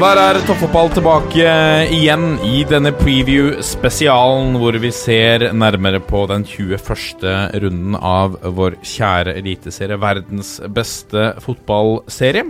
Og 0.00 0.06
der 0.08 0.16
er 0.16 0.38
toppfotball 0.48 0.86
tilbake 0.96 1.48
igjen 1.92 2.38
i 2.48 2.62
denne 2.64 2.88
preview-spesialen, 2.96 4.54
hvor 4.56 4.78
vi 4.80 4.88
ser 4.96 5.42
nærmere 5.52 5.98
på 6.00 6.22
den 6.30 6.46
21. 6.48 7.26
runden 7.60 7.98
av 8.00 8.38
vår 8.56 8.78
kjære 8.80 9.34
eliteserie, 9.36 9.98
verdens 10.00 10.54
beste 10.72 11.34
fotballserie. 11.44 12.46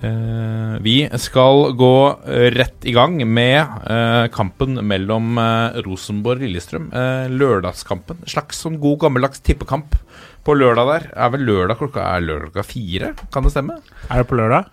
Eh, 0.00 0.72
vi 0.82 0.96
skal 1.22 1.70
gå 1.78 1.92
rett 2.56 2.88
i 2.90 2.94
gang 2.96 3.20
med 3.22 3.60
eh, 3.86 4.26
kampen 4.34 4.80
mellom 4.90 5.38
eh, 5.38 5.78
Rosenborg 5.86 6.42
og 6.42 6.48
Lillestrøm. 6.48 6.88
Lørdagskampen. 7.30 8.24
En 8.24 8.32
slags 8.34 8.64
sånn 8.66 8.80
god 8.82 9.04
gammeldags 9.04 9.38
tippekamp 9.46 9.94
på 10.42 10.58
lørdag 10.58 10.90
der. 10.90 11.06
Er 11.14 11.30
vel 11.36 11.46
lørdag 11.46 11.78
klokka 11.78 12.08
er 12.10 12.26
lørdag 12.26 12.50
klokka 12.50 12.66
fire? 12.72 13.12
Kan 13.30 13.46
det 13.46 13.54
stemme? 13.54 13.78
Er 14.10 14.24
det 14.24 14.28
på 14.32 14.40
lørdag? 14.42 14.66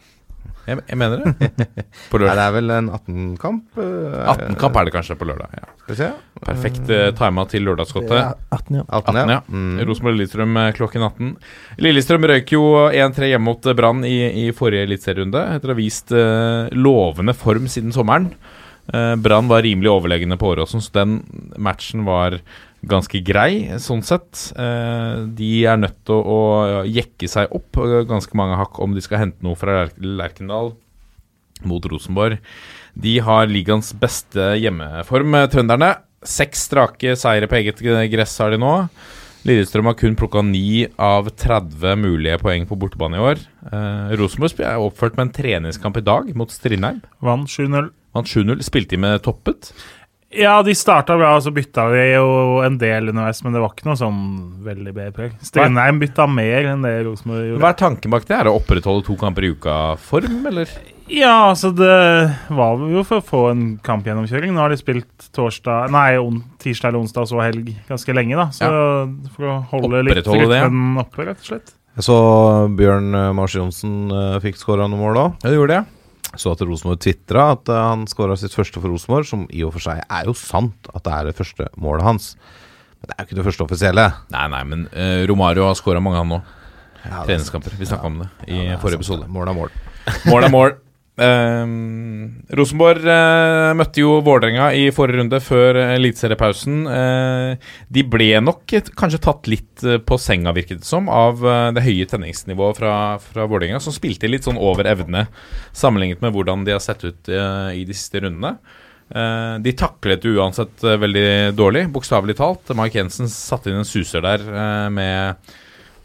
Jeg, 0.64 0.80
jeg 0.88 0.98
mener 1.00 1.20
det. 1.20 1.60
På 2.12 2.20
Nei, 2.22 2.32
det 2.32 2.44
er 2.46 2.54
vel 2.56 2.72
en 2.72 2.90
18-kamp? 2.96 3.80
18-kamp 3.80 4.78
er 4.80 4.88
det 4.88 4.94
kanskje 4.96 5.18
på 5.20 5.28
lørdag. 5.28 5.58
Ja. 5.60 5.72
Skal 5.84 5.92
vi 5.92 5.98
se. 6.00 6.08
Perfekt 6.44 6.92
uh, 6.92 7.10
tima 7.18 7.44
til 7.52 7.66
lørdagsgodtet. 7.68 8.16
Ja, 8.16 8.32
18, 8.56 8.78
ja. 8.80 8.86
18, 8.88 9.20
18, 9.20 9.34
ja. 9.34 9.40
Mm. 9.52 9.82
Rosenborg-Lillestrøm 9.90 10.60
eh, 10.62 10.72
klokken 10.78 11.06
18. 11.10 11.34
Lillestrøm 11.84 12.28
røyk 12.32 12.56
jo 12.56 12.64
1-3 12.88 13.34
hjemme 13.34 13.50
mot 13.50 13.68
eh, 13.68 13.76
Brann 13.78 14.04
i, 14.08 14.18
i 14.46 14.50
forrige 14.56 14.88
eliteserierunde, 14.88 15.44
etter 15.58 15.72
å 15.72 15.76
ha 15.76 15.80
vist 15.80 16.16
uh, 16.16 16.72
lovende 16.72 17.36
form 17.36 17.68
siden 17.72 17.96
sommeren. 17.96 18.32
Eh, 18.92 19.16
Brann 19.16 19.48
var 19.48 19.64
rimelig 19.64 19.92
overlegne 19.92 20.38
på 20.40 20.52
Åråsen, 20.52 20.84
så 20.84 20.92
den 20.98 21.18
matchen 21.56 22.04
var 22.08 22.40
ganske 22.84 23.22
grei, 23.24 23.80
sånn 23.80 24.04
sett. 24.04 24.50
Eh, 24.60 25.24
de 25.38 25.52
er 25.70 25.80
nødt 25.80 26.02
til 26.08 26.20
å, 26.20 26.40
å 26.82 26.84
jekke 26.84 27.30
seg 27.32 27.54
opp 27.56 27.80
ganske 28.10 28.36
mange 28.36 28.60
hakk 28.60 28.82
om 28.84 28.96
de 28.96 29.04
skal 29.04 29.24
hente 29.24 29.46
noe 29.46 29.56
fra 29.60 29.86
Lerkendal 29.98 30.74
mot 31.64 31.86
Rosenborg. 31.88 32.42
De 32.94 33.18
har 33.24 33.48
ligaens 33.50 33.94
beste 33.98 34.54
hjemmeform, 34.60 35.40
eh, 35.40 35.50
trønderne. 35.52 35.96
Seks 36.24 36.68
strake 36.70 37.16
seire 37.20 37.50
på 37.52 37.60
eget 37.60 37.84
gress 38.12 38.38
har 38.40 38.52
de 38.52 38.60
nå. 38.62 38.76
Lillestrøm 39.44 39.90
har 39.90 39.98
kun 40.00 40.16
plukka 40.16 40.40
9 40.48 40.94
av 41.04 41.28
30 41.36 41.98
mulige 42.00 42.38
poeng 42.40 42.68
på 42.68 42.78
bortebane 42.80 43.20
i 43.20 43.26
år. 43.32 43.42
Eh, 43.68 44.14
Rosenborg 44.20 44.62
er 44.64 44.80
oppført 44.80 45.18
med 45.18 45.28
en 45.28 45.34
treningskamp 45.36 46.00
i 46.00 46.06
dag 46.06 46.30
mot 46.36 46.52
Strindheim. 46.52 47.02
Vant 47.24 47.52
7-0. 47.52 47.90
Vant 48.14 48.30
7-0. 48.30 48.62
Spilte 48.66 48.96
de 48.96 49.04
med 49.04 49.22
toppet? 49.26 49.74
Ja, 50.34 50.56
de 50.66 50.74
starta 50.74 51.16
bra, 51.18 51.36
og 51.38 51.44
så 51.46 51.52
bytta 51.54 51.86
de 51.94 52.06
jo 52.16 52.30
en 52.66 52.80
del 52.82 53.12
underveis, 53.12 53.44
men 53.46 53.54
det 53.54 53.62
var 53.62 53.76
ikke 53.76 53.86
noe 53.86 54.00
sånn 54.00 54.24
veldig 54.66 54.94
B-preg. 54.96 55.36
Strindheim 55.46 56.00
bytta 56.02 56.26
mer 56.30 56.72
enn 56.72 56.86
det 56.86 56.94
Rosenborg 57.06 57.52
gjorde. 57.52 57.62
Hva 57.62 57.70
er 57.70 57.78
tanken 57.84 58.14
bak 58.14 58.26
det? 58.26 58.40
Er 58.40 58.48
det 58.48 58.54
å 58.54 58.58
opprettholde 58.58 59.06
to 59.06 59.18
kamper 59.20 59.46
i 59.46 59.52
uka-form, 59.54 60.40
eller? 60.50 60.74
Ja, 61.12 61.52
altså 61.52 61.70
det 61.76 61.94
var 62.56 62.82
jo 62.90 63.04
for 63.06 63.22
å 63.22 63.28
få 63.28 63.44
en 63.52 63.64
kampgjennomkjøring. 63.86 64.56
Nå 64.56 64.64
har 64.64 64.74
de 64.74 64.80
spilt 64.80 65.30
torsdag 65.36 65.92
Nei, 65.94 66.16
on, 66.18 66.42
tirsdag 66.64 66.94
eller 66.94 67.04
onsdag 67.04 67.28
og 67.28 67.34
så 67.34 67.42
helg 67.44 67.74
ganske 67.90 68.16
lenge, 68.18 68.40
da. 68.40 68.50
Så 68.56 68.70
for 69.36 69.52
å 69.52 69.58
holde 69.76 70.06
litt 70.08 70.24
ja. 70.24 70.38
rytmen 70.40 71.02
oppe, 71.04 71.28
rett 71.30 71.44
og 71.44 71.52
slett. 71.52 71.76
Jeg 71.94 72.08
så 72.08 72.16
Bjørn 72.74 73.14
Mars 73.38 73.54
Johnsen 73.54 74.08
eh, 74.10 74.40
fikk 74.42 74.58
skåra 74.58 74.88
noen 74.90 75.04
mål 75.04 75.20
òg. 75.28 75.36
Ja, 75.44 75.52
det 75.52 75.60
gjorde 75.60 75.76
det. 75.78 76.03
Så 76.40 76.52
at 76.56 76.62
Rosenborg 76.66 77.00
tvitra 77.04 77.52
at 77.54 77.70
eh, 77.70 77.82
han 77.92 78.08
skåra 78.10 78.38
sitt 78.40 78.56
første 78.56 78.82
for 78.82 78.90
Rosenborg, 78.90 79.28
som 79.30 79.44
i 79.54 79.62
og 79.66 79.74
for 79.76 79.86
seg 79.86 80.02
er 80.08 80.30
jo 80.30 80.34
sant 80.38 80.90
at 80.94 81.04
det 81.06 81.14
er 81.14 81.30
det 81.30 81.36
første 81.38 81.68
målet 81.78 82.08
hans. 82.08 82.32
Men 83.02 83.10
det 83.12 83.16
er 83.16 83.22
jo 83.22 83.28
ikke 83.30 83.40
det 83.42 83.46
første 83.50 83.66
offisielle. 83.68 84.06
Nei, 84.34 84.46
nei, 84.54 84.62
men 84.72 84.86
uh, 84.96 85.22
Romario 85.30 85.68
har 85.68 85.76
skåra 85.78 86.02
mange, 86.02 86.22
han 86.22 86.32
nå. 86.32 86.40
Ja, 87.04 87.26
Treningskamper. 87.28 87.76
Vi 87.78 87.86
snakka 87.90 88.08
om 88.08 88.22
det 88.24 88.30
i 88.48 88.56
Ja, 88.62 88.74
det 88.74 88.80
forrige 88.82 89.04
sant. 89.04 89.26
episode. 89.26 89.28
Mål 89.36 89.52
er 89.52 89.58
mål. 89.58 89.74
Mål 90.32 90.48
er 90.48 90.54
mål. 90.54 90.76
Ehm, 91.22 92.42
Rosenborg 92.58 93.04
uh, 93.06 93.72
møtte 93.78 94.02
jo 94.02 94.16
Vålerenga 94.26 94.72
i 94.74 94.88
forrige 94.96 95.20
runde, 95.20 95.40
før 95.46 95.78
eh, 95.78 95.92
eliteseriepausen. 96.00 96.80
Uh, 96.90 97.74
de 97.94 98.06
ble 98.10 98.32
nok 98.42 98.74
kanskje 98.98 99.22
tatt 99.22 99.50
litt 99.52 99.84
på 100.08 100.18
senga, 100.18 100.56
virket 100.58 100.82
det 100.82 100.90
som, 100.90 101.10
av 101.14 101.44
uh, 101.46 101.70
det 101.76 101.86
høye 101.86 102.08
tenningsnivået 102.10 102.82
fra, 102.82 102.96
fra 103.22 103.46
Vålerenga, 103.50 103.82
som 103.84 103.94
spilte 103.94 104.32
litt 104.32 104.48
sånn 104.50 104.58
over 104.58 104.90
evne 104.90 105.28
sammenlignet 105.78 106.24
med 106.26 106.34
hvordan 106.34 106.66
de 106.66 106.74
har 106.74 106.82
sett 106.84 107.06
ut 107.06 107.30
i 107.30 107.84
de 107.86 107.96
siste 107.96 108.24
rundene. 108.24 108.58
De 109.62 109.74
taklet 109.78 110.24
jo 110.26 110.40
uansett 110.40 110.82
veldig 110.82 111.54
dårlig, 111.54 111.84
bokstavelig 111.94 112.34
talt. 112.40 112.72
Mike 112.78 112.98
Jensen 112.98 113.30
satte 113.30 113.70
inn 113.70 113.82
en 113.82 113.86
suser 113.86 114.24
der 114.26 114.46
med 114.94 115.52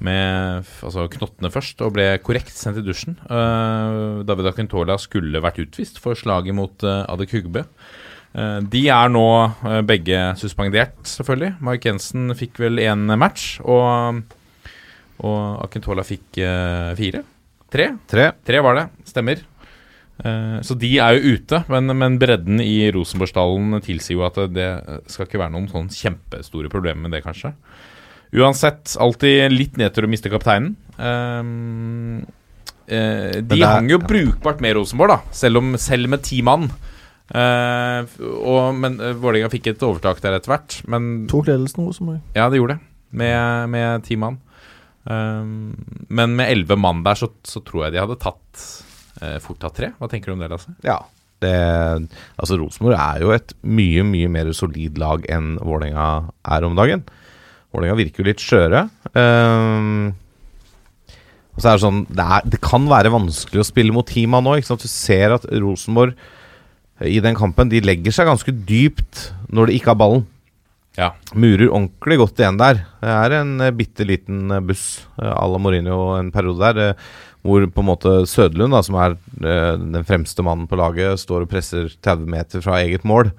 med 0.04 0.66
altså, 0.86 1.06
knottene 1.12 1.50
først, 1.52 1.80
og 1.84 1.94
ble 1.96 2.10
korrekt 2.24 2.54
sendt 2.54 2.80
i 2.82 2.86
dusjen. 2.86 3.16
Uh, 3.30 4.24
David 4.28 4.52
Akintola 4.52 4.98
skulle 5.00 5.42
vært 5.42 5.62
utvist 5.64 5.98
for 6.02 6.18
slaget 6.18 6.56
mot 6.56 6.86
uh, 6.86 7.02
Adek 7.10 7.34
Hugbe. 7.36 7.66
Eh, 8.36 8.58
de 8.70 8.82
er 8.92 9.12
nå 9.12 9.26
eh, 9.48 9.80
begge 9.88 10.20
suspendert, 10.40 10.98
selvfølgelig. 11.08 11.54
Mark 11.64 11.86
Jensen 11.88 12.34
fikk 12.36 12.60
vel 12.60 12.80
én 12.82 13.06
match, 13.18 13.56
og, 13.64 14.20
og 15.24 15.38
Akintola 15.64 16.04
fikk 16.06 16.40
eh, 16.44 16.92
fire. 16.98 17.24
Tre? 17.72 17.92
Tre. 18.08 18.30
Tre 18.44 18.60
var 18.64 18.78
det, 18.78 18.86
stemmer. 19.08 19.42
Eh, 20.20 20.58
så 20.66 20.76
de 20.78 20.92
er 21.00 21.16
jo 21.16 21.36
ute, 21.38 21.62
men, 21.72 21.94
men 21.98 22.18
bredden 22.20 22.62
i 22.64 22.90
Rosenborgstallen 22.94 23.80
tilsier 23.84 24.18
jo 24.18 24.26
at 24.28 24.40
det 24.52 24.70
skal 25.10 25.28
ikke 25.28 25.40
være 25.40 25.54
noen 25.56 25.70
sånn 25.72 25.92
kjempestore 25.92 26.72
problemer 26.72 27.06
med 27.06 27.16
det, 27.16 27.24
kanskje. 27.26 27.54
Uansett, 28.36 28.96
alltid 29.00 29.52
litt 29.54 29.78
nedtur 29.80 30.04
å 30.04 30.10
miste 30.12 30.28
kapteinen. 30.32 30.74
Um, 30.98 32.18
uh, 32.88 32.90
de 32.90 33.40
Men 33.40 33.48
det 33.48 33.62
er- 33.62 33.72
hang 33.78 33.88
jo 33.92 33.98
brukbart 34.02 34.60
med 34.64 34.76
Rosenborg, 34.76 35.14
da, 35.14 35.20
selv, 35.32 35.62
om, 35.62 35.76
selv 35.80 36.08
med 36.12 36.22
ti 36.26 36.42
mann. 36.44 36.68
Uh, 37.28 38.04
og, 38.40 38.74
men 38.80 38.98
uh, 39.00 39.12
Vålerenga 39.20 39.50
fikk 39.52 39.70
et 39.72 39.82
overtak 39.84 40.20
der 40.24 40.36
etter 40.38 40.52
hvert. 40.54 40.78
Men 40.88 41.26
Tok 41.30 41.48
ledelsen, 41.50 41.86
Rosenborg. 41.88 42.20
ja, 42.36 42.48
det 42.52 42.60
gjorde 42.60 42.78
det, 42.78 42.86
med, 43.22 43.68
med 43.74 44.04
ti 44.08 44.16
mann. 44.20 44.38
Um, 45.08 45.72
men 46.12 46.34
med 46.36 46.50
elleve 46.52 46.76
mann 46.76 47.02
der, 47.04 47.16
så, 47.16 47.30
så 47.48 47.62
tror 47.64 47.86
jeg 47.86 47.94
de 47.94 48.00
hadde 48.02 48.18
tatt 48.20 48.64
uh, 49.22 49.38
fort 49.44 49.60
tatt 49.62 49.76
tre. 49.78 49.92
Hva 49.96 50.08
tenker 50.12 50.32
du 50.32 50.36
om 50.36 50.42
det, 50.44 50.50
Lasse? 50.52 50.74
Ja. 50.84 50.98
Det, 51.38 51.54
altså 52.34 52.56
Rosenborg 52.58 52.98
er 52.98 53.20
jo 53.22 53.30
et 53.30 53.52
mye 53.62 54.02
mye 54.02 54.26
mer 54.34 54.48
solid 54.58 54.96
lag 54.98 55.22
enn 55.30 55.52
Vålerenga 55.62 56.08
er 56.50 56.66
om 56.66 56.74
dagen. 56.76 57.04
Vålerenga 57.78 57.98
virker 57.98 58.22
jo 58.22 58.28
litt 58.28 58.42
skjøre. 58.42 58.86
Um, 59.14 60.10
og 61.54 61.62
så 61.62 61.70
er 61.70 61.78
det 61.78 61.82
sånn 61.82 62.02
det, 62.06 62.24
er, 62.24 62.48
det 62.54 62.60
kan 62.62 62.84
være 62.90 63.12
vanskelig 63.14 63.62
å 63.62 63.66
spille 63.66 63.94
mot 63.94 64.06
Tima 64.06 64.42
nå. 64.42 64.58
Ikke 64.58 64.72
sant? 64.72 64.84
Du 64.84 64.90
ser 64.90 65.34
at 65.34 65.46
Rosenborg 65.50 66.14
eh, 66.14 67.08
i 67.16 67.22
den 67.24 67.38
kampen 67.38 67.70
De 67.72 67.82
legger 67.82 68.14
seg 68.14 68.28
ganske 68.30 68.54
dypt 68.68 69.30
når 69.54 69.70
de 69.70 69.78
ikke 69.78 69.94
har 69.94 70.02
ballen. 70.02 70.26
Ja. 70.98 71.12
Murer 71.38 71.70
ordentlig 71.70 72.18
godt 72.18 72.42
igjen 72.42 72.58
der. 72.58 72.82
Det 73.02 73.14
er 73.14 73.38
en 73.38 73.56
uh, 73.62 73.72
bitte 73.74 74.06
liten 74.06 74.50
eh, 74.54 74.62
buss 74.66 75.06
à 75.16 75.46
la 75.46 75.62
Mourinho 75.62 76.18
en 76.18 76.34
periode 76.34 76.62
der. 76.66 76.92
eh, 76.92 77.08
hvor 77.46 77.64
på 77.70 77.82
en 77.82 77.88
måte 77.88 78.14
Sødlund, 78.28 78.74
da, 78.74 78.82
som 78.84 78.98
er 78.98 79.14
eh, 79.14 79.74
den 79.78 80.04
fremste 80.06 80.44
mannen 80.44 80.66
på 80.68 80.78
laget, 80.78 81.20
står 81.22 81.46
og 81.46 81.52
presser 81.52 81.88
30 82.04 82.26
meter 82.28 82.64
fra 82.64 82.80
eget 82.82 83.06
mål. 83.08 83.30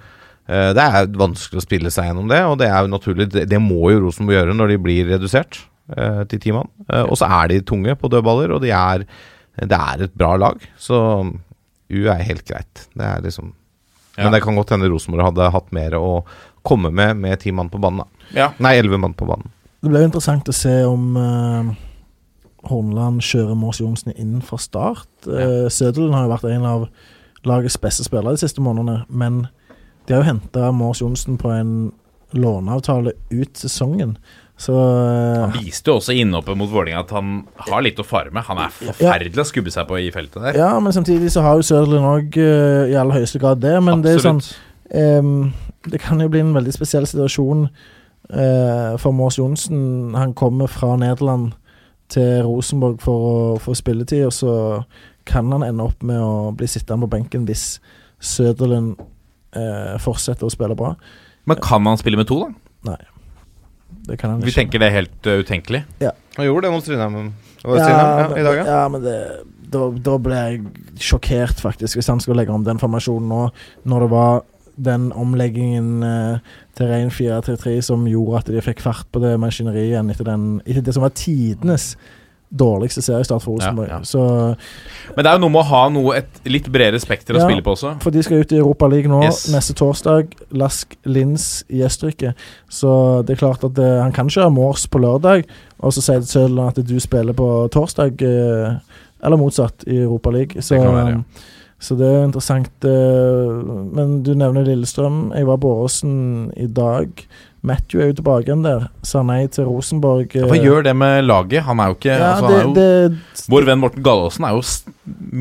Eh, 0.50 0.72
det 0.74 0.82
er 0.84 1.10
vanskelig 1.20 1.62
å 1.62 1.66
spille 1.66 1.92
seg 1.94 2.10
gjennom 2.10 2.30
det, 2.32 2.40
og 2.48 2.58
det 2.62 2.70
er 2.72 2.86
jo 2.86 2.94
naturlig. 2.94 3.30
Det, 3.30 3.62
må 3.62 3.92
jo 3.94 4.06
Rosenborg 4.08 4.40
gjøre 4.40 4.56
når 4.58 4.74
de 4.74 4.80
blir 4.82 5.12
redusert 5.12 5.62
eh, 5.94 6.24
til 6.32 6.42
ti 6.42 6.56
mann. 6.56 6.72
Eh, 6.88 7.06
og 7.06 7.20
så 7.20 7.30
er 7.30 7.52
de 7.52 7.62
tunge 7.70 7.94
på 8.00 8.10
dødballer, 8.12 8.56
og 8.56 8.64
de 8.66 8.74
er, 8.74 9.06
det 9.62 9.80
er 9.80 10.08
et 10.08 10.18
bra 10.18 10.34
lag. 10.42 10.64
Så 10.82 10.98
U 11.90 12.00
er 12.00 12.26
helt 12.26 12.46
greit. 12.50 12.88
Det 12.94 13.06
er 13.06 13.26
liksom 13.26 13.56
Ja. 14.18 14.26
Men 14.26 14.34
det 14.34 14.42
kan 14.44 14.58
godt 14.58 14.74
hende 14.74 14.90
Rosenborg 14.92 15.30
hadde 15.30 15.46
hatt 15.54 15.70
mer 15.72 15.94
å 15.96 16.26
komme 16.68 16.90
med 16.92 17.16
med 17.16 17.40
ti 17.40 17.54
mann 17.56 17.70
på 17.72 17.80
banen. 17.80 18.04
Ja. 18.36 18.50
Nei, 18.60 18.74
elleve 18.76 18.98
mann 19.00 19.14
på 19.16 19.24
banen. 19.30 19.48
Det 19.80 19.88
blir 19.94 20.04
interessant 20.04 20.50
å 20.50 20.56
se 20.56 20.74
om 20.84 21.16
uh, 21.16 21.70
Horneland 22.68 23.24
kjører 23.24 23.56
Mås 23.56 23.80
Johnsen 23.80 24.12
inn 24.20 24.42
fra 24.44 24.60
start. 24.60 25.08
Uh, 25.24 25.70
Sødelen 25.72 26.12
har 26.18 26.26
jo 26.26 26.34
vært 26.34 26.50
en 26.52 26.68
av 26.68 26.84
lagets 27.48 27.80
beste 27.80 28.04
spillere 28.04 28.36
de 28.36 28.44
siste 28.44 28.60
månedene, 28.66 29.06
men 29.08 29.46
de 30.10 30.16
har 30.16 30.24
jo 30.24 30.32
henta 30.32 30.72
Mors 30.74 31.04
Johnsen 31.04 31.38
på 31.38 31.52
en 31.54 31.74
låneavtale 32.34 33.14
ut 33.30 33.58
sesongen. 33.58 34.16
Så 34.60 34.74
eh, 34.74 35.44
Han 35.46 35.54
viste 35.62 35.88
jo 35.94 36.00
også 36.02 36.16
innhoppet 36.18 36.58
mot 36.60 36.68
Vålerenga 36.72 37.06
at 37.06 37.14
han 37.16 37.30
har 37.70 37.86
litt 37.86 38.02
å 38.02 38.06
fare 38.06 38.34
med. 38.34 38.44
Han 38.50 38.60
er 38.66 38.74
forferdelig 38.74 39.46
å 39.46 39.48
skubbe 39.48 39.72
seg 39.72 39.88
på 39.88 40.02
i 40.02 40.10
feltet 40.12 40.42
der. 40.50 40.58
Ja, 40.60 40.72
men 40.84 40.96
samtidig 40.96 41.32
så 41.32 41.46
har 41.46 41.62
jo 41.62 41.68
Sørlund 41.70 42.10
òg 42.10 42.40
i 42.42 42.98
aller 42.98 43.22
høyeste 43.22 43.40
grad 43.40 43.62
det. 43.64 43.78
Men 43.86 44.04
det 44.04 44.18
er 44.18 44.26
sånn 44.26 44.42
um, 44.92 45.54
det 45.88 46.02
kan 46.04 46.20
jo 46.20 46.28
bli 46.32 46.42
en 46.44 46.56
veldig 46.58 46.74
spesiell 46.76 47.08
situasjon 47.08 47.68
uh, 47.70 48.98
for 49.00 49.16
Mås 49.16 49.40
Johnsen. 49.40 50.18
Han 50.18 50.34
kommer 50.34 50.68
fra 50.68 50.96
Nederland 51.00 51.54
til 52.12 52.42
Rosenborg 52.44 53.00
for 53.06 53.30
å 53.30 53.38
få 53.62 53.78
spilletid, 53.78 54.26
og 54.28 54.34
så 54.34 54.54
kan 55.30 55.52
han 55.54 55.64
ende 55.64 55.86
opp 55.86 56.04
med 56.04 56.20
å 56.20 56.52
bli 56.58 56.68
sittende 56.68 57.06
på 57.06 57.14
benken 57.14 57.46
hvis 57.48 57.78
Søderlund 58.20 58.98
eh, 59.56 59.96
fortsetter 60.02 60.48
å 60.48 60.54
spille 60.54 60.78
bra. 60.78 60.94
Men 61.50 61.62
kan 61.64 61.86
han 61.88 62.00
spille 62.02 62.20
med 62.20 62.30
to, 62.30 62.44
da? 62.86 62.98
Det 64.10 64.18
kan 64.22 64.36
han 64.36 64.44
Vi 64.46 64.54
tenker 64.54 64.82
det 64.82 64.90
er 64.90 64.98
helt 65.02 65.30
uh, 65.30 65.40
utenkelig. 65.42 65.84
Han 66.38 66.46
gjorde 66.46 66.68
det 66.68 66.74
mot 66.74 66.86
Strindheim 66.86 67.32
Ja, 67.64 67.76
ja, 67.76 68.38
i 68.38 68.44
dag, 68.46 68.60
ja. 68.62 68.66
ja, 68.68 68.84
men 68.92 69.02
det, 69.04 69.16
da, 69.74 69.90
da 69.92 70.16
ble 70.22 70.38
jeg 70.38 70.62
sjokkert, 71.10 71.60
faktisk, 71.62 71.98
hvis 72.00 72.10
han 72.10 72.22
skulle 72.24 72.40
legge 72.40 72.54
om 72.54 72.64
den 72.66 72.80
formasjonen 72.82 73.30
nå, 73.30 73.42
når 73.90 74.06
det 74.06 74.10
var 74.14 74.42
den 74.80 75.10
omleggingen 75.12 76.04
eh, 76.08 76.54
til 76.78 76.88
rein 76.88 77.12
4-3-3 77.12 77.74
som 77.90 78.06
gjorde 78.08 78.40
at 78.40 78.52
de 78.54 78.64
fikk 78.64 78.84
fart 78.86 79.10
på 79.12 79.22
det 79.24 79.34
maskineriet 79.42 79.92
igjen 79.92 80.12
etter, 80.14 80.30
den, 80.30 80.46
etter 80.64 80.86
det 80.86 80.96
som 80.96 81.04
var 81.04 81.16
tidenes 81.18 81.92
dårligste 82.50 83.02
seriestart 83.06 83.44
for 83.44 83.56
Rosenborg. 83.58 83.90
Ja, 83.90 84.00
ja. 84.00 84.04
Så 84.04 84.22
Men 85.16 85.24
det 85.24 85.30
er 85.32 85.38
jo 85.38 85.44
noe 85.44 85.54
med 85.54 85.62
å 85.62 85.68
ha 85.70 85.82
noe, 85.94 86.16
et 86.18 86.40
litt 86.50 86.70
bredere 86.72 87.00
spekter 87.02 87.38
å 87.38 87.44
spille 87.44 87.62
på 87.66 87.76
også. 87.76 87.96
For 88.02 88.14
de 88.14 88.24
skal 88.26 88.42
ut 88.42 88.54
i 88.56 88.58
Europa 88.58 88.88
League 88.90 89.10
nå 89.10 89.22
Yes. 89.24 89.44
neste 89.54 89.76
torsdag. 89.78 90.34
Lask 90.52 90.96
Linz 91.06 91.64
i 91.70 91.84
Østerrike. 91.86 92.34
Så 92.70 93.26
det 93.26 93.36
er 93.36 93.44
klart 93.46 93.64
at 93.64 93.76
det, 93.78 93.90
han 94.02 94.12
kan 94.16 94.30
kjøre 94.30 94.52
Mors 94.54 94.88
på 94.88 95.02
lørdag, 95.02 95.46
og 95.80 95.94
så 95.94 96.02
sier 96.02 96.20
det 96.24 96.30
selv 96.30 96.60
at 96.66 96.76
du 96.76 97.00
spiller 97.00 97.34
på 97.34 97.70
torsdag. 97.72 98.22
Eh, 98.22 98.80
eller 99.24 99.38
motsatt, 99.38 99.84
i 99.88 99.98
Europa 100.02 100.32
League. 100.32 100.62
Så, 100.62 100.76
ja. 100.76 101.22
så 101.80 101.96
det 102.00 102.08
er 102.08 102.26
interessant. 102.26 102.72
Eh, 102.88 103.74
men 103.94 104.22
du 104.24 104.34
nevner 104.34 104.64
Lillestrøm. 104.64 105.34
Jeg 105.36 105.46
var 105.50 105.58
på 105.58 105.74
Åråsen 105.76 106.52
i 106.58 106.68
dag. 106.68 107.10
Matthew 107.66 108.00
er 108.02 108.12
jo 108.12 108.18
tilbake 108.22 108.48
igjen 108.48 108.62
der. 108.64 108.86
Sa 109.04 109.22
nei 109.26 109.42
til 109.52 109.68
Rosenborg. 109.68 110.36
eh, 110.36 110.46
Hva 110.48 110.60
gjør 110.60 110.86
det 110.88 110.94
med 110.96 111.26
laget? 111.26 111.64
Han 111.68 111.80
er 111.84 111.92
jo 111.92 111.98
ikke 111.98 112.14
ja, 112.14 112.30
altså, 112.36 112.48
det, 112.48 112.60
er 112.60 112.68
jo, 112.68 112.74
det, 112.78 113.48
Vår 113.52 113.68
venn 113.68 113.82
Morten 113.82 114.04
Gallaasen 114.06 114.48
er 114.48 114.56
jo 114.56 114.62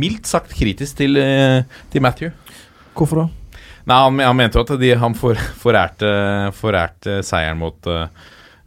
mildt 0.03 0.27
sagt 0.27 0.55
kritisk 0.59 0.99
til, 0.99 1.17
eh, 1.23 1.63
til 1.93 2.03
Matthew. 2.03 2.33
Hvorfor 2.99 3.23
da? 3.23 3.29
Nei, 3.89 4.01
han, 4.05 4.19
han 4.21 4.37
mente 4.37 4.59
jo 4.59 4.65
at 4.67 4.75
de, 4.81 4.91
han 5.01 5.15
for, 5.17 5.39
forærte, 5.63 6.11
forærte 6.59 7.21
seieren 7.27 7.61
mot 7.63 7.87
eh, 7.89 8.09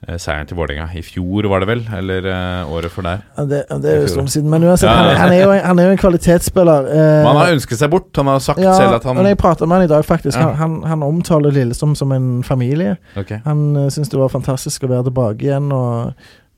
Seieren 0.01 0.47
til 0.49 0.57
Vålerenga 0.57 0.87
i 0.97 1.01
fjor, 1.05 1.45
var 1.45 1.61
det 1.61 1.67
vel? 1.69 1.81
Eller 1.93 2.25
uh, 2.25 2.71
året 2.73 2.89
før 2.89 3.05
der. 3.05 3.19
Ja, 3.37 3.43
det, 3.45 3.59
det 3.83 3.89
er 3.91 3.99
jo 4.01 4.07
stund 4.09 4.31
siden. 4.33 4.49
Men 4.49 4.63
uansett, 4.65 4.89
Ja, 4.89 4.95
ja. 4.97 5.09
han, 5.13 5.17
han, 5.19 5.33
er 5.35 5.41
jo, 5.43 5.51
en- 5.53 5.65
han 5.67 5.79
er 5.79 5.85
jo 5.85 5.91
en 5.93 6.01
kvalitetsspiller. 6.01 6.87
Uh, 6.89 6.95
Men 6.97 7.27
han 7.29 7.37
har 7.37 7.51
ønsket 7.53 7.77
seg 7.83 7.91
bort. 7.93 8.09
Han 8.17 8.31
har 8.31 8.39
sagt 8.41 8.63
selv 8.63 8.97
at 8.97 9.05
han 9.05 9.19
men 9.19 9.29
jeg 9.29 9.37
prata 9.37 9.67
med 9.69 9.77
han 9.77 9.85
i 9.85 9.91
dag, 9.91 10.05
faktisk. 10.07 10.39
Han, 10.41 10.81
han, 10.89 11.05
omtaler 11.05 11.53
Lillestrøm 11.53 11.93
som 11.99 12.11
en 12.17 12.41
familie. 12.43 12.95
Okay. 13.13 13.43
Han 13.45 13.61
uh, 13.77 13.85
syns 13.93 14.09
det 14.09 14.17
var 14.17 14.33
fantastisk 14.33 14.87
å 14.87 14.89
være 14.89 15.05
tilbake 15.11 15.45
igjen, 15.45 15.69
og 15.69 16.15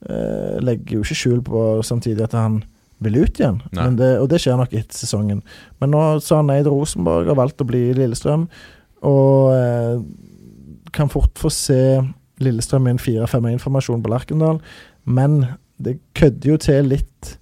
uh, 0.07 0.55
legger 0.63 1.01
jo 1.01 1.03
ikke 1.03 1.19
skjul 1.25 1.43
på 1.43 1.67
samtidig 1.83 2.23
at 2.29 2.39
han 2.39 2.61
vil 3.03 3.19
ut 3.25 3.43
igjen. 3.43 3.59
Men 3.75 3.99
det, 3.99 4.13
og 4.23 4.31
det 4.31 4.39
skjer 4.39 4.55
nok 4.55 4.71
etter 4.71 4.95
sesongen. 4.95 5.43
Men 5.83 5.91
nå 5.91 6.07
sa 6.23 6.39
han 6.39 6.47
nei 6.47 6.61
til 6.63 6.71
Rosenborg, 6.71 7.27
har 7.27 7.35
valgt 7.43 7.59
å 7.59 7.67
bli 7.67 7.89
i 7.91 7.95
Lillestrøm, 7.99 8.47
og 9.03 9.51
uh, 9.51 9.99
kan 10.95 11.11
fort 11.11 11.35
få 11.35 11.51
se 11.51 11.81
Lillestrøm 12.41 12.87
i 12.87 12.95
en 12.95 13.01
4-5-1-formasjon 13.01 14.03
på 14.03 14.11
Lerkendal. 14.13 14.61
Men 15.05 15.45
det 15.83 15.99
kødder 16.17 16.53
jo 16.53 16.57
til 16.57 16.89
litt 16.95 17.35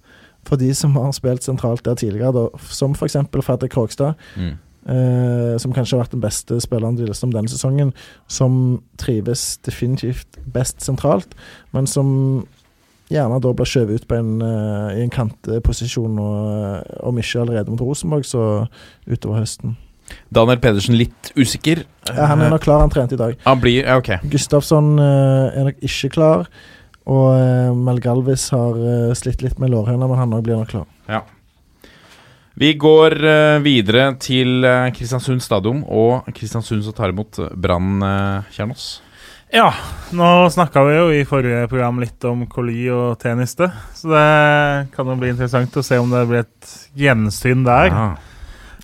for 0.48 0.58
de 0.58 0.72
som 0.74 0.96
har 0.98 1.12
spilt 1.14 1.44
sentralt 1.46 1.84
der 1.86 1.94
tidligere, 1.94 2.32
da, 2.34 2.48
som 2.74 2.96
f.eks. 2.98 3.16
Fredrik 3.46 3.70
Krogstad. 3.70 4.18
Mm. 4.36 4.56
Eh, 4.82 5.52
som 5.62 5.70
kanskje 5.70 5.94
har 5.94 6.02
vært 6.02 6.16
den 6.16 6.24
beste 6.24 6.58
spilleren 6.60 6.96
til 6.98 7.06
Lillestrøm 7.06 7.34
denne 7.34 7.50
sesongen. 7.50 7.92
Som 8.26 8.82
trives 8.98 9.60
definitivt 9.62 10.40
best 10.52 10.82
sentralt, 10.82 11.36
men 11.72 11.86
som 11.86 12.10
gjerne 13.12 13.38
da 13.44 13.52
blir 13.54 13.68
skjøvet 13.68 14.02
ut 14.02 14.08
på 14.08 14.18
en, 14.18 14.34
uh, 14.40 14.90
i 14.96 15.02
en 15.04 15.12
kanteposisjon, 15.12 16.18
og, 16.18 16.36
eh, 16.50 17.00
om 17.04 17.18
ikke 17.18 17.42
allerede 17.42 17.70
mot 17.70 17.80
Rosenborg, 17.80 18.24
så 18.24 18.66
utover 19.06 19.42
høsten. 19.42 19.76
Daniel 20.32 20.60
Pedersen 20.62 20.98
litt 20.98 21.32
usikker. 21.36 21.84
Ja, 22.08 22.28
han 22.32 22.42
er 22.42 22.52
nok 22.52 22.64
klar, 22.64 22.82
han 22.82 22.92
trente 22.92 23.16
i 23.16 23.20
dag. 23.20 23.36
Han 23.46 23.60
blir 23.62 23.82
Ja, 23.82 23.98
ok. 24.00 24.14
Gustafsson 24.32 24.94
eh, 24.98 25.58
er 25.58 25.68
nok 25.70 25.84
ikke 25.88 26.12
klar. 26.16 26.48
Og 27.10 27.28
uh, 27.34 27.74
Mel 27.74 27.98
Galvis 28.02 28.48
har 28.54 28.76
eh, 28.78 29.14
slitt 29.18 29.42
litt 29.42 29.58
med 29.58 29.72
lårhøna, 29.72 30.06
men 30.06 30.20
han 30.20 30.34
òg 30.36 30.44
blir 30.46 30.60
nok 30.60 30.70
klar. 30.70 30.84
Ja. 31.10 31.24
Vi 32.54 32.74
går 32.78 33.16
eh, 33.24 33.60
videre 33.64 34.10
til 34.20 34.60
eh, 34.68 34.90
Kristiansund 34.94 35.42
stadion 35.42 35.80
og 35.88 36.28
Kristiansund 36.36 36.84
som 36.84 36.94
tar 36.94 37.14
imot 37.14 37.40
Brann 37.56 38.04
uh, 38.04 38.50
Kjernås. 38.52 39.00
Ja, 39.52 39.70
nå 40.16 40.28
snakka 40.52 40.82
vi 40.86 40.92
jo 40.96 41.06
i 41.12 41.24
forrige 41.28 41.66
program 41.68 41.98
litt 42.00 42.24
om 42.28 42.46
Coli 42.48 42.86
og 42.92 43.18
Teniste, 43.20 43.68
så 43.96 44.12
det 44.12 44.28
kan 44.94 45.08
jo 45.08 45.16
bli 45.20 45.32
interessant 45.32 45.76
å 45.76 45.84
se 45.84 45.98
om 46.00 46.12
det 46.12 46.22
blir 46.28 46.44
et 46.44 46.70
gjensyn 46.96 47.64
der. 47.66 47.92
Ah. 47.92 48.31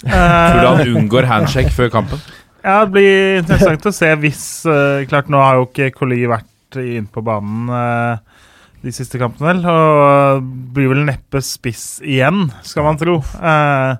Eh, 0.04 0.12
Tror 0.12 0.60
du 0.60 0.68
han 0.68 0.92
unngår 1.00 1.26
handshake 1.26 1.72
før 1.74 1.90
kampen? 1.90 2.20
Ja, 2.62 2.84
det 2.84 2.92
blir 2.94 3.40
interessant 3.40 3.86
å 3.88 3.94
se 3.94 4.10
hvis 4.20 4.44
uh, 4.68 5.02
Klart, 5.10 5.30
nå 5.30 5.40
har 5.40 5.58
jo 5.58 5.66
ikke 5.68 5.92
Coli 5.94 6.20
vært 6.28 6.78
inn 6.82 7.06
på 7.10 7.22
banen 7.24 7.70
uh, 7.72 8.44
de 8.84 8.92
siste 8.94 9.18
kampene, 9.18 9.54
vel. 9.54 9.62
Og 9.66 10.48
blir 10.76 10.92
vel 10.92 11.06
neppe 11.08 11.42
spiss 11.42 11.98
igjen, 12.04 12.46
skal 12.66 12.86
man 12.86 13.00
tro. 13.00 13.18
Uh, 13.40 13.98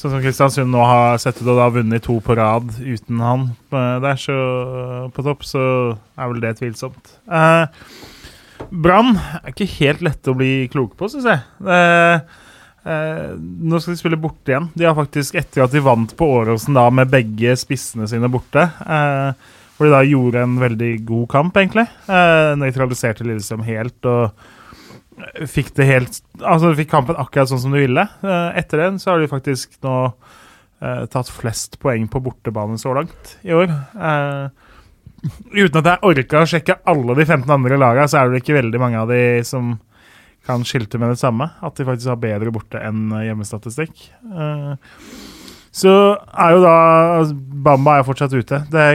sånn 0.00 0.14
som 0.14 0.22
Kristiansund 0.22 0.72
nå 0.72 0.82
har 0.86 1.18
sett 1.20 1.40
ut 1.42 1.48
og 1.48 1.58
da 1.58 1.66
vunnet 1.74 2.04
to 2.06 2.16
på 2.24 2.36
rad 2.38 2.70
uten 2.80 3.20
han 3.20 3.48
eh, 3.74 3.96
der, 4.00 4.20
så 4.20 4.36
på 5.12 5.24
topp, 5.26 5.44
så 5.44 5.64
er 6.16 6.30
vel 6.30 6.40
det 6.44 6.54
tvilsomt. 6.60 7.16
Eh, 7.28 7.64
Brann 8.70 9.16
er 9.18 9.50
ikke 9.52 9.68
helt 9.78 10.04
lette 10.04 10.32
å 10.32 10.38
bli 10.38 10.68
kloke 10.72 10.96
på, 10.96 11.10
syns 11.12 11.28
jeg. 11.28 11.44
Eh, 11.60 12.40
Eh, 12.84 13.32
nå 13.36 13.80
skal 13.80 13.94
de 13.94 14.00
spille 14.00 14.20
borte 14.20 14.54
igjen. 14.54 14.70
De 14.74 14.86
har 14.88 14.96
faktisk, 14.96 15.36
Etter 15.40 15.64
at 15.66 15.74
de 15.74 15.82
vant 15.84 16.14
på 16.16 16.28
Åråsen 16.38 16.76
da 16.76 16.86
med 16.94 17.10
begge 17.12 17.56
spissene 17.60 18.08
sine 18.08 18.30
borte, 18.32 18.64
eh, 18.64 19.50
hvor 19.76 19.88
de 19.88 19.92
da 19.92 20.00
gjorde 20.04 20.44
en 20.44 20.56
veldig 20.60 20.94
god 21.08 21.28
kamp, 21.32 21.60
egentlig. 21.60 21.86
Eh, 22.08 22.54
nøytraliserte 22.60 23.26
Lillestrøm 23.26 23.66
helt 23.68 24.08
og 24.08 24.48
fikk 25.50 25.74
det 25.76 25.84
helt 25.88 26.20
Altså 26.40 26.72
fikk 26.78 26.88
kampen 26.94 27.18
akkurat 27.20 27.50
sånn 27.50 27.60
som 27.66 27.74
de 27.74 27.82
ville. 27.82 28.06
Eh, 28.24 28.58
etter 28.60 28.86
den 28.86 29.00
så 29.00 29.12
har 29.12 29.20
de 29.20 29.28
faktisk 29.28 29.76
nå 29.84 29.96
eh, 30.80 31.04
tatt 31.12 31.28
flest 31.28 31.76
poeng 31.82 32.08
på 32.08 32.22
bortebane 32.24 32.80
så 32.80 32.94
langt 32.96 33.34
i 33.44 33.52
år. 33.56 33.68
Eh, 33.68 34.48
uten 35.52 35.80
at 35.82 35.90
jeg 35.90 36.04
orka 36.08 36.40
å 36.40 36.48
sjekke 36.48 36.78
alle 36.88 37.18
de 37.18 37.26
15 37.26 37.52
andre 37.52 37.76
lagene, 37.80 38.08
så 38.08 38.22
er 38.22 38.30
det 38.32 38.40
ikke 38.40 38.56
veldig 38.56 38.80
mange 38.80 39.02
av 39.02 39.12
de 39.12 39.20
som 39.44 39.74
kan 40.50 40.66
skilte 40.66 41.00
med 41.00 41.14
det 41.14 41.20
samme. 41.22 41.48
At 41.62 41.78
de 41.78 41.86
faktisk 41.88 42.12
har 42.12 42.20
bedre 42.22 42.52
borte 42.54 42.80
enn 42.82 43.10
eh, 43.14 43.28
hjemmestatistikk. 43.30 44.08
Eh, 44.26 44.72
så 45.70 45.94
er 46.18 46.56
jo 46.56 46.62
da 46.64 46.76
altså, 47.20 47.36
Bamba 47.66 47.98
er 47.98 48.08
fortsatt 48.08 48.34
ute. 48.34 48.64
Det 48.72 48.88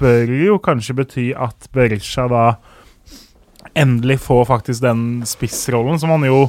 bør 0.00 0.32
jo 0.32 0.60
kanskje 0.64 0.96
bety 0.96 1.26
at 1.36 1.68
Berisha 1.72 2.26
da 2.32 2.46
endelig 3.76 4.22
får 4.24 4.46
faktisk 4.48 4.84
den 4.84 5.02
spissrollen 5.28 6.00
som 6.00 6.14
han 6.14 6.24
jo 6.24 6.46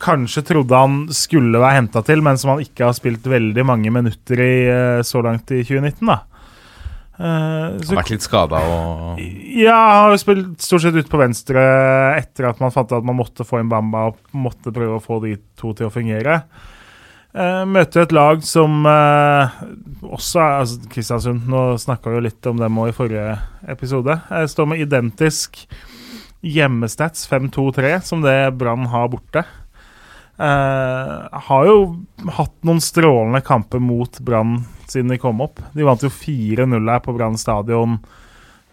kanskje 0.00 0.42
trodde 0.48 0.76
han 0.76 1.00
skulle 1.12 1.60
være 1.60 1.76
henta 1.76 2.02
til, 2.04 2.22
men 2.24 2.38
som 2.40 2.54
han 2.54 2.64
ikke 2.64 2.86
har 2.88 2.96
spilt 2.96 3.26
veldig 3.28 3.64
mange 3.68 3.92
minutter 3.92 4.40
i 4.40 4.54
eh, 4.68 5.02
så 5.06 5.22
langt 5.24 5.52
i 5.52 5.62
2019, 5.64 6.08
da. 6.08 6.20
Eh, 7.20 7.80
så 7.84 7.92
Har 7.92 7.98
vært 8.00 8.14
litt 8.14 8.24
skada 8.24 8.60
og 8.64 9.18
ja, 9.20 9.76
har 10.06 10.14
spilt 10.20 10.62
stort 10.64 10.86
sett 10.86 10.96
ut 10.96 11.10
på 11.10 11.20
venstre 11.20 11.60
etter 12.16 12.48
at 12.48 12.62
man 12.62 12.72
fant 12.72 12.94
at 12.96 13.04
man 13.04 13.18
måtte 13.18 13.44
få 13.44 13.58
en 13.60 13.68
Bamba 13.68 14.06
og 14.08 14.20
måtte 14.32 14.72
prøve 14.72 14.96
å 14.96 15.04
få 15.04 15.18
de 15.26 15.34
to 15.60 15.74
til 15.76 15.90
å 15.90 15.92
fungere. 15.92 16.40
Uh, 17.30 17.62
møter 17.68 18.06
et 18.06 18.14
lag 18.16 18.40
som 18.42 18.86
uh, 18.88 19.52
også 20.08 20.40
er 20.40 20.56
altså 20.62 20.88
Kristiansund. 20.90 21.44
Nå 21.50 21.76
snakka 21.82 22.10
vi 22.10 22.18
jo 22.18 22.24
litt 22.24 22.48
om 22.48 22.58
dem 22.58 22.80
òg 22.80 22.90
i 22.90 22.96
forrige 22.96 23.36
episode. 23.70 24.16
Jeg 24.32 24.50
står 24.54 24.70
med 24.72 24.82
identisk 24.86 25.60
hjemmestats 26.40 27.28
5-2-3 27.28 27.98
som 28.06 28.24
det 28.24 28.38
Brann 28.58 28.88
har 28.90 29.12
borte. 29.12 29.44
Eh, 30.40 31.40
har 31.46 31.66
jo 31.68 31.80
hatt 32.32 32.54
noen 32.64 32.80
strålende 32.80 33.42
kamper 33.44 33.82
mot 33.82 34.20
Brann 34.24 34.62
siden 34.88 35.12
de 35.12 35.20
kom 35.20 35.42
opp. 35.44 35.60
De 35.76 35.84
vant 35.86 36.00
jo 36.00 36.08
4-0 36.08 36.88
her 36.88 37.02
på 37.04 37.14
Brann 37.16 37.36
stadion. 37.40 37.98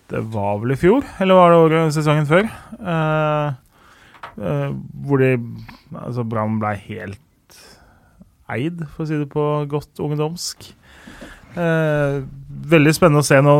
Det 0.07 0.21
var 0.31 0.62
vel 0.62 0.71
i 0.71 0.79
fjor, 0.79 1.03
eller 1.19 1.36
var 1.36 1.51
det 1.51 1.59
året, 1.65 1.95
sesongen 1.97 2.29
før? 2.29 2.47
Eh, 2.79 3.47
eh, 4.39 4.69
hvor 5.03 5.24
de 5.24 5.36
Altså, 5.88 6.24
Brann 6.27 6.57
ble 6.59 6.74
helt 6.83 7.59
eid, 8.51 8.81
for 8.91 9.05
å 9.05 9.07
si 9.07 9.19
det 9.19 9.29
på 9.31 9.43
godt 9.71 10.01
ungdomsk. 10.03 10.67
Eh, 11.57 12.17
veldig 12.74 12.93
spennende 12.95 13.24
å 13.24 13.27
se. 13.27 13.39
Nå 13.43 13.55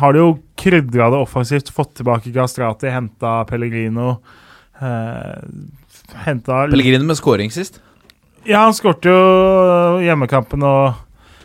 har 0.00 0.14
de 0.14 0.22
jo 0.24 0.32
krydra 0.58 1.08
det 1.14 1.20
offensivt. 1.22 1.70
Fått 1.74 1.94
tilbake 2.00 2.34
Gastrati, 2.34 2.90
henta 2.92 3.40
Pellegrino. 3.48 4.16
Eh, 4.82 5.38
henta 6.26 6.66
Pellegrino 6.70 7.06
med 7.08 7.18
scoring 7.18 7.52
sist. 7.54 7.80
Ja, 8.48 8.64
han 8.66 8.74
skåret 8.74 9.06
jo 9.06 9.16
hjemmekampen 10.02 10.64
og, 10.66 10.98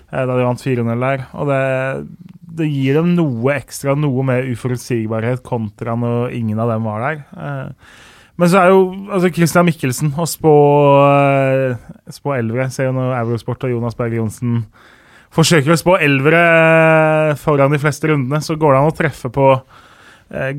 eh, 0.10 0.24
da 0.26 0.34
de 0.34 0.48
vant 0.48 0.64
4-0 0.64 1.06
der. 1.06 1.28
Og 1.38 1.52
det, 1.52 1.62
det 2.58 2.70
gir 2.72 2.98
dem 2.98 3.14
noe 3.18 3.54
ekstra, 3.58 3.94
noe 3.98 4.26
mer 4.26 4.48
uforutsigbarhet 4.50 5.44
kontra 5.46 5.96
når 6.00 6.36
ingen 6.38 6.60
av 6.64 6.74
dem 6.74 6.88
var 6.90 7.06
der. 7.06 7.24
Eh, 7.38 8.06
men 8.38 8.52
så 8.52 8.62
er 8.62 8.70
jo 8.70 8.82
altså 9.10 9.32
Christian 9.34 9.66
Mikkelsen 9.66 10.14
å 10.14 10.26
spå, 10.30 10.54
eh, 11.10 11.96
spå 12.14 12.36
elvere 12.38 12.70
Ser 12.74 12.92
jo 12.92 12.98
når 12.98 13.16
Eurosport 13.24 13.66
og 13.66 13.74
Jonas 13.74 13.98
Berg 13.98 14.14
Johnsen 14.14 14.60
forsøker 15.34 15.74
å 15.74 15.80
spå 15.80 15.98
elvere 16.02 17.34
foran 17.42 17.74
de 17.74 17.82
fleste 17.82 18.10
rundene, 18.10 18.40
så 18.42 18.56
går 18.58 18.74
det 18.74 18.80
an 18.80 18.92
å 18.92 18.96
treffe 18.96 19.32
på 19.34 19.48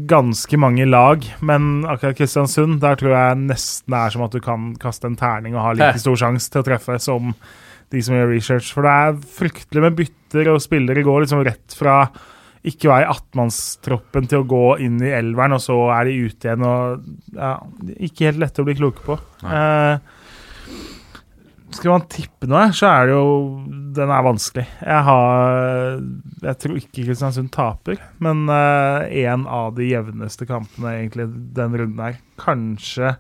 ganske 0.09 0.57
mange 0.61 0.87
lag. 0.89 1.25
Men 1.45 1.85
akkurat 1.85 2.17
Kristiansund, 2.17 2.79
der 2.81 2.97
tror 2.97 3.13
jeg 3.13 3.41
nesten 3.43 3.93
det 3.93 4.01
er 4.01 4.15
som 4.15 4.25
at 4.25 4.33
du 4.37 4.41
kan 4.45 4.71
kaste 4.81 5.11
en 5.11 5.19
terning 5.21 5.57
og 5.57 5.65
ha 5.65 5.75
like 5.77 6.01
stor 6.01 6.17
sjanse 6.17 6.49
til 6.53 6.63
å 6.63 6.69
treffe 6.71 6.97
som 7.03 7.35
de 7.93 8.03
som 8.05 8.17
gjør 8.17 8.33
research. 8.33 8.73
For 8.73 8.85
det 8.87 8.95
er 8.95 9.21
fryktelig 9.39 9.85
med 9.85 9.97
bytter, 10.01 10.51
og 10.53 10.65
spillere 10.65 11.05
går 11.07 11.25
liksom 11.25 11.45
rett 11.47 11.77
fra 11.77 12.01
ikke 12.69 12.91
være 12.91 13.07
i 13.07 13.13
18-mannstroppen 13.13 14.27
til 14.29 14.43
å 14.43 14.49
gå 14.49 14.65
inn 14.85 14.99
i 15.01 15.13
elveren, 15.15 15.55
og 15.57 15.63
så 15.63 15.77
er 15.95 16.09
de 16.09 16.17
ute 16.27 16.49
igjen. 16.49 16.65
og 16.67 17.37
ja, 17.37 17.53
Ikke 18.09 18.29
helt 18.29 18.43
lett 18.43 18.59
å 18.61 18.67
bli 18.67 18.77
kloke 18.79 19.05
på. 19.07 19.17
Eh, 19.47 20.18
skal 21.75 21.93
man 21.93 22.07
tippe 22.09 22.49
noe, 22.49 22.71
så 22.73 22.89
er 22.89 23.09
det 23.09 23.15
jo 23.17 23.31
Den 23.97 24.13
er 24.13 24.25
vanskelig. 24.25 24.65
Jeg 24.81 25.05
har 25.09 25.99
Jeg 26.45 26.61
tror 26.63 26.77
ikke 26.81 27.05
Kristiansund 27.05 27.51
taper, 27.55 28.01
men 28.25 28.47
uh, 28.49 29.05
en 29.05 29.47
av 29.47 29.75
de 29.77 29.89
jevneste 29.91 30.49
kampene 30.49 30.95
egentlig 30.97 31.29
den 31.57 31.77
runden 31.81 32.05
her. 32.05 32.21
Kanskje 32.41 33.17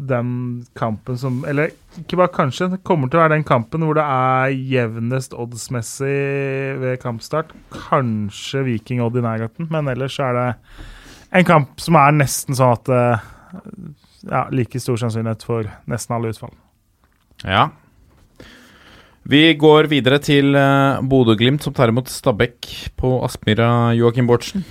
den 0.00 0.64
kampen 0.78 1.18
som 1.18 1.42
Eller 1.48 1.74
ikke 1.98 2.16
bare 2.20 2.32
kanskje, 2.32 2.70
det 2.70 2.84
kommer 2.86 3.10
til 3.10 3.18
å 3.18 3.24
være 3.24 3.34
den 3.34 3.44
kampen 3.44 3.82
hvor 3.84 3.98
det 3.98 4.06
er 4.06 4.54
jevnest 4.54 5.34
oddsmessig 5.34 6.78
ved 6.80 7.00
kampstart. 7.02 7.52
Kanskje 7.74 8.64
Viking 8.68 9.02
Odd 9.04 9.18
i 9.18 9.24
nærheten, 9.26 9.68
men 9.72 9.90
ellers 9.90 10.18
er 10.22 10.38
det 10.38 10.48
en 11.40 11.46
kamp 11.46 11.82
som 11.82 11.98
er 11.98 12.16
nesten 12.16 12.56
sånn 12.58 12.78
at 12.78 12.90
uh, 12.90 13.28
ja, 14.30 14.46
like 14.54 14.80
stor 14.80 14.98
sannsynlighet 15.00 15.44
for 15.46 15.68
nesten 15.90 16.16
alle 16.16 16.32
utfall. 16.32 16.54
Ja. 17.44 17.68
Vi 19.30 19.54
går 19.54 19.86
videre 19.90 20.18
til 20.18 20.56
uh, 20.56 20.98
Bodø-Glimt, 21.06 21.62
som 21.62 21.74
tar 21.76 21.92
imot 21.92 22.08
Stabæk 22.10 22.66
på 22.98 23.20
Aspmyra. 23.24 23.92
Joakim 23.94 24.26
Bortsen. 24.26 24.64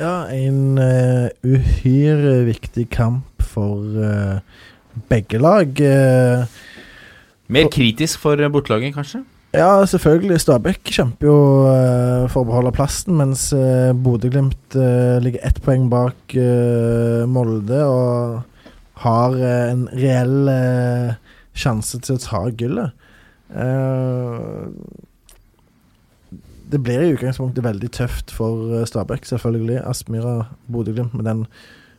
Ja, 0.00 0.24
en 0.32 0.78
uh, 0.78 1.28
uhyre 1.44 2.44
viktig 2.46 2.88
kamp 2.94 3.44
for 3.44 3.82
uh, 4.00 4.38
begge 5.10 5.40
lag. 5.42 5.68
Mer 7.46 7.68
kritisk 7.70 8.22
for 8.22 8.40
bortelaget, 8.50 8.94
kanskje? 8.96 9.22
Ja, 9.54 9.84
selvfølgelig. 9.86 10.40
Stabæk 10.40 10.80
kjemper 10.88 11.28
jo 11.28 11.36
for 12.32 12.42
å 12.42 12.48
beholde 12.48 12.72
plassen, 12.76 13.18
mens 13.20 13.50
uh, 13.52 13.92
Bodø-Glimt 13.92 14.78
ligger 15.22 15.44
ett 15.46 15.60
poeng 15.64 15.90
bak 15.92 16.34
Molde 17.30 17.84
og 17.84 18.42
har 19.04 19.36
en 19.44 19.86
reell 19.92 20.50
sjanse 21.56 22.00
til 22.04 22.18
å 22.18 22.22
ta 22.22 22.42
gullet. 22.52 23.06
Uh, 23.50 24.72
det 26.70 26.82
blir 26.82 27.04
i 27.04 27.14
utgangspunktet 27.14 27.64
veldig 27.64 27.90
tøft 27.94 28.32
for 28.34 28.74
eh, 28.74 28.86
Stabæk, 28.88 29.26
selvfølgelig. 29.28 29.80
Aspmyra, 29.86 30.36
Bodø-Glimt 30.72 31.14
med 31.14 31.28
den 31.28 31.44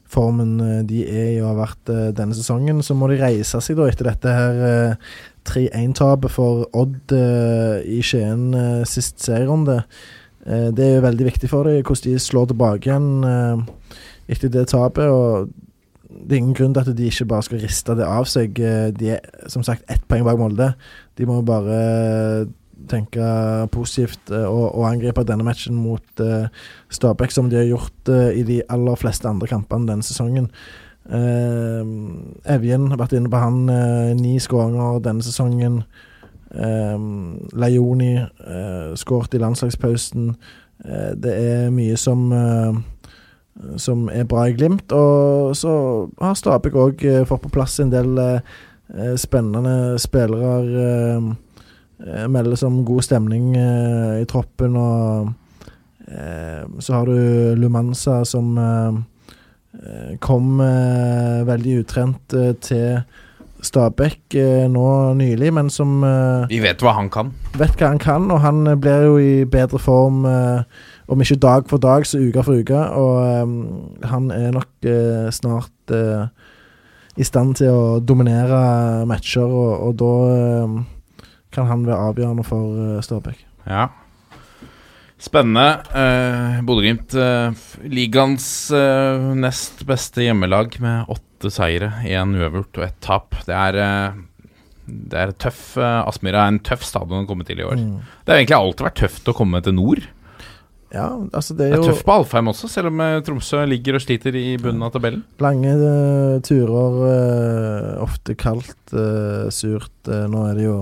formen 0.08 0.60
eh, 0.64 0.82
de 0.88 1.04
er 1.08 1.30
i 1.36 1.42
og 1.42 1.54
har 1.54 1.62
vært 1.62 1.92
denne 2.18 2.36
sesongen. 2.36 2.84
Så 2.84 2.98
må 2.98 3.10
de 3.12 3.20
reise 3.22 3.62
seg 3.64 3.80
da 3.80 3.88
etter 3.88 4.12
dette 4.12 4.36
her 4.36 4.64
eh, 4.68 5.12
3-1-tapet 5.48 6.34
for 6.34 6.66
Odd 6.76 7.14
i 7.16 8.02
Skien 8.04 8.50
sist 8.84 9.22
serierunde. 9.24 9.78
Det 10.44 10.84
er 10.84 10.98
jo 10.98 11.06
veldig 11.06 11.28
viktig 11.30 11.48
for 11.48 11.70
dem 11.70 11.80
hvordan 11.80 12.04
de 12.04 12.20
slår 12.20 12.50
tilbake 12.50 12.90
igjen 12.90 13.08
etter 14.28 14.52
det 14.52 14.66
tapet. 14.74 15.08
og 15.08 15.48
det 16.18 16.36
er 16.36 16.42
ingen 16.42 16.56
grunn 16.58 16.74
til 16.74 16.84
at 16.84 16.98
de 16.98 17.10
ikke 17.10 17.28
bare 17.30 17.46
skal 17.46 17.62
riste 17.62 17.96
det 17.98 18.06
av 18.08 18.26
seg. 18.30 18.58
Eh, 18.60 18.90
De 18.96 19.12
er 19.16 19.52
som 19.52 19.64
sagt 19.66 19.86
ett 19.92 20.04
poeng 20.10 20.26
bak 20.26 20.40
Molde. 20.40 20.72
De 21.18 21.28
må 21.30 21.42
bare 21.46 22.48
tenke 22.90 23.30
positivt 23.74 24.32
eh, 24.32 24.46
og, 24.46 24.76
og 24.78 24.88
angripe 24.90 25.26
denne 25.28 25.46
matchen 25.46 25.78
mot 25.78 26.22
uh, 26.22 26.46
Stabæk, 26.94 27.34
som 27.34 27.50
de 27.50 27.58
har 27.58 27.70
gjort 27.70 28.12
uh, 28.14 28.30
i 28.30 28.44
de 28.48 28.62
aller 28.70 29.00
fleste 29.00 29.30
andre 29.30 29.50
kampene 29.50 29.90
denne 29.90 30.06
sesongen. 30.06 30.52
Uh, 31.08 31.82
Evjen 32.54 32.90
har 32.92 33.02
vært 33.02 33.18
inne 33.18 33.32
på 33.32 33.42
han. 33.42 33.66
uh, 33.70 34.14
ni 34.18 34.38
skåringer 34.44 35.02
denne 35.06 35.26
sesongen. 35.26 35.82
Um, 36.48 37.50
Laioni 37.58 38.14
uh, 38.22 38.94
skåret 38.96 39.36
i 39.36 39.42
landslagspausen. 39.42 40.32
Eh, 40.86 41.14
det 41.18 41.34
er 41.34 41.72
mye 41.74 41.98
som 41.98 42.28
eh, 42.34 42.76
som 43.78 44.08
er 44.14 44.28
bra 44.30 44.48
i 44.48 44.54
Glimt. 44.54 44.92
Og 44.92 45.56
så 45.58 45.74
har 46.22 46.38
Stabæk 46.38 46.78
òg 46.78 47.04
fått 47.30 47.46
på 47.48 47.54
plass 47.54 47.80
en 47.84 47.92
del 47.94 48.18
eh, 48.22 48.40
eh, 48.94 49.16
spennende 49.18 49.98
spillere. 50.02 50.56
eh, 50.86 51.36
eh, 52.06 52.28
melder 52.28 52.84
god 52.86 53.02
stemning 53.02 53.56
eh, 53.58 54.22
i 54.22 54.26
troppen, 54.26 54.76
og 54.76 55.34
eh, 56.08 56.66
så 56.80 56.94
har 56.94 57.06
du 57.06 57.56
Lumanza 57.56 58.24
som 58.26 58.58
eh, 58.58 59.00
eh, 59.84 60.18
kom 60.20 60.60
eh, 60.62 61.46
veldig 61.48 61.80
utrent 61.84 62.34
eh, 62.34 62.54
til 62.62 63.02
Stabæk 63.62 64.36
eh, 64.38 64.68
nå 64.70 65.14
nylig, 65.18 65.54
men 65.54 65.70
som 65.70 66.04
eh, 66.04 66.46
Vi 66.50 66.62
vet 66.62 66.82
hva 66.86 66.94
han 66.94 67.10
kan. 67.10 67.34
vet 67.58 67.74
hva 67.80 67.90
han 67.90 68.00
kan, 68.02 68.30
og 68.32 68.42
han 68.42 68.68
eh, 68.68 68.78
blir 68.78 69.08
jo 69.10 69.18
i 69.18 69.46
bedre 69.50 69.80
form 69.82 70.26
eh, 70.30 70.62
om 71.08 71.24
ikke 71.24 71.40
dag 71.40 71.68
for 71.70 71.82
dag, 71.82 72.06
så 72.08 72.20
uke 72.20 72.44
for 72.44 72.60
uke. 72.60 72.80
Og 73.00 73.44
um, 73.44 73.56
han 74.04 74.32
er 74.34 74.52
nok 74.56 74.88
uh, 74.88 75.28
snart 75.34 75.96
uh, 75.96 76.28
i 77.18 77.26
stand 77.26 77.58
til 77.62 77.72
å 77.72 77.86
dominere 78.04 79.06
matcher, 79.10 79.48
og, 79.48 79.88
og 79.88 79.96
da 80.02 80.12
um, 80.66 80.82
kan 81.54 81.70
han 81.72 81.88
være 81.88 82.12
avgjørende 82.12 82.46
for 82.48 82.76
uh, 82.76 83.00
Stabæk. 83.06 83.40
Ja. 83.68 83.88
Spennende. 85.18 85.80
Uh, 85.96 86.60
Bodø-Glimt, 86.68 87.16
ligaens 87.90 88.50
nest 89.40 89.82
beste 89.88 90.28
hjemmelag 90.28 90.76
med 90.84 91.10
åtte 91.10 91.50
seire, 91.54 91.94
én 92.06 92.36
uavgjort 92.38 92.82
og 92.82 92.86
ett 92.86 93.00
tap. 93.02 93.40
Det 93.48 93.56
er, 93.56 93.80
det 94.86 95.24
er 95.24 95.34
tøff 95.40 95.74
Aspmyra 95.80 96.44
er 96.44 96.54
en 96.54 96.62
tøff 96.62 96.86
stadion 96.86 97.24
å 97.24 97.30
komme 97.30 97.48
til 97.48 97.64
i 97.64 97.66
år. 97.66 97.80
Mm. 97.80 97.98
Det 98.22 98.34
har 98.34 98.44
egentlig 98.44 98.60
alltid 98.60 98.88
vært 98.92 99.02
tøft 99.06 99.34
å 99.34 99.38
komme 99.40 99.64
til 99.66 99.78
nord. 99.80 100.06
Ja, 100.94 101.08
altså 101.36 101.56
det 101.58 101.68
Det 101.68 101.76
er 101.76 101.82
er 101.84 101.90
tøft 101.92 102.06
på 102.08 102.16
Alfheim 102.16 102.48
også, 102.48 102.70
selv 102.72 102.88
om 102.92 103.02
eh, 103.04 103.20
Tromsø 103.26 103.64
ligger 103.68 103.98
og 103.98 104.04
sliter 104.06 104.36
i 104.40 104.56
bunnen 104.62 104.86
av 104.86 104.94
tabellen. 104.96 105.26
lange 105.44 105.74
uh, 105.76 106.40
turer, 106.40 107.00
uh, 107.04 108.04
ofte 108.06 108.36
kaldt, 108.40 108.94
uh, 108.94 109.50
surt. 109.52 109.92
Nå 110.08 110.46
er 110.48 110.56
det 110.56 110.68
jo 110.70 110.78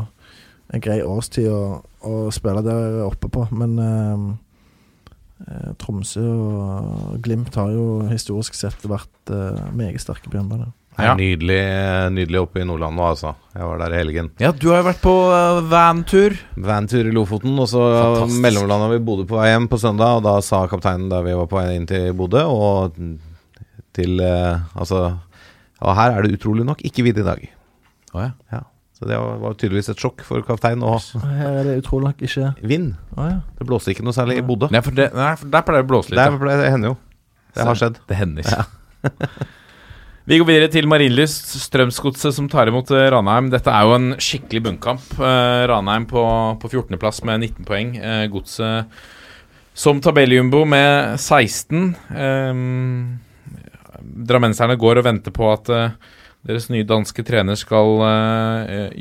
en 0.73 0.81
grei 0.81 0.99
årstid 1.01 1.49
å, 1.49 1.81
å 2.05 2.15
spille 2.33 2.61
der 2.65 3.01
oppe 3.05 3.29
på, 3.31 3.47
men 3.53 3.77
Tromsø 5.81 6.23
og 6.25 7.17
Glimt 7.21 7.55
har 7.59 7.69
jo 7.73 8.05
historisk 8.09 8.55
sett 8.57 8.85
vært 8.87 9.33
meget 9.75 10.01
sterke 10.01 10.29
på 10.29 10.39
hjemmebane. 10.39 10.71
Det 10.95 11.03
er 11.03 11.09
Ja. 11.09 11.15
Nydelig, 11.19 11.59
nydelig 12.15 12.39
oppe 12.39 12.61
i 12.61 12.65
Nordland 12.65 12.95
nå, 12.95 13.03
altså. 13.11 13.33
Jeg 13.51 13.67
var 13.67 13.81
der 13.81 13.93
i 13.93 13.99
helgen. 13.99 14.29
Ja, 14.39 14.51
du 14.55 14.69
har 14.71 14.79
jo 14.79 14.87
vært 14.87 15.01
på 15.03 15.13
uh, 15.27 15.59
vantur. 15.67 16.37
Vantur 16.55 17.09
i 17.09 17.11
Lofoten, 17.11 17.57
og 17.59 17.67
så 17.67 17.83
mellomlanda 18.31 18.87
vi 18.93 19.01
Bodø 19.03 19.25
på 19.27 19.35
vei 19.41 19.49
hjem 19.51 19.67
på 19.71 19.79
søndag. 19.81 20.21
Og 20.21 20.23
da 20.23 20.37
sa 20.39 20.63
kapteinen 20.71 21.09
da 21.11 21.19
vi 21.25 21.35
var 21.35 21.49
på 21.51 21.59
vei 21.59 21.75
inn 21.75 21.87
til 21.89 22.13
Bodø, 22.15 22.45
og 22.47 22.95
til 23.95 24.19
eh, 24.19 24.63
Altså 24.75 25.01
Og 25.79 25.91
her 25.95 26.15
er 26.15 26.25
det 26.25 26.39
utrolig 26.39 26.65
nok 26.67 26.81
ikke 26.87 27.03
hvitt 27.05 27.19
i 27.19 27.27
dag. 27.27 27.43
Oh, 28.13 28.23
ja. 28.23 28.31
Ja. 28.51 28.63
Så 28.95 29.07
det 29.09 29.17
var, 29.19 29.57
tydeligvis 29.59 29.91
et 29.91 29.99
sjokk 29.99 30.23
for 30.23 30.43
kapteinen. 30.47 30.83
Og 30.87 31.01
Her 31.19 31.59
er 31.59 31.67
det 31.67 31.73
utrolig 31.81 32.13
nok 32.13 32.23
ikke 32.23 32.53
vind. 32.63 32.93
Oh, 33.17 33.27
ja. 33.27 33.41
Det 33.59 33.67
blåste 33.67 33.91
ikke 33.91 34.07
noe 34.07 34.15
særlig 34.15 34.39
i 34.39 34.45
Bodø. 34.47 34.71
Nei, 34.71 34.79
for, 34.85 34.95
det, 34.95 35.09
nei, 35.15 35.33
for 35.41 35.51
der 35.51 35.67
pleier 35.67 35.83
det 35.83 35.89
å 35.89 35.91
blåse 35.91 36.15
litt. 36.15 36.23
Ja. 36.23 36.55
det 36.63 36.71
hender 36.71 36.93
jo. 36.93 36.97
Det 37.55 37.67
har 37.67 37.79
skjedd. 37.83 37.99
Det 38.07 38.19
hender. 38.19 38.65
Vi 40.25 40.39
går 40.41 40.47
videre 40.49 40.71
til 40.73 40.87
Marienlyst, 40.89 41.51
Strømsgodset 41.67 42.33
som 42.33 42.47
tar 42.49 42.65
imot 42.71 42.89
eh, 42.89 43.11
Ranheim. 43.13 43.51
Dette 43.53 43.69
er 43.69 43.85
jo 43.85 43.91
en 43.93 44.07
skikkelig 44.17 44.63
bunnkamp. 44.65 45.03
Eh, 45.21 45.65
Ranheim 45.69 46.07
på, 46.09 46.23
på 46.63 46.71
14.-plass 46.71 47.21
med 47.29 47.43
19 47.43 47.67
poeng. 47.67 47.91
Eh, 48.01 48.23
Godset 48.33 48.89
som 49.77 49.99
tabelljumbo 50.01 50.63
med 50.65 51.21
16. 51.21 51.91
Eh, 52.09 52.57
drammenserne 54.31 54.79
går 54.81 55.03
og 55.03 55.05
venter 55.11 55.35
på 55.35 55.51
at 55.53 55.69
Deres 56.45 56.67
nye 56.69 56.85
danske 56.85 57.23
trener 57.25 57.57
skal 57.57 58.03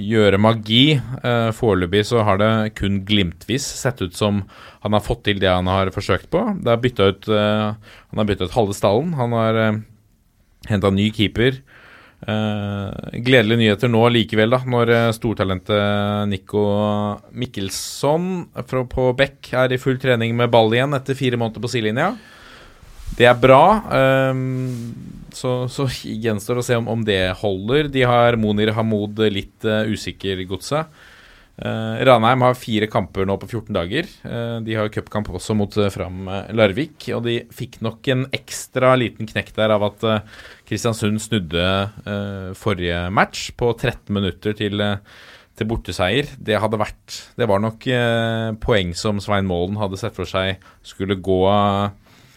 gjøre 0.00 0.38
magi. 0.40 0.96
Foreløpig 1.52 2.00
så 2.08 2.22
har 2.24 2.38
det 2.40 2.48
kun 2.80 3.02
glimtvis 3.04 3.66
sett 3.82 4.00
ut 4.00 4.16
som 4.16 4.38
han 4.80 4.96
har 4.96 5.04
fått 5.04 5.26
til 5.28 5.42
det 5.42 5.50
han 5.52 5.68
har 5.68 5.92
forsøkt 5.92 6.30
på. 6.32 6.40
Det 6.64 6.72
er 6.72 7.10
ut, 7.12 7.28
han 7.28 8.22
har 8.22 8.30
bytta 8.30 8.48
ut 8.48 8.56
halve 8.56 8.78
stallen. 8.78 9.12
Han 9.20 9.36
har 9.36 9.60
henta 10.70 10.90
ny 10.90 11.10
keeper. 11.14 11.62
gledelige 12.24 13.58
nyheter 13.60 13.90
nå 13.92 14.00
likevel, 14.08 14.54
da, 14.54 14.62
når 14.64 14.92
stortalentet 15.12 16.28
Nico 16.30 16.62
Mikkelsson 17.36 18.46
på 18.64 19.08
Beck 19.18 19.50
er 19.52 19.74
i 19.74 19.80
full 19.82 19.98
trening 20.00 20.32
med 20.36 20.48
ball 20.48 20.72
igjen 20.72 20.96
etter 20.96 21.18
fire 21.18 21.36
måneder 21.36 21.60
på 21.60 21.68
sidelinja. 21.68 22.14
Det 23.14 23.26
er 23.28 23.38
bra. 23.38 23.64
Um, 24.32 24.94
så, 25.34 25.64
så 25.70 25.86
gjenstår 25.90 26.60
å 26.60 26.64
se 26.66 26.78
om, 26.78 26.88
om, 26.90 27.02
det 27.06 27.34
holder. 27.40 27.90
De 27.92 28.04
har 28.06 28.38
Monir 28.40 28.72
Hamoud 28.74 29.20
litt 29.32 29.66
uh, 29.66 29.84
usikker 29.86 30.42
godset. 30.50 30.90
Uh, 31.54 32.00
Ranheim 32.02 32.42
har 32.42 32.56
fire 32.58 32.88
kamper 32.90 33.28
nå 33.28 33.36
på 33.38 33.46
14 33.46 33.76
dager. 33.76 34.08
Uh, 34.26 34.58
de 34.66 34.74
har 34.74 34.90
cupkamp 34.90 35.28
også 35.30 35.54
mot 35.54 35.70
uh, 35.78 35.86
Fram 35.92 36.26
Larvik. 36.50 37.06
Og 37.14 37.22
de 37.28 37.36
fikk 37.54 37.78
nok 37.84 38.10
en 38.10 38.26
ekstra 38.34 38.94
liten 38.98 39.30
knekk 39.30 39.52
der 39.54 39.76
av 39.76 39.86
at 39.86 40.04
Kristiansund 40.66 41.22
snudde 41.22 41.62
forrige 42.58 43.06
match 43.14 43.50
på 43.58 43.70
13 43.76 44.10
minutter 44.14 44.56
til, 44.58 44.82
til 45.54 45.68
borteseier. 45.70 46.30
Det 46.38 46.58
hadde 46.60 46.80
vært 46.80 47.18
Det 47.38 47.48
var 47.50 47.62
nok 47.62 47.86
poeng 48.64 48.94
som 48.98 49.20
Svein 49.22 49.46
Målen 49.46 49.78
hadde 49.78 50.00
sett 50.00 50.16
for 50.16 50.28
seg 50.28 50.62
skulle 50.82 51.20
gå 51.20 51.42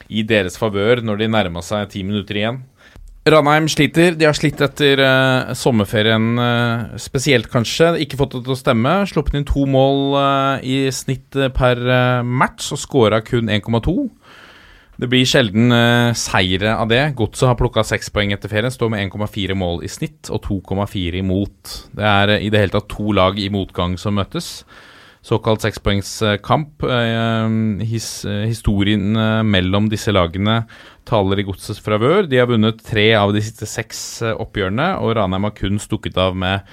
i 0.07 0.23
deres 0.27 0.59
favør 0.59 1.01
når 1.03 1.23
de 1.23 1.31
nærma 1.31 1.63
seg 1.65 1.89
ti 1.91 2.03
minutter 2.05 2.39
igjen. 2.39 2.61
Ranheim 3.31 3.67
sliter. 3.71 4.15
De 4.17 4.25
har 4.27 4.35
slitt 4.37 4.61
etter 4.63 5.01
uh, 5.03 5.53
sommerferien 5.57 6.39
uh, 6.39 6.97
spesielt, 7.01 7.49
kanskje. 7.51 7.93
Ikke 8.03 8.19
fått 8.19 8.35
det 8.37 8.43
til 8.45 8.55
å 8.55 8.59
stemme. 8.59 8.93
Sluppet 9.09 9.37
inn 9.39 9.47
to 9.47 9.65
mål 9.69 10.01
uh, 10.15 10.65
i 10.65 10.87
snitt 10.95 11.37
per 11.57 11.81
match 12.23 12.71
og 12.75 12.81
skåra 12.81 13.21
kun 13.25 13.51
1,2. 13.53 13.95
Det 14.97 15.09
blir 15.11 15.27
sjelden 15.29 15.69
seire 16.17 16.71
av 16.73 16.89
det. 16.89 17.03
Godset 17.19 17.51
har 17.51 17.57
plukka 17.59 17.83
seks 17.85 18.09
poeng 18.09 18.31
etter 18.33 18.49
ferien. 18.49 18.73
Står 18.73 18.89
med 18.89 19.03
1,4 19.11 19.53
mål 19.53 19.83
i 19.85 19.91
snitt 19.93 20.31
og 20.33 20.41
2,4 20.47 21.19
imot. 21.21 21.75
Det 21.93 22.07
er 22.09 22.33
i 22.39 22.49
det 22.49 22.63
hele 22.63 22.73
tatt 22.73 22.89
to 22.95 23.13
lag 23.13 23.37
i 23.37 23.51
motgang 23.53 23.93
som 24.01 24.17
møtes 24.17 24.63
såkalt 25.25 25.65
sekspoengskamp. 25.65 26.85
His, 27.87 28.09
historien 28.25 29.17
mellom 29.47 29.89
disse 29.91 30.13
lagene 30.13 30.61
taler 31.07 31.41
i 31.41 31.47
godsets 31.47 31.81
fravør. 31.83 32.27
De 32.27 32.39
har 32.41 32.49
vunnet 32.49 32.83
tre 32.85 33.09
av 33.17 33.33
de 33.35 33.41
siste 33.43 33.67
seks 33.69 34.03
eh, 34.25 34.37
oppgjørene, 34.37 34.93
og 35.01 35.17
Ranheim 35.17 35.47
har 35.47 35.57
kun 35.57 35.81
stukket 35.81 36.19
av 36.21 36.37
med 36.37 36.63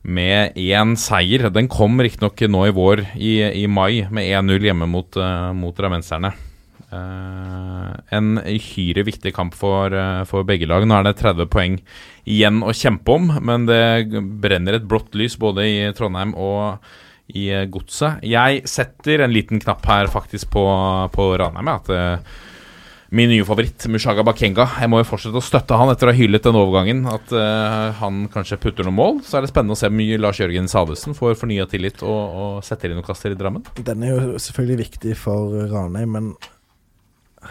med 0.00 0.54
én 0.56 0.94
seier. 0.96 1.50
Den 1.52 1.66
kom 1.68 2.00
riktignok 2.00 2.40
nå 2.48 2.62
i 2.64 2.72
vår, 2.72 3.02
i, 3.20 3.34
i 3.60 3.66
mai, 3.68 4.06
med 4.08 4.30
1-0 4.32 4.64
hjemme 4.64 4.86
mot, 4.88 5.18
uh, 5.20 5.50
mot 5.52 5.76
ravenserne. 5.76 6.30
Uh, 6.88 7.92
en 8.16 8.40
uhyre 8.40 9.04
viktig 9.04 9.34
kamp 9.36 9.52
for, 9.54 9.92
uh, 9.92 10.22
for, 10.24 10.46
begge 10.48 10.64
lag. 10.70 10.86
Nå 10.88 10.96
er 10.96 11.04
det 11.04 11.18
30 11.20 11.50
poeng 11.52 11.76
igjen 12.24 12.62
å 12.64 12.72
kjempe 12.72 13.12
om, 13.12 13.28
men 13.44 13.68
det 13.68 14.08
brenner 14.40 14.78
et 14.78 14.88
blått 14.88 15.12
lys 15.20 15.36
både 15.36 15.68
i 15.68 15.76
Trondheim 15.92 16.32
og 16.32 16.80
i 17.36 17.48
Godset. 17.70 18.22
Jeg 18.26 18.62
setter 18.68 19.24
en 19.24 19.34
liten 19.34 19.62
knapp 19.62 19.84
her 19.88 20.10
faktisk 20.12 20.50
på, 20.54 20.64
på 21.14 21.32
Ranheim. 21.40 21.70
At 21.72 21.90
min 23.10 23.26
nye 23.28 23.44
favoritt, 23.44 23.86
Mushaga 23.90 24.22
Bakenga. 24.22 24.68
Jeg 24.78 24.90
må 24.90 25.00
jo 25.00 25.06
fortsette 25.08 25.40
å 25.40 25.42
støtte 25.42 25.74
han 25.74 25.90
etter 25.90 26.06
å 26.06 26.12
ha 26.12 26.16
hyllet 26.16 26.44
den 26.46 26.58
overgangen. 26.58 27.00
At 27.10 27.32
uh, 27.34 27.90
han 27.98 28.20
kanskje 28.30 28.60
putter 28.62 28.86
noen 28.86 28.98
mål. 29.00 29.18
Så 29.26 29.38
er 29.38 29.42
det 29.42 29.50
spennende 29.50 29.74
å 29.74 29.80
se 29.80 29.90
hvor 29.90 29.98
mye 29.98 30.18
Lars 30.20 30.38
Jørgen 30.38 30.70
Salvesen 30.70 31.16
får 31.18 31.34
fornya 31.40 31.66
tillit 31.70 32.04
og, 32.06 32.20
og 32.42 32.60
setter 32.66 32.92
inn 32.92 33.00
noen 33.00 33.08
kaster 33.08 33.34
i 33.34 33.38
Drammen. 33.38 33.66
Den 33.82 34.06
er 34.06 34.14
jo 34.14 34.38
selvfølgelig 34.38 34.78
viktig 34.84 35.16
for 35.18 35.58
Ranheim, 35.72 36.14
men 36.14 36.30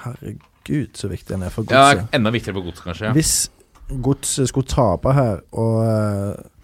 herregud 0.05 0.95
så 0.95 1.11
viktig 1.11 1.35
den 1.35 1.43
er 1.49 1.51
for 1.51 1.67
Godset. 1.67 2.05
Ja, 2.05 2.13
enda 2.15 2.31
viktigere 2.31 2.61
for 2.61 2.69
Godset, 2.69 2.85
kanskje. 2.87 3.09
Ja. 3.09 3.17
Hvis 3.19 3.35
Godset 4.07 4.53
skulle 4.53 4.71
tape 4.71 5.17
her, 5.17 5.43
og 5.59 5.77
uh, 5.83 6.58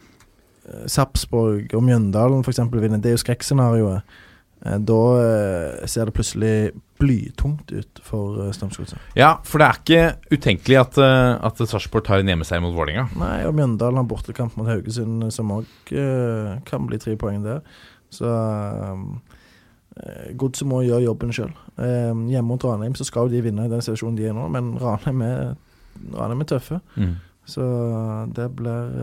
Sarpsborg 0.91 1.73
og 1.77 1.83
Mjøndalen 1.85 2.45
f.eks. 2.45 2.63
vinner, 2.73 3.01
det 3.01 3.11
er 3.11 3.19
jo 3.19 3.23
skrekkscenarioet. 3.25 4.17
Uh, 4.65 4.77
da 4.81 5.01
uh, 5.19 5.85
ser 5.89 6.09
det 6.09 6.15
plutselig 6.15 6.55
blytungt 6.99 7.71
ut 7.71 8.01
for 8.03 8.39
uh, 8.39 8.51
Strømsgodset. 8.55 8.99
Ja, 9.19 9.35
for 9.43 9.61
det 9.61 9.67
er 9.67 9.81
ikke 9.81 10.37
utenkelig 10.37 10.79
at, 10.79 10.99
uh, 11.01 11.35
at 11.45 11.59
Sarpsborg 11.59 12.05
tar 12.07 12.23
en 12.23 12.31
hjemmeseier 12.31 12.63
mot 12.63 12.75
Vålerenga. 12.75 13.09
Nei, 13.19 13.37
og 13.47 13.55
Mjøndalen 13.57 13.99
har 13.99 14.07
bortekamp 14.09 14.55
mot 14.59 14.69
Haugesund, 14.69 15.27
som 15.35 15.53
òg 15.57 15.93
uh, 15.93 16.55
kan 16.67 16.87
bli 16.87 16.99
tre 17.01 17.17
poeng 17.19 17.43
der. 17.45 17.61
Så 18.13 18.29
um, 18.29 19.19
Godset 20.39 20.67
må 20.67 20.81
gjøre 20.85 21.05
jobben 21.05 21.31
sjøl. 21.35 21.53
Um, 21.75 22.25
hjemme 22.31 22.47
mot 22.49 22.63
Ranheim 22.63 22.95
så 22.95 23.07
skal 23.07 23.31
de 23.31 23.43
vinne 23.43 23.67
i 23.67 23.71
den 23.71 23.83
situasjonen 23.83 24.17
de 24.19 24.29
er 24.29 24.35
nå, 24.35 24.47
men 24.51 24.73
Ranheim 24.79 25.23
er, 25.23 25.55
Ranheim 26.15 26.43
er 26.43 26.51
tøffe. 26.51 26.79
Mm. 26.95 27.15
Så 27.47 27.65
det 28.35 28.49
blir 28.57 28.95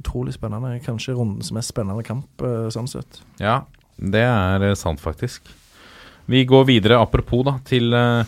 utrolig 0.00 0.36
spennende. 0.36 0.76
Kanskje 0.84 1.16
rundens 1.18 1.52
mest 1.54 1.72
spennende 1.74 2.04
kamp, 2.06 2.44
sånn 2.72 2.88
sett. 2.90 3.20
Ja, 3.42 3.62
det 3.96 4.22
er 4.24 4.72
sant, 4.78 5.02
faktisk. 5.02 5.50
Vi 6.30 6.44
går 6.48 6.68
videre, 6.68 7.00
apropos, 7.02 7.42
da, 7.46 7.56
til 7.66 7.92
uh, 7.94 8.22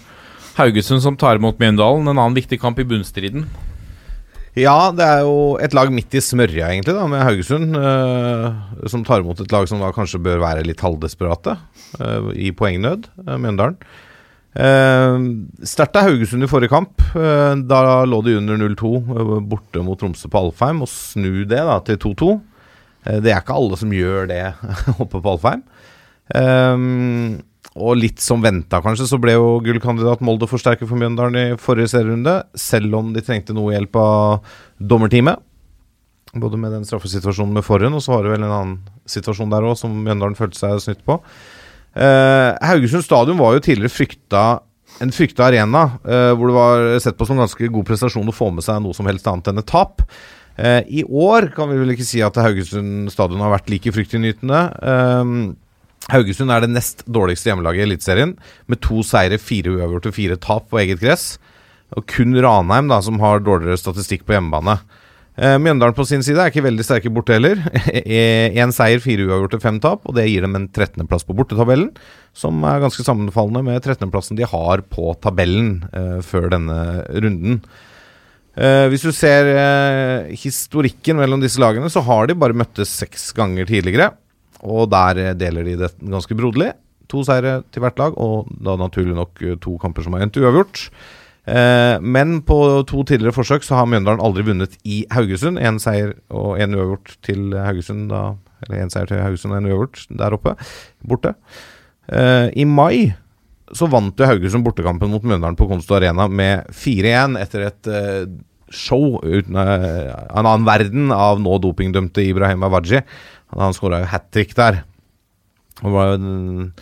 Haugesund 0.58 1.02
som 1.02 1.16
tar 1.18 1.38
imot 1.40 1.60
Mjøndalen. 1.62 2.08
En 2.08 2.18
annen 2.18 2.36
viktig 2.36 2.60
kamp 2.62 2.78
i 2.82 2.86
bunnstriden. 2.88 3.46
Ja, 4.54 4.92
det 4.94 5.02
er 5.02 5.24
jo 5.26 5.56
et 5.58 5.74
lag 5.74 5.90
midt 5.90 6.14
i 6.14 6.22
smørja, 6.22 6.68
egentlig, 6.70 6.94
da, 6.94 7.08
med 7.10 7.24
Haugesund. 7.26 7.74
Eh, 7.74 8.86
som 8.90 9.02
tar 9.06 9.24
imot 9.24 9.40
et 9.42 9.50
lag 9.50 9.66
som 9.66 9.82
da 9.82 9.90
kanskje 9.94 10.22
bør 10.22 10.38
være 10.44 10.62
litt 10.66 10.82
halvdesperate 10.84 11.56
eh, 11.98 12.28
i 12.46 12.52
poengnød, 12.54 13.08
Mjøndalen. 13.32 13.80
Uh, 14.54 15.18
Sterkt 15.66 15.96
av 15.98 16.06
Haugesund 16.06 16.46
i 16.46 16.50
forrige 16.50 16.70
kamp. 16.70 17.02
Eh, 17.18 17.54
da 17.66 17.80
lå 18.06 18.20
de 18.22 18.36
under 18.38 18.60
0-2 18.60 18.90
uh, 19.02 19.38
borte 19.42 19.82
mot 19.82 19.98
Tromsø 19.98 20.30
på 20.30 20.44
Alfheim. 20.44 20.84
Og 20.84 20.90
snu 20.90 21.42
det 21.42 21.62
da 21.66 21.80
til 21.86 21.98
2-2. 21.98 22.34
det 23.20 23.32
er 23.32 23.42
ikke 23.42 23.56
alle 23.58 23.76
som 23.76 23.90
gjør 23.92 24.30
det 24.30 24.44
oppe 25.02 25.18
på 25.18 25.34
Alfheim. 25.34 25.64
Uh, 26.30 27.40
og 27.74 27.96
litt 27.98 28.22
som 28.22 28.38
venta, 28.38 28.78
kanskje, 28.84 29.08
så 29.10 29.18
ble 29.18 29.34
jo 29.34 29.56
gullkandidat 29.64 30.20
Molde 30.22 30.46
forsterket 30.46 30.86
for 30.86 31.00
Mjøndalen 31.00 31.40
i 31.40 31.58
forrige 31.58 31.90
serierunde. 31.90 32.36
Selv 32.54 32.94
om 33.00 33.10
de 33.16 33.24
trengte 33.24 33.56
noe 33.56 33.74
hjelp 33.74 33.98
av 33.98 34.54
dommerteamet. 34.78 35.42
Både 36.38 36.58
med 36.58 36.72
den 36.74 36.86
straffesituasjonen 36.86 37.54
med 37.54 37.66
forhånd, 37.66 37.94
og 37.94 38.02
så 38.02 38.14
var 38.14 38.24
det 38.24 38.32
vel 38.34 38.46
en 38.46 38.54
annen 38.54 38.78
situasjon 39.10 39.50
der 39.50 39.66
òg 39.66 39.76
som 39.78 39.92
Mjøndalen 40.06 40.38
følte 40.38 40.58
seg 40.58 40.80
snytt 40.82 41.02
på. 41.06 41.18
Eh, 41.94 42.50
Haugesund 42.68 43.06
stadion 43.06 43.38
var 43.38 43.54
jo 43.54 43.64
tidligere 43.64 43.92
frykta 43.92 44.44
en 45.02 45.10
frykta 45.14 45.48
arena, 45.48 45.84
eh, 46.06 46.30
hvor 46.34 46.50
det 46.50 46.54
var 46.54 46.84
sett 47.02 47.18
på 47.18 47.26
som 47.26 47.38
ganske 47.40 47.70
god 47.70 47.86
prestasjon 47.86 48.30
å 48.30 48.34
få 48.34 48.50
med 48.54 48.66
seg 48.66 48.80
noe 48.82 48.94
som 48.94 49.06
helst 49.10 49.26
annet 49.30 49.50
enn 49.50 49.62
et 49.62 49.70
tap. 49.70 50.02
Eh, 50.56 50.82
I 50.86 51.02
år 51.04 51.48
kan 51.54 51.70
vi 51.70 51.80
vel 51.80 51.94
ikke 51.94 52.06
si 52.06 52.22
at 52.22 52.38
Haugesund 52.38 53.10
stadion 53.10 53.42
har 53.42 53.54
vært 53.56 53.70
like 53.72 53.94
fryktinngytende. 53.94 54.60
Haugesund 56.12 56.52
er 56.52 56.60
det 56.62 56.74
nest 56.74 57.02
dårligste 57.08 57.50
hjemmelaget 57.50 57.80
i 57.80 57.86
Eliteserien, 57.88 58.36
med 58.68 58.82
to 58.84 59.02
seire, 59.02 59.38
fire 59.40 59.72
uavgjorte, 59.72 60.12
fire 60.14 60.36
tap 60.36 60.68
på 60.70 60.82
eget 60.82 61.00
gress. 61.02 61.38
Og 61.96 62.06
kun 62.10 62.34
Ranheim 62.36 62.90
da, 62.90 63.00
som 63.02 63.18
har 63.22 63.42
dårligere 63.42 63.80
statistikk 63.80 64.26
på 64.26 64.36
hjemmebane. 64.36 64.78
Eh, 65.34 65.56
Mjøndalen 65.58 65.96
på 65.96 66.04
sin 66.06 66.22
side 66.22 66.38
er 66.38 66.52
ikke 66.52 66.62
veldig 66.62 66.84
sterke 66.86 67.10
borte 67.10 67.34
heller. 67.34 67.58
Én 68.60 68.74
seier, 68.74 69.00
fire 69.02 69.26
uavgjorte, 69.26 69.58
fem 69.62 69.80
tap. 69.82 70.04
Og 70.06 70.14
det 70.18 70.28
gir 70.28 70.46
dem 70.46 70.54
en 70.58 70.68
13.-plass 70.68 71.26
på 71.26 71.34
bortetabellen, 71.34 71.90
som 72.36 72.62
er 72.68 72.84
ganske 72.84 73.06
sammenfallende 73.06 73.64
med 73.66 73.80
13.-plassen 73.82 74.38
de 74.38 74.46
har 74.46 74.84
på 74.94 75.10
tabellen 75.24 75.80
eh, 75.90 76.20
før 76.22 76.52
denne 76.54 76.78
runden. 77.10 77.58
Eh, 78.54 78.86
hvis 78.92 79.02
du 79.02 79.10
ser 79.10 79.50
eh, 79.50 80.30
historikken 80.38 81.18
mellom 81.18 81.42
disse 81.42 81.58
lagene, 81.58 81.90
så 81.90 82.04
har 82.06 82.30
de 82.30 82.38
bare 82.38 82.54
møttes 82.54 82.94
seks 83.02 83.32
ganger 83.34 83.66
tidligere. 83.66 84.12
Og 84.62 84.86
der 84.92 85.18
eh, 85.18 85.36
deler 85.38 85.66
de 85.66 85.74
det 85.82 85.90
ganske 85.98 86.38
broderlig. 86.38 86.70
To 87.10 87.26
seire 87.26 87.58
til 87.74 87.82
hvert 87.84 87.98
lag, 88.00 88.14
og 88.22 88.48
da 88.54 88.78
naturlig 88.80 89.18
nok 89.18 89.42
eh, 89.42 89.58
to 89.62 89.74
kamper 89.82 90.06
som 90.06 90.14
har 90.14 90.24
endt 90.24 90.38
uavgjort. 90.38 90.86
Eh, 91.44 92.00
men 92.00 92.38
på 92.48 92.56
to 92.88 93.02
tidligere 93.04 93.36
forsøk 93.36 93.66
så 93.66 93.76
har 93.76 93.88
Mjøndalen 93.90 94.22
aldri 94.24 94.46
vunnet 94.46 94.78
i 94.88 95.02
Haugesund. 95.12 95.60
Én 95.60 95.80
seier 95.82 96.14
og 96.32 96.56
én 96.62 96.76
uavgjort 96.76 97.18
til 97.26 97.52
Haugesund 97.52 98.08
da 98.12 98.34
Eller 98.64 98.80
én 98.80 98.92
seier 98.92 99.10
til 99.10 99.20
Haugesund 99.20 99.52
og 99.52 99.60
én 99.60 99.68
uavgjort 99.68 100.06
der 100.08 100.36
oppe. 100.38 100.54
Borte. 101.04 101.34
Eh, 102.08 102.48
I 102.56 102.64
mai 102.64 103.12
så 103.74 103.88
vant 103.90 104.16
jo 104.16 104.28
Haugesund 104.28 104.64
bortekampen 104.64 105.12
mot 105.12 105.24
Mjøndalen 105.24 105.56
på 105.58 105.68
Konsto 105.68 105.96
Arena 105.96 106.28
med 106.28 106.64
4-1 106.72 107.38
etter 107.40 107.68
et 107.68 107.88
eh, 107.92 108.24
show 108.72 109.20
uten 109.20 109.56
en 109.56 110.40
annen 110.40 110.64
verden 110.66 111.12
av 111.12 111.40
nå 111.42 111.58
dopingdømte 111.62 112.24
Ibrahim 112.24 112.64
Awaji. 112.64 113.02
Han 113.54 113.76
skåra 113.76 114.00
jo 114.02 114.10
hat 114.10 114.30
trick 114.32 114.54
der. 114.56 114.82
Han, 115.82 116.72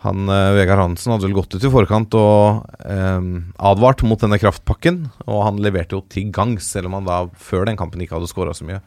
han 0.00 0.32
eh, 0.32 0.54
Vegard 0.56 0.80
Hansen 0.80 1.12
hadde 1.12 1.26
vel 1.28 1.36
gått 1.36 1.54
ut 1.54 1.64
i 1.64 1.72
forkant 1.72 2.14
og 2.16 2.66
eh, 2.88 3.30
advart 3.70 4.04
mot 4.08 4.20
denne 4.22 4.40
kraftpakken, 4.40 5.02
og 5.26 5.42
han 5.44 5.60
leverte 5.60 5.98
jo 5.98 6.04
til 6.08 6.30
gangs, 6.34 6.70
selv 6.72 6.88
om 6.88 6.96
han 6.98 7.08
da 7.08 7.22
før 7.36 7.68
den 7.68 7.78
kampen 7.80 8.00
ikke 8.00 8.16
hadde 8.16 8.30
skåra 8.30 8.56
så 8.56 8.68
mye. 8.68 8.80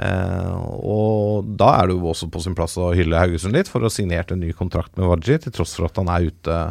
Eh, 0.00 0.52
og 0.86 1.50
da 1.58 1.74
er 1.80 1.90
det 1.90 1.98
jo 1.98 2.12
også 2.14 2.30
på 2.32 2.40
sin 2.44 2.56
plass 2.56 2.78
å 2.80 2.92
hylle 2.96 3.18
Haugesund 3.20 3.58
litt 3.58 3.68
for 3.68 3.82
å 3.82 3.90
ha 3.90 3.92
signert 3.92 4.32
en 4.32 4.40
ny 4.40 4.54
kontrakt 4.56 4.94
med 4.96 5.10
Waji, 5.10 5.40
til 5.42 5.54
tross 5.58 5.74
for 5.76 5.90
at 5.90 5.98
han 6.00 6.10
er 6.12 6.30
ute 6.30 6.62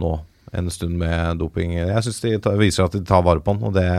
nå 0.00 0.14
en 0.56 0.70
stund 0.70 0.96
med 1.00 1.42
doping. 1.42 1.74
Jeg 1.76 2.06
syns 2.06 2.22
de 2.22 2.36
tar, 2.40 2.56
viser 2.60 2.86
at 2.86 2.94
de 2.94 3.02
tar 3.04 3.24
vare 3.26 3.42
på 3.42 3.56
han, 3.56 3.64
og 3.66 3.74
det, 3.76 3.90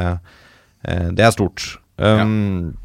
eh, 0.88 1.10
det 1.14 1.28
er 1.28 1.36
stort. 1.36 1.76
Um, 1.98 2.78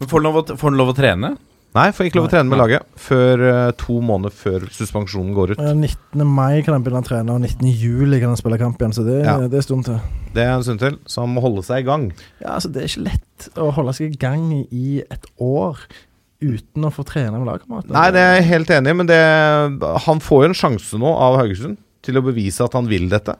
Men 0.00 0.08
Får 0.10 0.20
han 0.20 0.26
lov, 0.26 0.56
lov 0.76 0.92
å 0.92 0.96
trene? 0.96 1.36
Nei, 1.76 1.90
får 1.92 2.08
ikke 2.08 2.16
lov 2.20 2.26
å 2.28 2.32
trene 2.32 2.48
med 2.48 2.60
laget 2.60 2.86
før 3.06 3.42
eh, 3.50 3.70
to 3.80 3.98
måneder 4.04 4.32
før 4.32 4.64
suspensjonen 4.72 5.34
går 5.36 5.52
ut. 5.54 5.60
Eh, 5.60 5.74
19. 5.76 6.24
mai 6.24 6.62
kan 6.64 6.76
han 6.78 6.84
begynne 6.86 7.02
å 7.04 7.06
trene, 7.06 7.34
og 7.36 7.42
19. 7.44 7.68
juli 7.76 8.20
kan 8.22 8.32
han 8.32 8.40
spille 8.40 8.58
kamp 8.60 8.80
igjen. 8.80 8.94
Så 8.96 9.04
det, 9.04 9.18
Ja. 9.26 9.36
det 9.44 9.60
er 9.60 9.66
stund 9.66 9.84
til. 9.88 9.98
Det 10.32 10.44
er 10.44 10.54
en 10.54 10.64
stund 10.64 10.80
til, 10.80 10.96
så 11.06 11.24
han 11.26 11.34
må 11.36 11.42
holde 11.44 11.64
seg 11.66 11.84
i 11.84 11.88
gang. 11.88 12.08
Ja, 12.40 12.54
altså 12.56 12.72
Det 12.72 12.82
er 12.82 12.88
ikke 12.88 13.06
lett 13.10 13.48
å 13.60 13.70
holde 13.76 13.92
seg 13.98 14.14
i 14.14 14.20
gang 14.20 14.46
i 14.70 15.02
et 15.04 15.26
år 15.38 15.76
uten 16.40 16.84
å 16.84 16.92
få 16.92 17.04
trene 17.08 17.36
med 17.40 17.48
lagkameratene. 17.48 17.92
Nei, 17.96 18.10
det 18.12 18.20
er 18.22 18.34
jeg 18.40 18.48
helt 18.50 18.72
enig 18.76 18.92
i, 18.92 18.96
men 19.02 19.08
det, 19.08 19.20
han 20.06 20.20
får 20.20 20.42
jo 20.44 20.48
en 20.50 20.58
sjanse 20.62 20.98
nå 21.00 21.12
av 21.12 21.38
Haugesund 21.40 21.76
til 22.06 22.16
å 22.20 22.24
bevise 22.24 22.64
at 22.64 22.76
han 22.76 22.88
vil 22.88 23.08
dette. 23.12 23.36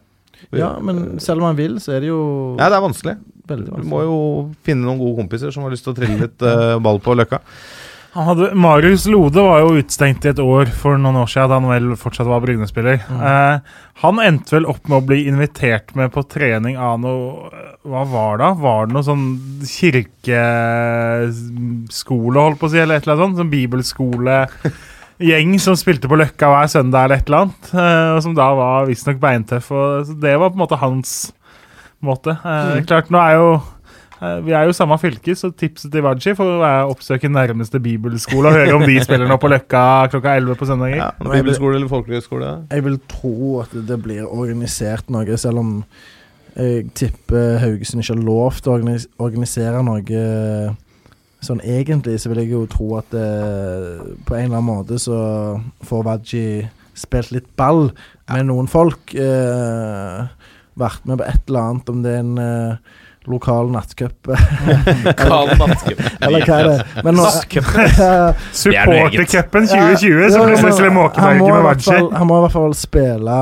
Ja, 0.53 0.75
men 0.85 1.19
selv 1.23 1.41
om 1.41 1.49
han 1.49 1.57
vil, 1.59 1.79
så 1.81 1.95
er 1.97 2.05
det 2.05 2.11
jo 2.11 2.21
Ja, 2.59 2.69
det 2.69 2.77
er 2.77 2.85
vanskelig. 2.85 3.17
veldig 3.49 3.81
Du 3.81 3.89
må 3.89 4.03
jo 4.05 4.17
finne 4.67 4.85
noen 4.85 5.01
gode 5.01 5.17
kompiser 5.23 5.53
som 5.55 5.65
har 5.65 5.73
lyst 5.73 5.85
til 5.87 5.95
å 5.95 5.97
trille 5.97 6.19
litt 6.27 6.43
eh, 6.45 6.77
ball 6.85 7.01
på 7.01 7.15
Løkka. 7.17 7.41
Han 8.17 8.25
hadde, 8.31 8.47
Marius 8.57 9.05
Lode 9.13 9.43
var 9.45 9.61
jo 9.61 9.75
utestengt 9.77 10.25
i 10.25 10.31
et 10.33 10.39
år 10.41 10.71
for 10.73 10.97
noen 10.97 11.19
år 11.21 11.29
siden, 11.29 11.51
da 11.53 11.59
han 11.61 11.69
vel 11.69 11.91
fortsatt 12.01 12.25
var 12.31 12.41
Bryne-spiller. 12.41 13.03
Eh, 13.13 13.57
han 14.03 14.21
endte 14.25 14.55
vel 14.57 14.65
opp 14.73 14.89
med 14.89 14.97
å 15.03 15.07
bli 15.11 15.19
invitert 15.29 15.93
med 15.99 16.09
på 16.15 16.25
trening 16.33 16.79
av 16.81 16.97
noe 17.03 17.51
Hva 17.87 18.03
var 18.09 18.41
det? 18.41 18.49
Var 18.65 18.81
det 18.89 18.95
noe 18.97 19.05
sånn 19.07 19.27
kirkeskole, 19.69 22.41
holdt 22.41 22.59
på 22.61 22.67
å 22.69 22.73
si, 22.73 22.79
eller 22.83 22.97
et 22.99 23.05
eller 23.07 23.15
annet 23.17 23.27
sånt? 23.27 23.39
Sånn 23.43 23.53
bibelskolegjeng 23.53 25.53
som 25.63 25.77
spilte 25.79 26.09
på 26.11 26.19
Løkka 26.21 26.47
hver 26.53 26.69
søndag 26.73 27.01
eller 27.07 27.17
et 27.21 27.29
eller 27.31 27.43
annet. 27.47 27.63
eh, 27.75 28.09
og 28.17 28.21
som 28.25 28.35
da 28.37 28.49
var 28.59 28.89
visstnok 28.91 29.19
beintøff. 29.23 29.67
Og, 29.73 29.87
det 30.23 30.35
var 30.41 30.49
på 30.51 30.57
en 30.59 30.65
måte 30.65 30.81
hans 30.83 31.11
måte. 32.05 32.33
Eh, 32.45 32.83
Klart, 32.89 33.11
nå 33.13 33.19
er 33.23 33.33
jo 33.39 33.49
Vi 34.47 34.55
er 34.57 34.65
jo 34.65 34.73
samme 34.77 34.97
fylke, 35.01 35.35
så 35.37 35.51
tipset 35.53 35.93
til 35.93 36.05
Waji 36.07 36.33
for 36.39 36.57
å 36.57 36.61
være 36.63 36.87
oppsøke 36.93 37.29
nærmeste 37.29 37.81
bibelskole 37.85 38.49
og 38.49 38.57
høre 38.57 38.79
om 38.79 38.85
de 38.89 38.97
spiller 39.05 39.29
nå 39.29 39.37
på 39.43 39.51
Løkka 39.53 39.83
klokka 40.15 40.37
11 40.41 40.61
på 40.61 40.69
søndager. 40.71 40.97
Ja, 41.03 41.11
Bibelskole 41.21 41.77
eller 41.77 41.91
folkehøyskole. 41.91 42.53
Jeg 42.73 42.87
vil 42.87 42.99
tro 43.13 43.61
at 43.65 43.77
det 43.89 44.01
blir 44.05 44.25
organisert 44.25 45.13
noe, 45.13 45.37
selv 45.41 45.61
om 45.63 45.77
jeg 46.57 46.89
tipper 46.97 47.59
Haugesund 47.61 48.01
ikke 48.01 48.15
har 48.15 48.25
lov 48.25 48.63
til 48.65 48.73
å 48.73 48.99
organisere 49.27 49.83
noe 49.85 50.25
sånn 51.45 51.61
egentlig, 51.63 52.17
så 52.21 52.31
vil 52.33 52.43
jeg 52.43 52.55
jo 52.55 52.65
tro 52.71 52.95
at 52.99 53.13
det, 53.13 53.27
på 54.27 54.37
en 54.37 54.49
eller 54.49 54.59
annen 54.59 54.69
måte 54.71 54.99
så 55.01 55.19
får 55.87 56.07
Waji 56.07 56.45
spilt 56.97 57.33
litt 57.35 57.49
ball 57.61 57.91
med 58.33 58.49
noen 58.49 58.71
folk. 58.71 59.13
Eh, 59.13 60.23
vært 60.81 61.05
med 61.09 61.21
på 61.21 61.27
et 61.29 61.51
eller 61.51 61.69
annet, 61.71 61.93
om 61.93 62.01
det 62.05 62.15
er 62.15 62.25
en 62.25 62.41
eh, 62.41 62.95
lokal 63.31 63.71
nattcup 63.75 64.27
lokal 65.07 65.49
nattcup. 65.61 66.01
eller 66.23 66.45
hva 66.47 66.59
er 66.59 66.69
det. 66.71 66.77
Supportercupen 68.53 69.67
2020, 69.67 70.31
som 70.31 70.41
Ja, 70.41 70.47
blir 70.47 70.63
Wesley 70.65 70.89
han 70.89 70.95
må 70.95 71.03
Måkeberg 71.03 71.37
i 71.37 71.53
med 71.53 71.65
Waji. 71.67 71.99
Han 72.19 72.27
må 72.31 72.39
i 72.39 72.45
hvert 72.47 72.55
fall 72.57 72.75
spille 72.79 73.39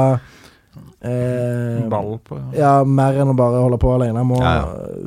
eh, 1.04 1.84
Ball 1.92 2.14
på 2.24 2.38
Ja, 2.56 2.72
mer 2.84 3.20
enn 3.22 3.32
å 3.32 3.36
bare 3.38 3.60
holde 3.64 3.78
på 3.82 3.92
alene. 3.94 4.18
Han 4.22 4.30
må 4.32 4.40
Ja, 4.42 4.56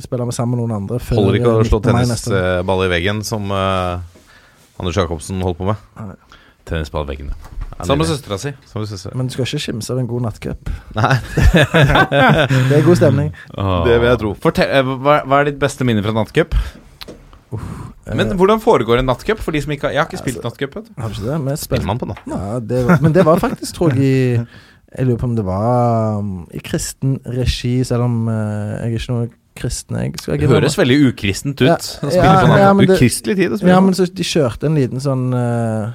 spille 0.03 0.25
med 0.29 0.35
sammen 0.37 0.57
med 0.57 0.65
noen 0.65 0.75
andre. 0.83 0.99
før 1.03 1.21
Holder 1.21 1.39
ikke 1.41 1.55
å 1.55 1.65
slå 1.67 1.81
19. 1.81 1.93
mai 1.97 2.05
neste 2.05 2.31
år. 2.33 2.39
tennisball 2.39 2.85
i 2.85 2.91
veggen, 2.93 3.23
som 3.27 3.51
uh, 3.51 3.99
Anders 4.79 4.97
Jacobsen 4.99 5.41
holdt 5.41 5.57
på 5.61 5.65
med. 5.71 5.77
Tennisball 6.67 7.07
i 7.07 7.13
veggen, 7.15 7.31
Ja, 7.33 7.56
Sammen 7.85 8.01
med 8.01 8.09
søstera 8.09 8.37
si. 8.41 8.51
Men 9.13 9.27
du 9.29 9.33
skal 9.35 9.45
ikke 9.45 9.59
skimse 9.61 9.91
av 9.93 9.99
en 10.01 10.07
god 10.09 10.23
nattcup. 10.25 10.69
Nei, 10.97 11.13
Det 12.71 12.79
er 12.79 12.85
god 12.85 12.97
stemning. 12.97 13.31
det 13.85 13.99
vil 14.01 14.07
jeg 14.09 14.19
tro. 14.23 14.31
Fortell, 14.41 14.71
eh, 14.79 14.93
hva, 15.05 15.19
hva 15.27 15.41
er 15.43 15.51
ditt 15.51 15.59
beste 15.61 15.85
minne 15.87 16.01
fra 16.05 16.15
nattcup? 16.17 16.57
Men 18.07 18.23
Eh, 18.31 18.35
hvordan 18.39 18.59
foregår 18.63 18.99
en 19.01 19.05
nattcup? 19.09 19.39
For 19.43 19.51
de 19.55 19.59
som 19.63 19.71
ikke 19.75 19.87
har 19.89 19.91
Jeg 19.95 19.99
har 20.01 20.07
ikke 20.07 20.19
spilt 20.21 20.43
nattcup. 20.43 20.75
Har 20.97 21.11
du 21.11 21.15
ikke 21.19 21.37
det? 21.47 21.57
Spiller 21.59 21.85
man 21.87 21.99
på 21.99 22.07
natten? 22.07 22.31
ja, 22.31 22.59
det 22.59 22.85
var, 22.87 23.01
Men 23.03 23.13
det 23.15 23.25
var 23.27 23.39
faktisk, 23.39 23.75
tror 23.75 23.91
jeg, 23.95 23.99
i 23.99 24.45
Jeg 24.97 25.05
lurer 25.07 25.17
på 25.19 25.27
om 25.27 25.35
det 25.35 25.43
var 25.45 26.19
um, 26.19 26.47
i 26.55 26.59
kristen 26.63 27.17
regi, 27.25 27.83
selv 27.83 28.05
om 28.07 28.27
uh, 28.31 28.33
jeg 28.79 28.93
er 28.93 28.95
ikke 28.95 29.11
noe 29.11 29.27
kristen. 29.59 29.97
Jeg 29.99 30.13
skal 30.21 30.33
Det 30.33 30.41
ikke 30.45 30.53
høres 30.53 30.77
veldig 30.79 30.97
ukristent 31.11 31.61
ut. 31.61 31.67
Ja, 31.67 31.75
å 31.75 32.07
spille 32.07 32.23
ja, 32.23 32.45
på 32.47 32.59
ja, 32.61 32.73
men 32.73 32.87
det- 32.87 32.95
Ukristelig 32.97 33.35
tid 33.35 33.51
å 33.51 33.57
spille 33.59 33.73
Ja, 33.75 33.79
på. 33.81 33.85
men 33.89 33.93
så 33.99 34.07
de 34.07 34.23
kjørte 34.23 34.69
en 34.71 34.75
liten 34.79 35.03
sånn 35.03 35.25
eh, 35.35 35.91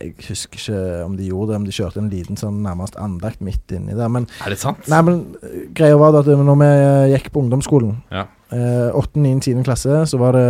Jeg 0.00 0.14
husker 0.30 0.58
ikke 0.58 1.04
om 1.04 1.16
de 1.18 1.26
gjorde 1.28 1.50
det, 1.52 1.56
om 1.60 1.64
de 1.68 1.74
kjørte 1.76 2.00
en 2.00 2.10
liten 2.12 2.38
sånn 2.40 2.62
nærmest 2.64 2.96
andakt 3.00 3.40
midt 3.44 3.72
inni 3.76 3.92
der. 3.98 4.08
Men 4.08 4.26
Er 4.46 4.54
det 4.54 4.58
sant? 4.62 4.88
Nei, 4.88 5.00
men 5.06 5.20
eh, 5.42 5.66
greia 5.76 5.98
var 6.00 6.16
at 6.20 6.26
når 6.30 6.58
vi 6.62 6.68
eh, 6.72 7.12
gikk 7.14 7.30
på 7.34 7.42
ungdomsskolen, 7.44 7.96
Ja. 8.10 8.26
eh, 8.52 8.90
8., 8.96 9.20
9., 9.20 9.40
10. 9.44 9.62
klasse, 9.66 10.02
så 10.10 10.18
var 10.18 10.32
det 10.38 10.46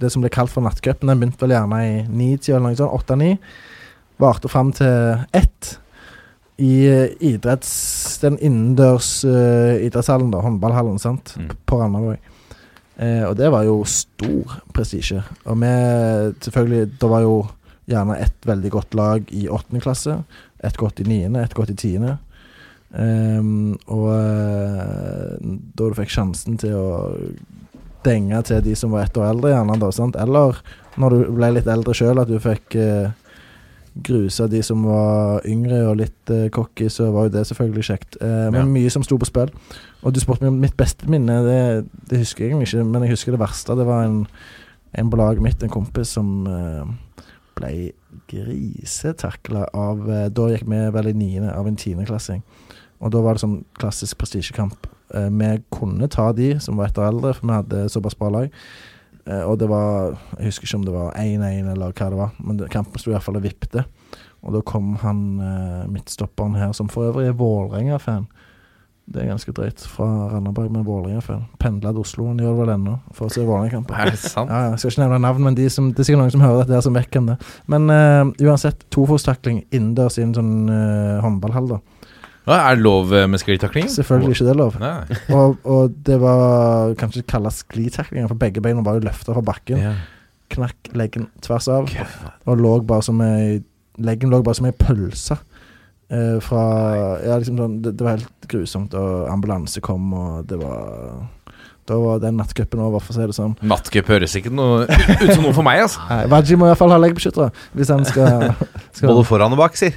det 0.00 0.12
som 0.14 0.22
ble 0.22 0.30
kalt 0.30 0.50
for 0.54 0.62
nattcupen. 0.62 1.08
Den 1.10 1.20
begynte 1.20 1.42
vel 1.42 1.56
gjerne 1.56 1.80
i 1.82 1.94
9-tida 2.08 2.56
eller 2.58 2.70
noe 2.70 2.78
sånt. 2.78 3.08
8-9. 3.10 3.38
Varte 4.22 4.48
fram 4.52 4.70
til 4.72 5.24
1 5.34 5.72
I 6.62 6.72
eh, 6.86 7.16
idretts... 7.32 8.20
Den 8.22 8.36
innendørs 8.38 9.24
uh, 9.26 9.74
idrettshallen, 9.82 10.28
da. 10.30 10.38
Håndballhallen, 10.44 11.00
sant. 11.02 11.32
Mm. 11.40 11.48
På 11.66 11.80
Randaberg. 11.80 12.20
Eh, 13.02 13.24
og 13.26 13.34
det 13.40 13.48
var 13.50 13.64
jo 13.66 13.80
stor 13.88 14.58
prestisje. 14.76 15.22
Og 15.48 15.56
vi 15.58 15.70
Selvfølgelig, 16.44 16.92
det 17.00 17.08
var 17.10 17.24
jo 17.24 17.40
gjerne 17.90 18.18
et 18.22 18.46
veldig 18.46 18.70
godt 18.70 18.94
lag 18.94 19.32
i 19.34 19.48
åttende 19.50 19.82
klasse. 19.82 20.18
Et 20.62 20.76
godt 20.78 21.00
i 21.02 21.06
niende, 21.08 21.42
et 21.42 21.54
godt 21.54 21.72
i 21.74 21.78
tiende. 21.78 22.18
Um, 22.92 23.72
og 23.88 24.10
eh, 24.12 25.36
da 25.72 25.86
du 25.88 25.96
fikk 25.96 26.10
sjansen 26.12 26.58
til 26.60 26.74
å 26.76 26.88
denge 28.04 28.42
til 28.44 28.60
de 28.66 28.74
som 28.76 28.92
var 28.92 29.06
ett 29.06 29.16
år 29.16 29.30
eldre, 29.30 29.54
gjerne, 29.54 29.78
da, 29.80 29.88
sant? 29.94 30.18
eller 30.20 30.58
når 31.00 31.14
du 31.14 31.20
ble 31.32 31.48
litt 31.56 31.70
eldre 31.72 31.94
sjøl, 31.96 32.20
at 32.20 32.28
du 32.28 32.36
fikk 32.42 32.76
uh, 32.76 33.14
grusa 34.04 34.48
de 34.50 34.60
som 34.64 34.82
var 34.84 35.46
yngre 35.48 35.78
og 35.88 35.96
litt 36.02 36.32
uh, 36.32 36.48
cocky, 36.52 36.90
så 36.92 37.08
var 37.14 37.28
jo 37.28 37.34
det 37.38 37.46
selvfølgelig 37.48 37.86
kjekt. 37.88 38.18
Uh, 38.20 38.50
men 38.52 38.60
Ja. 38.60 38.68
mye 38.74 38.90
som 38.92 39.06
sto 39.06 39.16
på 39.20 39.28
spill. 39.30 39.52
Og 40.02 40.12
du 40.12 40.20
spurte 40.20 40.44
meg 40.44 40.52
om 40.52 40.60
mitt 40.60 40.76
beste 40.76 41.08
minne, 41.08 41.38
det, 41.46 41.62
det 42.10 42.20
husker 42.24 42.44
jeg 42.44 42.52
egentlig 42.52 42.72
ikke, 42.72 42.84
men 42.90 43.06
jeg 43.06 43.14
husker 43.14 43.36
det 43.36 43.40
verste. 43.40 43.76
Det 43.78 43.86
var 43.86 44.04
en, 44.04 44.26
en 44.98 45.10
på 45.12 45.20
laget 45.20 45.44
mitt, 45.44 45.62
en 45.62 45.72
kompis, 45.72 46.10
som 46.18 46.42
eh, 46.50 47.22
ble 47.62 47.92
grisetakla 48.30 49.66
av 49.76 50.06
eh, 50.10 50.28
Da 50.34 50.48
gikk 50.50 50.66
vi 50.68 50.80
vel 50.94 51.10
i 51.10 51.16
niende 51.16 51.52
av 51.54 51.68
en 51.68 51.78
tiendeklassing. 51.78 52.42
Og 53.02 53.12
da 53.14 53.22
var 53.22 53.34
det 53.36 53.44
sånn 53.44 53.62
klassisk 53.78 54.20
prestisjekamp. 54.20 54.88
Eh, 55.14 55.28
vi 55.30 55.52
kunne 55.74 56.10
ta 56.12 56.30
de 56.36 56.54
som 56.62 56.78
var 56.78 56.90
etter 56.90 57.08
eldre, 57.08 57.34
for 57.36 57.48
vi 57.48 57.58
hadde 57.58 57.86
såpass 57.92 58.18
bra 58.18 58.30
lag. 58.32 58.58
Eh, 59.26 59.42
og 59.46 59.58
det 59.62 59.70
var 59.70 60.18
Jeg 60.38 60.50
husker 60.50 60.66
ikke 60.66 60.80
om 60.80 60.86
det 60.86 60.96
var 60.96 61.12
1-1 61.14 61.72
eller 61.72 61.92
hva 61.92 62.10
det 62.10 62.20
var, 62.20 62.36
men 62.42 62.62
kampen 62.68 63.00
sto 63.00 63.12
iallfall 63.12 63.38
og 63.40 63.46
vippte. 63.46 63.86
Og 64.42 64.56
da 64.56 64.60
kom 64.66 64.96
han 64.98 65.38
midtstopperen 65.86 66.56
her, 66.58 66.72
som 66.74 66.88
for 66.90 67.12
øvrig 67.12 67.28
er 67.30 67.36
Vålerenga-fan. 67.38 68.24
Det 69.12 69.22
er 69.22 69.30
ganske 69.32 69.52
drøyt. 69.52 69.82
Fra 69.90 70.06
Randaberg, 70.30 70.70
men 70.72 70.84
Vålerenga-fan. 70.86 71.42
Pendla 71.60 71.90
til 71.90 72.04
Oslo, 72.04 72.28
han 72.30 72.38
gjør 72.40 72.52
det 72.54 72.60
vel 72.60 72.74
ennå, 72.76 72.92
for 73.16 73.26
å 73.26 73.34
se 73.34 73.42
Vålerenga-kamper. 73.44 73.98
Er 73.98 74.12
det 74.14 74.20
sant? 74.22 74.52
Ja, 74.52 74.70
jeg 74.70 74.78
skal 74.78 74.92
ikke 74.92 75.02
nevne 75.02 75.18
navn, 75.24 75.46
men 75.48 75.58
de 75.58 75.66
som, 75.74 75.90
det 75.90 76.04
er 76.04 76.08
sikkert 76.08 76.22
noen 76.22 76.34
som 76.36 76.44
hører 76.44 76.62
dette, 76.62 76.84
som 76.86 76.96
vet 76.96 77.18
hvem 77.18 77.32
det. 77.32 77.36
Men 77.74 77.90
uh, 77.90 78.30
uansett, 78.46 78.86
tofotstakling 78.94 79.64
innendørs 79.72 80.20
i 80.20 80.24
en 80.26 80.36
sånn 80.38 80.54
uh, 80.70 81.18
håndballhall, 81.24 81.74
da. 81.74 81.80
Hva 82.46 82.58
er 82.58 82.78
det 82.78 82.82
lov 82.82 83.12
eh, 83.14 83.28
med 83.30 83.38
sklitakling? 83.38 83.86
Selvfølgelig 83.92 84.34
ikke 84.34 84.46
det 84.48 84.54
er 84.54 84.58
lov. 84.58 84.78
Og, 85.36 85.60
og 85.62 85.92
det 86.06 86.16
var 86.22 86.96
kanskje 86.98 87.22
kalles 87.30 87.60
sklitaklinger, 87.62 88.30
for 88.32 88.40
begge 88.40 88.62
beina 88.64 88.82
bare 88.86 89.02
løfta 89.04 89.34
fra 89.34 89.44
bakken. 89.46 89.78
Yeah. 89.78 90.00
Knakk 90.52 90.90
leggen 90.98 91.28
tvers 91.44 91.68
av, 91.72 91.86
og 92.44 92.58
lå 92.60 92.78
bare 92.86 93.06
som 93.06 93.22
ei 93.24 93.62
Leggen 94.02 94.30
lå 94.32 94.38
bare 94.40 94.56
som 94.56 94.64
ei 94.64 94.72
pølse. 94.72 95.34
Eh, 96.12 96.38
fra 96.44 96.62
Ja, 97.24 97.38
liksom 97.40 97.56
sånn 97.60 97.78
det, 97.84 97.94
det 97.96 98.04
var 98.04 98.18
helt 98.18 98.50
grusomt, 98.50 98.96
og 98.98 99.28
ambulanse 99.32 99.80
kom, 99.84 100.10
og 100.12 100.42
det 100.50 100.58
var 100.60 101.22
Da 101.88 101.96
var 101.98 102.20
den 102.22 102.36
nattcupen 102.38 102.78
over, 102.78 103.00
for 103.02 103.10
å 103.10 103.16
si 103.16 103.24
det 103.26 103.34
sånn. 103.34 103.54
Nattcup 103.66 104.10
høres 104.12 104.36
ikke 104.38 104.52
noe 104.54 104.84
ut 104.86 105.32
som 105.32 105.42
noe 105.42 105.54
for 105.56 105.66
meg, 105.66 105.80
altså. 105.82 106.02
Nei, 106.10 106.20
Vaji 106.30 106.58
må 106.60 106.68
iallfall 106.68 106.92
ha 106.94 106.98
leggbeskyttere 107.02 107.48
hvis 107.74 107.90
han 107.90 108.04
skal, 108.06 108.52
skal 108.94 109.10
Både 109.10 109.24
foran 109.26 109.56
og 109.56 109.58
bak, 109.58 109.74
si. 109.80 109.88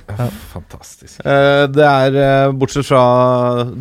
Fantastisk. 0.53 1.19
Uh, 1.21 1.67
det 1.69 1.85
er, 1.85 2.17
eh, 2.23 2.55
bortsett 2.57 2.87
fra 2.87 3.03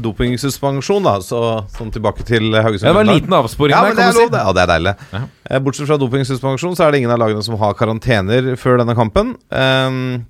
dopingsuspensjon, 0.04 1.06
da, 1.06 1.16
så 1.24 1.40
sånn 1.78 1.94
tilbake 1.94 2.26
til 2.28 2.50
Haugesund. 2.52 2.90
Det 2.90 2.96
var 2.98 3.08
en 3.08 3.14
liten 3.14 3.38
avsporing 3.38 3.72
ja, 3.72 3.86
der, 3.88 3.96
kan 3.96 4.12
du 4.12 4.20
si. 4.20 4.28
det. 4.34 4.42
Ja, 4.42 4.52
det 4.58 4.66
er 4.66 4.72
deilig. 4.74 4.96
Ja. 5.14 5.22
Uh, 5.48 5.62
Bortsett 5.64 5.88
fra 5.88 6.00
dopingsuspensjon, 6.02 6.76
så 6.76 6.84
er 6.84 6.92
det 6.92 7.00
ingen 7.04 7.14
av 7.14 7.22
lagene 7.24 7.46
som 7.46 7.56
har 7.62 7.78
karantener 7.78 8.52
før 8.60 8.82
denne 8.82 8.98
kampen. 8.98 9.32
Ehm, 9.54 10.26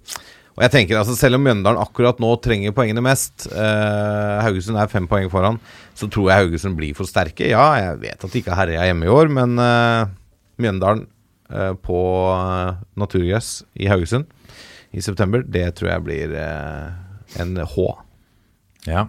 Og 0.55 0.63
jeg 0.63 0.71
tenker 0.71 0.99
altså 1.01 1.17
Selv 1.19 1.39
om 1.39 1.43
Mjøndalen 1.43 1.81
akkurat 1.83 2.21
nå 2.23 2.29
trenger 2.43 2.75
poengene 2.77 3.03
mest, 3.03 3.49
eh, 3.51 4.37
Haugesund 4.45 4.79
er 4.79 4.91
fem 4.93 5.09
poeng 5.11 5.27
foran, 5.33 5.59
så 5.99 6.07
tror 6.11 6.31
jeg 6.31 6.45
Haugesund 6.45 6.79
blir 6.79 6.95
for 6.95 7.11
sterke. 7.11 7.49
Ja, 7.51 7.73
jeg 7.81 7.99
vet 8.05 8.23
at 8.23 8.31
de 8.31 8.43
ikke 8.43 8.55
har 8.55 8.63
herja 8.69 8.87
hjemme 8.91 9.09
i 9.09 9.13
år, 9.15 9.33
men 9.35 9.59
eh, 9.59 10.13
Mjøndalen 10.63 11.09
eh, 11.51 11.75
på 11.83 11.99
eh, 12.37 12.79
naturgress 13.03 13.65
i 13.75 13.91
Haugesund 13.91 14.31
i 14.95 15.03
september, 15.03 15.43
det 15.43 15.73
tror 15.75 15.91
jeg 15.91 16.07
blir 16.07 16.39
eh, 16.39 16.91
en 17.43 17.59
H. 17.59 17.87
Ja. 18.87 19.09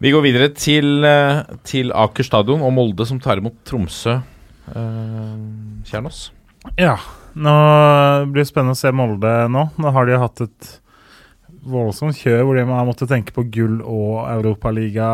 Vi 0.00 0.12
går 0.14 0.22
videre 0.24 0.52
til, 0.54 1.02
eh, 1.04 1.42
til 1.66 1.90
Aker 1.90 2.24
stadion 2.24 2.62
og 2.62 2.76
Molde, 2.76 3.02
som 3.08 3.18
tar 3.18 3.42
imot 3.42 3.58
Tromsø. 3.66 4.20
Kjernås? 4.70 6.28
Ja. 6.80 6.98
Nå 7.40 7.54
blir 8.30 8.42
det 8.42 8.50
spennende 8.50 8.74
å 8.76 8.80
se 8.80 8.92
Molde 8.92 9.32
nå. 9.52 9.68
Nå 9.80 9.94
har 9.94 10.08
de 10.08 10.18
hatt 10.20 10.44
et 10.44 10.70
voldsomt 11.70 12.16
kjør 12.16 12.44
hvor 12.46 12.58
de 12.58 12.66
har 12.68 12.86
måttet 12.88 13.10
tenke 13.12 13.34
på 13.36 13.44
gull 13.52 13.80
og 13.84 14.24
Europaliga 14.32 15.10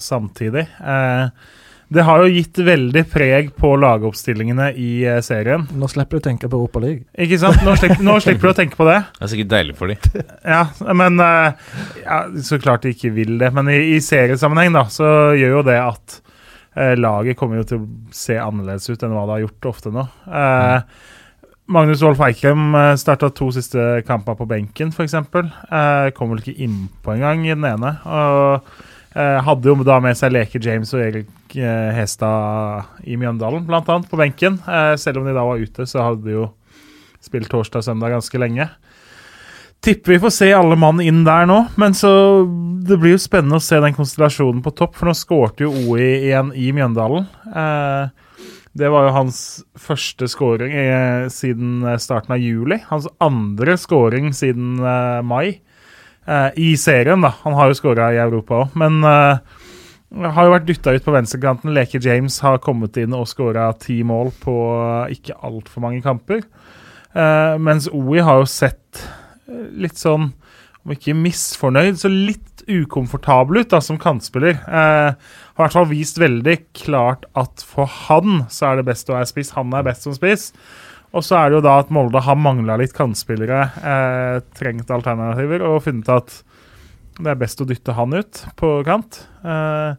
samtidig. 0.00 0.66
Eh, 0.80 1.56
det 1.90 2.04
har 2.06 2.22
jo 2.22 2.30
gitt 2.30 2.58
veldig 2.62 3.02
preg 3.10 3.48
på 3.58 3.72
lagoppstillingene 3.82 4.68
i 4.78 4.90
eh, 5.10 5.18
serien. 5.26 5.64
Nå 5.74 5.88
slipper 5.90 6.18
du 6.18 6.22
å 6.22 6.26
tenke 6.28 6.46
på 6.46 6.60
Europa 6.60 6.82
League. 6.84 7.02
Ikke 7.18 7.38
sant? 7.42 7.58
Nå 7.66 7.74
slipper, 7.80 8.02
nå 8.06 8.14
slipper 8.24 8.46
du 8.46 8.52
å 8.52 8.58
tenke 8.60 8.78
på 8.78 8.86
det. 8.86 9.00
Det 9.16 9.26
er 9.26 9.32
sikkert 9.34 9.52
deilig 9.52 9.76
for 9.78 9.90
dem. 9.90 10.26
Ja, 10.46 10.62
men 10.94 11.18
eh, 11.24 11.72
ja, 12.04 12.20
Så 12.46 12.60
klart 12.62 12.86
de 12.86 12.94
ikke 12.94 13.10
vil 13.16 13.36
det. 13.42 13.50
Men 13.56 13.72
i, 13.74 13.80
i 13.96 14.00
seriesammenheng 14.04 14.76
da, 14.78 14.86
så 14.92 15.10
gjør 15.38 15.58
jo 15.58 15.64
det 15.66 15.80
at 15.82 16.20
laget 16.74 17.38
kommer 17.38 17.60
jo 17.60 17.66
til 17.66 17.80
å 17.80 17.88
se 18.14 18.36
annerledes 18.38 18.86
ut 18.90 19.02
enn 19.02 19.14
hva 19.14 19.24
det 19.26 19.34
har 19.36 19.42
gjort 19.46 19.70
ofte 19.72 19.90
nå. 19.94 20.04
Eh, 20.26 20.84
Magnus 21.70 22.02
Wolff 22.02 22.22
Eikrem 22.26 22.74
uh, 22.74 22.94
starta 22.98 23.30
to 23.34 23.50
siste 23.54 24.00
kamper 24.06 24.38
på 24.38 24.46
benken, 24.50 24.90
f.eks. 24.94 25.14
Eh, 25.14 26.06
kom 26.16 26.32
vel 26.32 26.42
ikke 26.42 26.62
innpå 26.66 27.14
engang 27.14 27.44
i 27.46 27.52
den 27.54 27.66
ene. 27.66 27.96
Og 28.06 28.86
hadde 29.10 29.66
jo 29.66 29.74
da 29.82 29.96
med 29.98 30.14
seg 30.14 30.30
Leke 30.30 30.60
James 30.62 30.92
og 30.94 31.00
Erik 31.02 31.54
Hestad 31.96 33.00
i 33.02 33.16
Mjøndalen, 33.18 33.64
annet, 33.66 34.06
på 34.06 34.18
benken. 34.20 34.60
Selv 35.02 35.18
om 35.18 35.26
de 35.26 35.34
da 35.34 35.42
var 35.42 35.58
ute, 35.58 35.82
så 35.82 36.04
hadde 36.06 36.28
de 36.28 36.36
jo 36.36 36.44
spilt 37.18 37.50
torsdag 37.50 37.82
og 37.82 37.88
søndag 37.88 38.14
ganske 38.14 38.38
lenge. 38.38 38.68
Tipper 39.80 40.12
vi 40.12 40.20
får 40.20 40.32
se 40.36 40.50
alle 40.52 40.76
mann 40.76 41.00
inn 41.00 41.22
der 41.24 41.46
nå, 41.48 41.62
men 41.80 41.94
så 41.96 42.10
det 42.84 42.98
blir 43.00 43.14
jo 43.14 43.20
spennende 43.22 43.56
å 43.56 43.64
se 43.64 43.78
den 43.80 43.96
konstellasjonen 43.96 44.60
på 44.64 44.74
topp, 44.76 44.98
for 44.98 45.08
nå 45.08 45.14
skårte 45.16 45.64
jo 45.64 45.72
OI 45.72 46.26
igjen 46.26 46.50
i 46.52 46.68
Mjøndalen. 46.76 47.24
Eh, 47.48 48.30
det 48.76 48.90
var 48.92 49.08
jo 49.08 49.14
hans 49.16 49.38
første 49.78 50.28
scoring 50.30 50.74
eh, 50.78 51.24
siden 51.32 51.82
starten 51.98 52.36
av 52.36 52.42
juli. 52.42 52.78
Hans 52.86 53.08
andre 53.22 53.74
scoring 53.80 54.30
siden 54.36 54.78
eh, 54.78 55.22
mai. 55.26 55.58
Eh, 56.26 56.50
I 56.54 56.68
serien, 56.78 57.24
da. 57.24 57.32
Han 57.42 57.56
har 57.58 57.70
jo 57.70 57.80
skåra 57.80 58.12
i 58.14 58.20
Europa 58.22 58.62
òg, 58.62 58.76
men 58.78 59.02
har 59.02 60.46
jo 60.46 60.54
vært 60.54 60.68
dytta 60.68 60.94
ut 60.94 61.06
på 61.06 61.14
venstrekanten. 61.14 61.74
Leke 61.74 62.02
James 62.02 62.38
har 62.44 62.62
kommet 62.62 62.98
inn 63.00 63.14
og 63.16 63.28
skåra 63.30 63.68
ti 63.78 64.00
mål 64.06 64.32
på 64.42 64.54
ikke 65.14 65.38
altfor 65.46 65.86
mange 65.86 66.02
kamper. 66.02 66.42
mens 67.58 67.88
OI 67.90 68.22
har 68.22 68.38
jo 68.42 68.46
sett 68.50 69.02
litt 69.50 70.00
sånn, 70.00 70.30
om 70.80 70.94
ikke 70.94 71.16
misfornøyd, 71.16 71.98
så 72.00 72.08
litt 72.08 72.62
ukomfortabel 72.70 73.62
ut 73.62 73.72
da, 73.72 73.80
som 73.84 73.98
kantspiller. 74.00 74.60
Eh, 74.64 75.10
har 75.12 75.16
i 75.16 75.62
hvert 75.64 75.76
fall 75.76 75.90
vist 75.90 76.20
veldig 76.20 76.56
klart 76.76 77.26
at 77.38 77.64
for 77.66 77.90
han 78.08 78.44
så 78.52 78.70
er 78.70 78.80
det 78.80 78.88
best 78.88 79.10
å 79.10 79.16
være 79.18 79.28
spiss. 79.28 79.52
Han 79.58 79.74
er 79.76 79.84
best 79.86 80.06
som 80.06 80.16
spiss. 80.16 80.50
Og 81.10 81.26
så 81.26 81.40
er 81.40 81.50
det 81.50 81.58
jo 81.58 81.66
da 81.66 81.80
at 81.82 81.90
Molde 81.92 82.22
har 82.22 82.38
mangla 82.38 82.76
litt 82.78 82.94
kantspillere, 82.94 83.60
eh, 83.82 84.36
trengt 84.56 84.92
alternativer, 84.94 85.64
og 85.66 85.82
funnet 85.88 86.10
at 86.14 86.36
det 87.20 87.32
er 87.32 87.40
best 87.40 87.60
å 87.60 87.66
dytte 87.68 87.96
han 87.96 88.14
ut 88.14 88.44
på 88.56 88.70
kant. 88.86 89.24
Eh, 89.42 89.98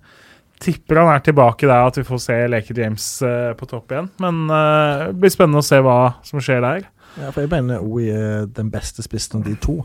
tipper 0.62 1.02
han 1.02 1.12
er 1.12 1.24
tilbake 1.26 1.68
der, 1.68 1.90
at 1.90 2.00
vi 2.00 2.06
får 2.08 2.22
se 2.24 2.38
Leke 2.50 2.76
James 2.78 3.06
eh, 3.28 3.52
på 3.58 3.68
topp 3.70 3.92
igjen. 3.92 4.10
Men 4.24 4.46
eh, 4.48 5.08
det 5.10 5.20
blir 5.22 5.34
spennende 5.34 5.62
å 5.62 5.68
se 5.68 5.82
hva 5.84 6.00
som 6.28 6.42
skjer 6.44 6.64
der. 6.64 6.88
Ja, 7.20 7.30
for 7.30 7.44
jeg 7.44 7.52
mener 7.52 7.84
OI 7.84 8.08
er 8.14 8.46
den 8.56 8.72
beste 8.72 9.04
spissen 9.04 9.42
av 9.42 9.48
de 9.50 9.56
to. 9.62 9.82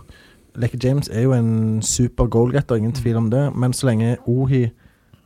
Lekke 0.57 0.79
James 0.83 1.09
er 1.13 1.27
jo 1.27 1.35
en 1.37 1.83
super 1.85 2.29
goalgetter, 2.33 2.79
ingen 2.79 2.95
tvil 2.97 3.19
om 3.21 3.31
det. 3.33 3.49
Men 3.55 3.75
så 3.77 3.91
lenge 3.91 4.17
Ohi 4.31 4.67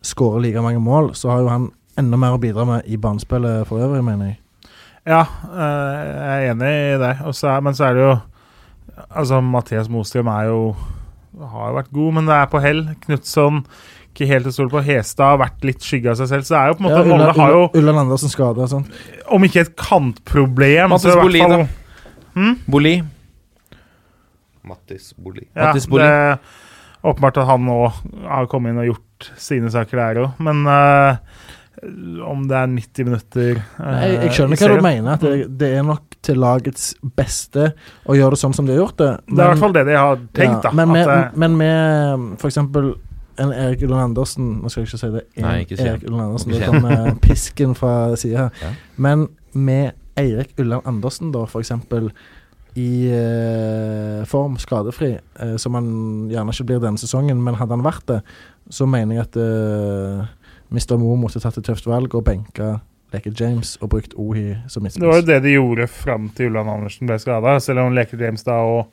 skårer 0.02 0.46
like 0.46 0.62
mange 0.64 0.80
mål, 0.80 1.12
så 1.14 1.30
har 1.30 1.44
jo 1.44 1.52
han 1.52 1.68
enda 2.00 2.16
mer 2.16 2.36
å 2.36 2.40
bidra 2.40 2.64
med 2.66 2.88
i 2.88 2.96
banespillet 3.00 3.68
for 3.68 3.82
øvrig, 3.84 4.02
mener 4.04 4.32
jeg. 4.32 4.40
Ja, 5.08 5.24
eh, 5.50 6.00
jeg 6.06 6.30
er 6.30 6.50
enig 6.54 6.72
i 6.72 6.98
det. 7.00 7.14
Også, 7.28 7.52
men 7.64 7.76
så 7.76 7.90
er 7.90 7.96
det 7.96 8.08
jo 8.08 8.18
Altså, 9.16 9.38
Mathias 9.40 9.88
Mostrøm 9.88 10.28
er 10.28 10.50
jo 10.50 10.74
har 11.40 11.70
jo 11.70 11.76
vært 11.78 11.92
god, 11.94 12.12
men 12.18 12.26
det 12.28 12.34
er 12.36 12.48
på 12.52 12.60
hell. 12.60 12.82
Knutson 13.06 13.62
ikke 14.10 14.26
helt 14.28 14.48
å 14.50 14.52
stole 14.52 14.72
på. 14.72 14.82
Hestad 14.84 15.24
har 15.24 15.38
vært 15.40 15.64
litt 15.64 15.84
skygge 15.84 16.12
av 16.12 16.18
seg 16.18 16.28
selv. 16.32 16.46
Så 16.46 16.54
det 16.54 16.60
er 16.60 16.72
jo 16.72 16.76
på 16.76 16.82
en 16.82 16.88
måte 16.88 16.98
ja, 16.98 17.14
Ulla, 17.14 17.28
har 17.38 17.54
jo 17.54 17.62
Ulland 17.80 18.02
Andersen 18.02 18.32
skada 18.32 18.66
og 18.66 18.72
sånt. 18.72 18.98
Om 19.30 19.46
ikke 19.46 19.62
et 19.64 19.72
kantproblem, 19.78 20.90
Mattis 20.92 21.14
hvert 21.14 21.54
da. 21.54 21.60
Hmm? 22.34 22.58
Boli. 22.70 22.98
Mattis 24.66 25.14
Boli. 25.16 25.46
Ja, 25.54 25.70
Mattis 25.70 25.88
Boli. 25.90 26.04
det 26.04 26.10
er 26.10 26.36
åpenbart 27.02 27.40
at 27.40 27.48
han 27.48 27.64
nå 27.64 27.78
har 28.26 28.50
kommet 28.50 28.74
inn 28.74 28.82
og 28.82 28.90
gjort 28.92 29.30
sine 29.40 29.72
saker 29.72 30.00
der 30.00 30.20
òg, 30.24 30.42
men 30.44 30.62
uh, 30.68 31.16
om 32.28 32.44
det 32.48 32.56
er 32.58 32.66
90 32.68 33.06
minutter 33.08 33.60
uh, 33.60 33.84
Nei, 33.86 34.08
Jeg 34.26 34.34
skjønner 34.36 34.60
hva 34.60 34.70
du 34.76 34.84
mener, 34.84 35.10
at 35.14 35.24
det, 35.24 35.46
det, 35.62 35.70
er 35.78 35.86
nok 35.86 36.18
til 36.20 36.40
lagets 36.42 36.90
beste 37.16 37.70
å 38.04 38.16
gjøre 38.18 38.36
det 38.36 38.40
sånn 38.42 38.56
som 38.56 38.68
de 38.68 38.74
har 38.76 38.82
gjort 38.82 38.98
det. 39.00 39.12
Men, 39.26 39.36
det 39.36 39.44
er 39.44 39.46
i 39.46 39.52
hvert 39.54 39.64
fall 39.64 39.76
det 39.78 39.86
de 39.88 39.96
har 39.96 40.18
tenkt, 40.36 40.58
ja, 40.58 40.64
da. 40.66 40.74
Men 40.76 40.92
med, 40.92 41.14
at, 41.14 41.38
men 41.40 41.56
med 41.60 42.26
for 42.42 42.52
eksempel 42.52 42.92
en 43.40 43.54
Erik 43.56 43.82
Ulland 43.86 44.10
Andersen 44.10 44.50
Nå 44.60 44.68
skal 44.68 44.82
jeg 44.82 44.90
ikke 44.90 45.00
si 45.00 45.08
det. 45.14 45.22
En 45.38 45.46
Nei, 45.46 45.54
ikke 45.64 45.78
si 45.78 45.86
Erik 45.86 46.04
Ulland 46.04 46.26
Andersen, 46.26 46.52
Det 46.52 46.66
kommer 46.68 47.14
pisken 47.24 47.72
fra 47.78 47.94
sida. 48.20 48.50
Ja. 48.60 48.74
Men 49.00 49.30
med 49.56 49.96
Eirik 50.18 50.54
Ulland 50.58 50.86
Andersen, 50.88 51.32
da, 51.34 51.44
for 51.50 51.62
eksempel 51.62 52.10
i 52.78 53.10
eh, 53.10 54.20
form, 54.30 54.58
skadefri, 54.62 55.16
eh, 55.42 55.56
som 55.58 55.74
han 55.74 55.88
gjerne 56.30 56.54
ikke 56.54 56.68
blir 56.68 56.82
denne 56.82 57.00
sesongen, 57.00 57.40
men 57.42 57.58
hadde 57.58 57.74
han 57.74 57.86
vært 57.86 58.06
det, 58.10 58.20
så 58.70 58.86
mener 58.86 59.18
jeg 59.18 59.26
at 59.26 59.38
eh, 59.42 60.28
Mr. 60.70 60.94
Mo 61.00 61.16
måtte 61.18 61.42
tatt 61.42 61.58
et 61.58 61.66
tøft 61.66 61.88
valg 61.90 62.14
og 62.14 62.24
benka 62.28 62.76
Leke 63.10 63.32
James 63.34 63.74
og 63.82 63.90
brukt 63.90 64.14
Ohi 64.14 64.52
som 64.70 64.84
midtspiss. 64.84 65.02
Det 65.02 65.10
var 65.10 65.18
jo 65.18 65.26
det 65.26 65.40
de 65.42 65.56
gjorde 65.56 65.88
fram 65.90 66.28
til 66.36 66.52
Ulland 66.52 66.70
Andersen 66.70 67.10
ble 67.10 67.18
skada, 67.18 67.56
selv 67.62 67.82
om 67.82 67.96
Leke 67.96 68.18
James 68.20 68.46
da 68.46 68.60
og 68.62 68.92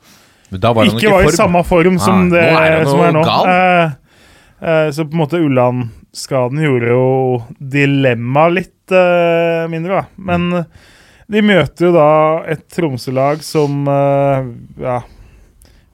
da 0.49 0.71
var 0.73 0.87
ikke, 0.87 1.11
var 1.11 1.27
i 1.27 1.35
samme 1.35 1.61
form 1.67 1.97
som, 1.99 2.27
Nei, 2.31 2.33
det, 2.33 2.43
er 2.47 2.85
som 2.87 3.01
er 3.03 3.15
nå. 3.15 3.23
Eh, 3.51 3.95
eh, 4.63 4.89
så 4.95 5.03
på 5.03 5.17
en 5.17 5.21
måte 5.21 5.41
Ulland-skaden 5.43 6.61
gjorde 6.63 6.93
jo 6.93 7.07
dilemmaet 7.75 8.55
litt 8.55 8.95
eh, 8.95 9.65
mindre, 9.71 9.99
da. 9.99 10.23
Men 10.29 10.63
de 11.31 11.43
møter 11.43 11.89
jo 11.89 11.93
da 11.95 12.09
et 12.47 12.63
Tromsø-lag 12.71 13.41
som 13.45 13.87
eh, 13.91 14.51
Ja, 14.83 15.01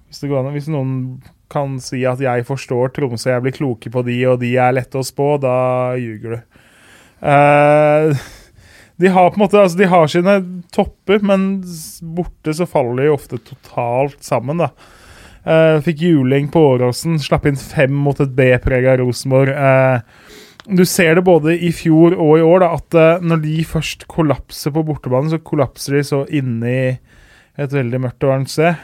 hvis, 0.07 0.21
an, 0.29 0.51
hvis 0.53 0.69
noen 0.69 0.93
kan 1.53 1.77
si 1.81 2.03
at 2.09 2.21
jeg 2.21 2.45
forstår 2.47 2.93
Tromsø, 2.93 3.31
jeg 3.31 3.45
blir 3.45 3.55
kloke 3.55 3.91
på 3.93 4.05
de, 4.05 4.17
og 4.29 4.39
de 4.41 4.53
er 4.61 4.75
lette 4.77 4.99
å 4.99 5.05
spå, 5.05 5.35
da 5.41 5.57
ljuger 5.99 6.37
du. 6.37 6.61
Uh, 7.23 8.13
de 9.01 9.11
har 9.13 9.29
på 9.29 9.37
en 9.37 9.43
måte, 9.45 9.61
altså 9.61 9.79
de 9.79 9.89
har 9.89 10.09
sine 10.11 10.35
topper, 10.73 11.21
men 11.25 11.63
borte 12.15 12.55
så 12.57 12.67
faller 12.69 13.05
de 13.05 13.13
ofte 13.13 13.39
totalt 13.45 14.19
sammen. 14.25 14.61
da. 14.65 14.71
Uh, 15.43 15.77
fikk 15.85 16.05
juling 16.07 16.49
på 16.53 16.61
Åråsen, 16.73 17.17
slapp 17.21 17.45
inn 17.49 17.59
fem 17.59 17.93
mot 18.05 18.19
et 18.23 18.33
B-prega 18.37 18.97
Rosenborg. 19.01 19.53
Uh, 19.53 20.32
du 20.65 20.85
ser 20.87 21.17
det 21.17 21.25
både 21.27 21.55
i 21.57 21.71
fjor 21.75 22.15
og 22.15 22.37
i 22.39 22.45
år, 22.45 22.63
da, 22.63 22.69
at 22.77 22.97
uh, 22.97 23.25
når 23.25 23.41
de 23.43 23.57
først 23.67 24.05
kollapser 24.11 24.73
på 24.75 24.85
bortebanen, 24.87 25.31
så 25.33 25.41
kollapser 25.43 25.97
de 25.97 26.03
så 26.07 26.21
inni 26.31 26.93
et 27.53 27.73
veldig 27.75 27.99
mørkt 28.01 28.25
og 28.25 28.31
varmt 28.31 28.49
sted. 28.49 28.79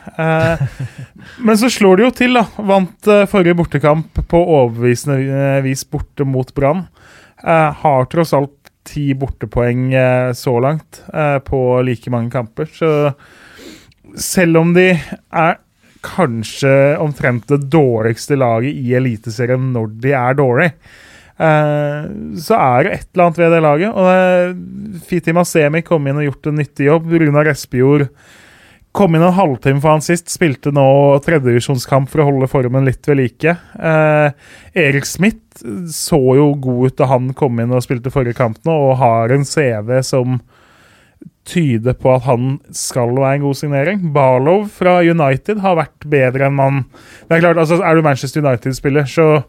men 1.45 1.57
så 1.57 1.71
slår 1.73 1.97
de 1.97 2.03
jo 2.05 2.11
til, 2.13 2.37
da. 2.37 2.43
Vant 2.69 3.07
forrige 3.31 3.57
bortekamp 3.57 4.19
på 4.29 4.41
overbevisende 4.43 5.63
vis 5.65 5.81
borte 5.89 6.27
mot 6.27 6.53
Brann. 6.53 6.83
har 7.41 8.05
tross 8.11 8.35
alt 8.37 8.69
ti 8.85 9.07
bortepoeng 9.17 9.89
så 10.37 10.53
langt 10.61 11.01
på 11.49 11.63
like 11.81 12.13
mange 12.13 12.29
kamper. 12.29 12.69
Så 12.69 13.09
selv 14.21 14.61
om 14.61 14.77
de 14.77 14.91
er 14.93 15.57
kanskje 16.05 16.97
omtrent 17.01 17.49
det 17.49 17.65
dårligste 17.71 18.37
laget 18.39 18.77
i 18.77 18.93
Eliteserien 18.97 19.71
når 19.73 19.93
de 20.03 20.13
er 20.15 20.37
dårlige. 20.37 20.73
Eh, 21.39 22.10
så 22.43 22.58
er 22.60 22.84
det 22.84 22.91
et 22.97 23.08
eller 23.13 23.25
annet 23.25 23.39
ved 23.39 23.56
det 23.56 23.63
laget. 23.63 23.95
Og 23.95 24.12
eh, 24.12 24.99
Fiti 25.08 25.36
Masemi 25.36 25.84
kom 25.86 26.08
inn 26.10 26.19
og 26.19 26.28
gjort 26.28 26.52
en 26.52 26.60
nyttig 26.60 26.89
jobb. 26.89 27.10
Runar 27.23 27.52
Espejord 27.54 28.10
kom 28.95 29.15
inn 29.15 29.23
en 29.23 29.36
halvtime 29.38 29.80
for 29.80 29.93
han 29.93 30.04
sist. 30.04 30.32
Spilte 30.34 30.73
nå 30.75 30.86
tredjedivisjonskamp 31.23 32.10
for 32.12 32.23
å 32.23 32.30
holde 32.32 32.49
formen 32.52 32.88
litt 32.88 33.08
ved 33.08 33.21
like. 33.21 33.56
Eh, 33.80 34.47
Erik 34.84 35.08
Smith 35.08 35.63
så 35.93 36.19
jo 36.38 36.54
god 36.60 36.89
ut 36.89 36.99
da 36.99 37.10
han 37.12 37.34
kom 37.38 37.60
inn 37.62 37.75
og 37.75 37.84
spilte 37.86 38.12
forrige 38.13 38.38
kamp 38.39 38.62
nå, 38.67 38.75
og 38.89 38.99
har 39.02 39.34
en 39.36 39.43
CV 39.47 39.97
som 40.08 40.39
tyder 41.49 41.95
på 41.97 42.12
at 42.13 42.28
han 42.28 42.60
skal 42.75 43.15
være 43.17 43.39
en 43.39 43.45
god 43.47 43.58
signering. 43.58 44.04
Barlow 44.15 44.67
fra 44.71 44.99
United 45.02 45.63
har 45.63 45.80
vært 45.80 46.06
bedre 46.10 46.47
enn 46.47 46.58
man 46.60 46.84
Det 47.28 47.38
Er 47.38 47.41
klart, 47.41 47.58
altså 47.58 47.80
Er 47.82 47.97
du 47.97 48.06
Manchester 48.06 48.43
United-spiller, 48.45 49.08
så 49.10 49.41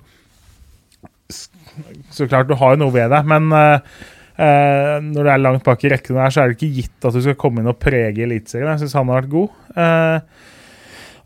Så 2.12 2.28
klart, 2.30 2.48
du 2.50 2.56
har 2.58 2.74
jo 2.74 2.82
noe 2.84 2.94
ved 2.94 3.10
deg, 3.12 3.28
men 3.30 3.50
eh, 3.56 3.98
eh, 4.40 4.96
når 5.04 5.26
du 5.26 5.32
er 5.32 5.42
langt 5.42 5.66
bak 5.66 5.84
i 5.84 5.92
rekkene 5.94 6.24
her, 6.24 6.34
så 6.34 6.42
er 6.42 6.50
det 6.50 6.58
ikke 6.58 6.80
gitt 6.80 7.08
at 7.08 7.16
du 7.16 7.22
skal 7.24 7.38
komme 7.40 7.62
inn 7.62 7.70
og 7.72 7.80
prege 7.80 8.24
Eliteserien. 8.26 8.72
Jeg 8.74 8.84
syns 8.84 8.96
han 8.98 9.12
har 9.12 9.22
vært 9.22 9.34
god. 9.34 9.60
Eh, 9.84 10.48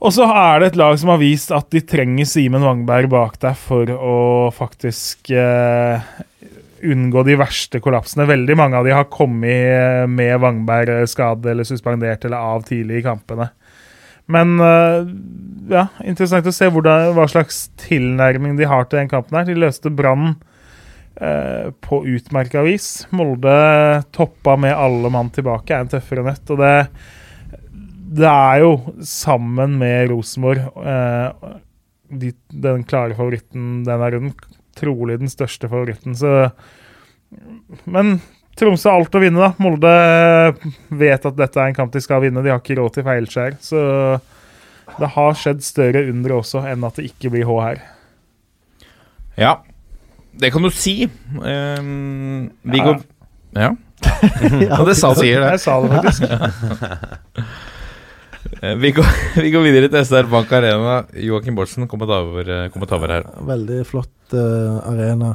og 0.04 0.12
så 0.12 0.26
er 0.28 0.60
det 0.60 0.66
et 0.72 0.78
lag 0.80 0.98
som 1.00 1.14
har 1.14 1.20
vist 1.22 1.52
at 1.54 1.70
de 1.72 1.80
trenger 1.86 2.28
Simen 2.28 2.64
Wangberg 2.66 3.08
bak 3.12 3.38
der 3.40 3.56
for 3.56 3.88
å 3.94 4.16
faktisk 4.52 5.30
eh, 5.32 6.02
unngå 6.84 7.24
de 7.24 7.38
verste 7.40 7.80
kollapsene. 7.80 8.26
Veldig 8.28 8.56
mange 8.58 8.76
av 8.76 8.84
de 8.86 8.92
har 8.92 9.08
kommet 9.12 9.70
eh, 9.70 10.04
med 10.10 10.36
Wangberg 10.42 11.06
skade 11.10 11.54
eller 11.54 11.68
suspendert 11.68 12.26
eller 12.26 12.52
av 12.52 12.66
tidlig 12.68 13.00
i 13.00 13.06
kampene. 13.06 13.48
Men 14.32 14.56
eh, 14.60 15.10
ja, 15.74 15.88
interessant 16.04 16.48
å 16.48 16.54
se 16.54 16.68
hvordan, 16.72 17.12
hva 17.16 17.26
slags 17.30 17.66
tilnærming 17.80 18.56
de 18.58 18.68
har 18.68 18.88
til 18.88 19.02
den 19.02 19.10
kampen. 19.12 19.36
her. 19.38 19.48
De 19.48 19.58
løste 19.58 19.92
Brann 19.92 20.34
eh, 21.20 21.68
på 21.84 22.04
utmerka 22.14 22.64
vis. 22.64 23.06
Molde 23.14 23.52
toppa 24.16 24.56
med 24.60 24.76
alle 24.76 25.12
mann 25.12 25.32
tilbake, 25.34 25.74
er 25.74 25.84
en 25.84 25.92
tøffere 25.92 26.24
nøtt. 26.26 26.50
og 26.54 26.64
det 26.64 26.74
det 28.14 28.30
er 28.30 28.60
jo 28.62 28.74
sammen 29.06 29.78
med 29.80 30.10
Rosenborg 30.12 30.60
eh, 30.86 31.54
de, 32.14 32.30
den 32.62 32.84
klare 32.86 33.16
favoritten 33.18 33.82
denne 33.86 34.10
runden. 34.14 34.34
Trolig 34.78 35.20
den 35.20 35.30
største 35.30 35.70
favoritten, 35.70 36.16
så 36.18 36.50
Men 37.90 38.18
Tromsø 38.58 38.90
har 38.92 39.00
alt 39.00 39.16
å 39.18 39.22
vinne, 39.22 39.40
da. 39.40 39.52
Molde 39.58 39.90
vet 40.94 41.24
at 41.26 41.36
dette 41.38 41.58
er 41.60 41.72
en 41.72 41.76
kamp 41.76 41.92
de 41.94 42.02
skal 42.04 42.22
vinne. 42.22 42.42
De 42.44 42.52
har 42.52 42.60
ikke 42.62 42.76
råd 42.78 42.94
til 42.94 43.06
feilskjær. 43.06 43.56
Så 43.64 43.80
det 45.00 45.08
har 45.16 45.38
skjedd 45.40 45.64
større 45.64 46.04
under 46.12 46.36
også 46.38 46.62
enn 46.70 46.84
at 46.86 47.00
det 47.00 47.08
ikke 47.10 47.32
blir 47.34 47.48
H 47.48 47.56
her. 47.64 47.80
Ja, 49.40 49.56
det 50.38 50.52
kan 50.54 50.62
du 50.62 50.70
si. 50.74 51.08
Um, 51.34 52.50
vi 52.62 52.78
Ja. 52.78 52.84
går 52.84 53.02
Ja. 53.54 53.72
ja, 54.68 54.78
det 54.84 54.96
sa 54.98 55.14
sier 55.16 55.40
det. 55.40 55.50
Jeg 55.54 55.60
sa 55.64 55.80
det 55.82 55.90
faktisk. 55.98 56.22
Eh, 58.60 58.74
Vi 58.76 58.90
går, 58.92 59.06
vi 59.42 59.50
går 59.50 59.62
videre 59.64 59.88
til 59.88 60.04
SR 60.04 60.28
Bank 60.30 60.50
Arena. 60.52 60.98
Joakim 61.16 61.56
Bortsen, 61.56 61.86
kommentator, 61.88 62.44
eh, 62.44 62.66
kommentator 62.72 63.10
her. 63.10 63.24
Veldig 63.48 63.78
flott 63.88 64.34
uh, 64.36 64.78
arena. 64.90 65.30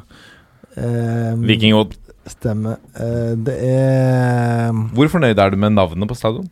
Eh, 0.77 1.34
Viking 1.41 1.73
Odd. 1.77 1.95
Stemmer. 2.27 2.79
Eh, 2.95 3.36
det 3.39 3.55
er 3.65 4.73
Hvor 4.93 5.12
fornøyd 5.12 5.39
er 5.39 5.53
du 5.53 5.58
med 5.58 5.77
navnet 5.77 6.10
på 6.10 6.17
stadion? 6.17 6.49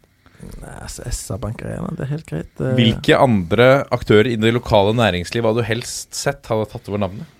altså, 0.81 1.03
SR-Bank 1.09 1.61
Arena, 1.65 1.89
det 1.97 2.05
er 2.05 2.11
helt 2.11 2.27
greit. 2.29 2.61
Eh, 2.61 2.75
Hvilke 2.77 3.17
andre 3.17 3.83
aktører 3.91 4.29
i 4.31 4.37
det 4.39 4.53
lokale 4.53 4.93
næringsliv 4.97 5.45
hadde 5.45 5.63
du 5.63 5.67
helst 5.67 6.15
sett 6.15 6.45
hadde 6.51 6.69
tatt 6.71 6.89
over 6.91 7.01
navnet? 7.01 7.33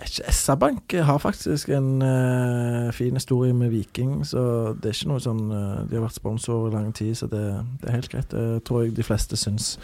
SR-Bank 0.00 0.94
har 1.04 1.18
faktisk 1.20 1.68
en 1.76 2.00
uh, 2.00 2.88
fin 2.96 3.12
historie 3.12 3.52
med 3.52 3.68
Viking, 3.68 4.22
så 4.24 4.72
det 4.72 4.88
er 4.88 4.96
ikke 4.96 5.10
noe 5.10 5.20
sånn 5.20 5.42
uh, 5.52 5.82
De 5.84 5.98
har 5.98 6.06
vært 6.06 6.16
sponsor 6.16 6.70
i 6.70 6.72
lang 6.72 6.88
tid, 6.96 7.12
så 7.18 7.28
det, 7.28 7.42
det 7.82 7.90
er 7.90 7.98
helt 7.98 8.08
greit. 8.08 8.32
Det 8.32 8.62
tror 8.64 8.86
jeg 8.86 8.94
de 8.96 9.04
fleste 9.04 9.36
syns. 9.36 9.74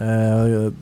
Uh, 0.00 0.72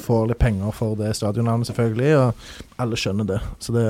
får 0.00 0.30
litt 0.30 0.40
penger 0.40 0.72
for 0.72 0.96
det 0.96 1.12
stadionnavnet, 1.18 1.68
selvfølgelig, 1.68 2.16
og 2.22 2.80
alle 2.80 2.96
skjønner 2.96 3.28
det. 3.34 3.40
Så 3.60 3.76
det, 3.76 3.86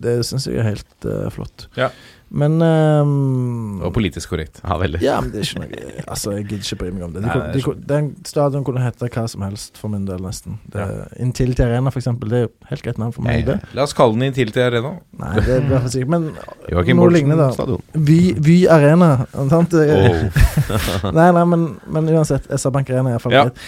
det 0.00 0.20
syns 0.28 0.48
jeg 0.48 0.60
er 0.62 0.70
helt 0.72 1.06
uh, 1.08 1.28
flott. 1.34 1.68
Ja. 1.78 1.90
Men 2.30 2.60
um, 2.62 3.80
Og 3.82 3.90
politisk 3.96 4.30
korrekt. 4.30 4.60
Ja, 4.62 4.76
veldig. 4.78 5.00
Ja, 5.02 5.16
men 5.20 5.32
det 5.32 5.40
er 5.40 5.48
ikke 5.48 5.62
noe 5.64 6.04
Altså, 6.04 6.34
jeg 6.36 6.44
gidder 6.46 6.62
ikke 6.68 6.76
bry 6.78 6.90
meg 6.94 7.02
om 7.08 7.14
det. 7.16 7.24
De, 7.24 7.26
Nei, 7.26 7.38
er 7.48 7.56
de, 7.56 7.72
den 7.90 8.10
stadion 8.28 8.62
kunne 8.66 8.84
hete 8.84 9.08
hva 9.10 9.24
som 9.32 9.42
helst 9.42 9.80
for 9.80 9.90
min 9.90 10.04
del, 10.06 10.22
nesten. 10.22 10.60
Det, 10.70 10.86
Intility 11.24 11.64
Arena, 11.66 11.90
for 11.90 11.98
eksempel. 11.98 12.30
Det 12.30 12.42
er 12.44 12.70
helt 12.70 12.86
greit 12.86 13.00
navn 13.02 13.16
for 13.16 13.26
meg, 13.26 13.42
det. 13.48 13.58
La 13.74 13.82
oss 13.82 13.96
kalle 13.98 14.14
den 14.14 14.28
Intility 14.28 14.62
Arena. 14.62 14.94
Nei, 15.18 15.32
det 15.42 15.56
er 15.56 15.66
i 15.66 15.72
hvert 15.72 15.90
sikkert 15.90 16.14
Men 16.14 16.28
noe 17.00 17.10
lignende, 17.16 17.40
da. 17.42 17.50
stadion. 17.58 17.82
Vy, 17.98 18.20
Vy 18.46 18.56
Arena. 18.70 19.10
Sant? 19.50 19.74
Oh. 19.74 20.22
nei, 21.18 21.28
nei, 21.34 21.44
men, 21.56 21.66
men 21.90 22.12
uansett. 22.14 22.46
SR 22.54 22.76
Bank 22.78 22.94
Arena 22.94 23.10
er 23.10 23.18
iallfall 23.18 23.34
Ja. 23.34 23.44
greit. 23.48 23.66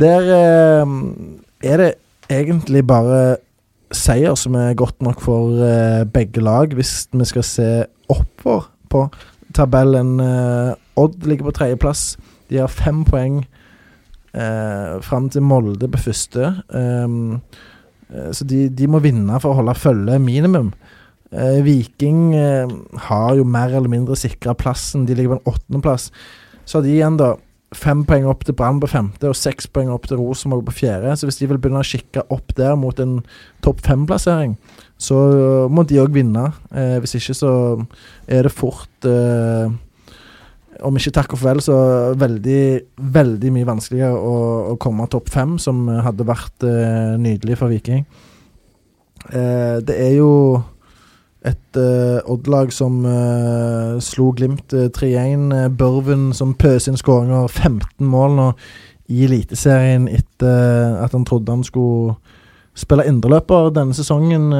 Der 0.00 0.32
eh, 0.40 0.96
er 1.68 1.84
det 1.84 1.92
egentlig 2.32 2.86
bare 2.88 3.20
seier 3.94 4.36
som 4.38 4.54
er 4.58 4.76
godt 4.78 5.02
nok 5.02 5.22
for 5.22 5.62
eh, 5.64 6.04
begge 6.08 6.42
lag, 6.44 6.74
hvis 6.76 7.08
vi 7.12 7.26
skal 7.28 7.46
se 7.46 7.68
oppover 8.10 8.70
på 8.90 9.06
tabellen. 9.56 10.18
Eh, 10.22 10.74
Odd 11.00 11.26
ligger 11.26 11.48
på 11.48 11.56
tredjeplass. 11.56 12.14
De 12.50 12.60
har 12.60 12.70
fem 12.70 13.02
poeng 13.06 13.40
eh, 14.34 15.00
fram 15.02 15.28
til 15.32 15.42
Molde 15.46 15.88
på 15.90 16.02
første. 16.06 16.52
Um, 16.68 17.40
eh, 18.10 18.30
så 18.36 18.46
de, 18.46 18.68
de 18.68 18.88
må 18.90 19.02
vinne 19.02 19.40
for 19.42 19.52
å 19.52 19.60
holde 19.60 19.78
følge 19.78 20.18
minimum. 20.22 20.72
Eh, 21.30 21.60
Viking 21.66 22.34
eh, 22.34 22.70
har 23.06 23.36
jo 23.38 23.46
mer 23.46 23.74
eller 23.74 23.90
mindre 23.90 24.18
sikra 24.18 24.54
plassen. 24.58 25.06
De 25.06 25.14
ligger 25.14 25.36
på 25.36 25.40
en 25.40 25.54
åttendeplass. 25.54 26.10
Så 26.64 26.78
har 26.78 26.86
de 26.86 26.94
igjen 26.94 27.18
da 27.20 27.34
fem 27.76 28.02
poeng 28.06 28.26
opp 28.26 28.42
til 28.46 28.56
Brann 28.58 28.80
på 28.82 28.88
femte 28.90 29.28
og 29.30 29.38
seks 29.38 29.68
poeng 29.70 29.92
opp 29.94 30.08
til 30.10 30.18
Rosenborg 30.18 30.64
på 30.66 30.76
fjerde. 30.80 31.12
Så 31.16 31.28
hvis 31.28 31.38
de 31.38 31.48
vil 31.50 31.60
begynne 31.60 31.82
å 31.82 31.86
kikke 31.86 32.24
opp 32.34 32.54
der 32.58 32.74
mot 32.78 32.98
en 33.02 33.20
topp 33.64 33.82
fem-plassering, 33.86 34.56
så 35.00 35.18
må 35.70 35.84
de 35.86 36.00
òg 36.02 36.10
vinne. 36.14 36.48
Eh, 36.74 36.98
hvis 37.02 37.14
ikke 37.20 37.36
så 37.38 37.52
er 38.26 38.48
det 38.48 38.54
fort 38.54 39.08
eh, 39.08 39.70
Om 40.80 40.96
ikke 40.96 41.12
takk 41.12 41.34
og 41.34 41.42
farvel, 41.42 41.60
så 41.60 41.76
veldig, 42.16 42.60
veldig 43.12 43.50
mye 43.52 43.68
vanskeligere 43.68 44.16
å, 44.16 44.36
å 44.72 44.76
komme 44.80 45.04
topp 45.12 45.28
fem, 45.28 45.58
som 45.60 45.82
hadde 45.92 46.24
vært 46.24 46.64
eh, 46.64 47.18
nydelig 47.20 47.58
for 47.60 47.68
Viking. 47.68 48.06
Eh, 49.28 49.76
det 49.84 49.96
er 50.00 50.14
jo 50.16 50.30
et 51.44 51.76
uh, 51.76 52.20
Odd-lag 52.28 52.72
som 52.72 53.00
uh, 53.06 53.96
slo 54.04 54.30
Glimt 54.36 54.74
uh, 54.76 54.90
3-1. 54.92 55.52
eh, 55.56 55.68
Børven 55.72 56.32
som 56.36 56.52
pøser 56.54 56.92
inn 56.92 57.00
skåringer. 57.00 57.48
15 57.48 58.04
mål 58.04 58.36
nå 58.36 58.48
i 59.10 59.24
Eliteserien 59.24 60.06
etter 60.12 60.98
at 61.00 61.16
han 61.16 61.24
trodde 61.26 61.50
han 61.50 61.64
skulle 61.66 62.18
spille 62.78 63.06
indreløper 63.08 63.72
denne 63.74 63.96
sesongen. 63.96 64.52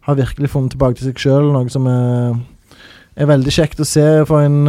har 0.00 0.14
virkelig 0.14 0.50
funnet 0.50 0.70
tilbake 0.70 0.98
til 0.98 1.08
seg 1.08 1.18
sjøl, 1.18 1.48
noe 1.54 1.70
som 1.72 1.86
er, 1.88 2.36
er 3.16 3.30
veldig 3.30 3.54
kjekt 3.54 3.80
å 3.80 3.86
se 3.88 4.04
for 4.28 4.44
en 4.44 4.68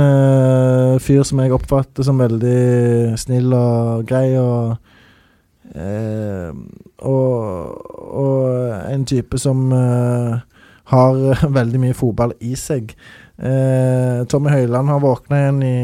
fyr 1.03 1.25
som 1.27 1.41
jeg 1.43 1.51
oppfatter 1.51 2.07
som 2.07 2.23
veldig 2.23 3.19
snill 3.19 3.51
og 3.53 4.07
grei. 4.07 4.37
og 4.39 4.77
og, 7.03 7.35
og 8.23 8.93
en 8.93 9.05
type 9.05 9.37
som 9.37 9.67
har 10.89 11.21
veldig 11.59 11.81
mye 11.85 11.97
fotball 11.97 12.35
i 12.45 12.55
seg. 12.59 12.93
Eh, 13.39 14.25
Tommy 14.29 14.51
Høiland 14.53 14.91
har 14.91 15.01
våkna 15.03 15.39
igjen 15.39 15.63
i, 15.63 15.79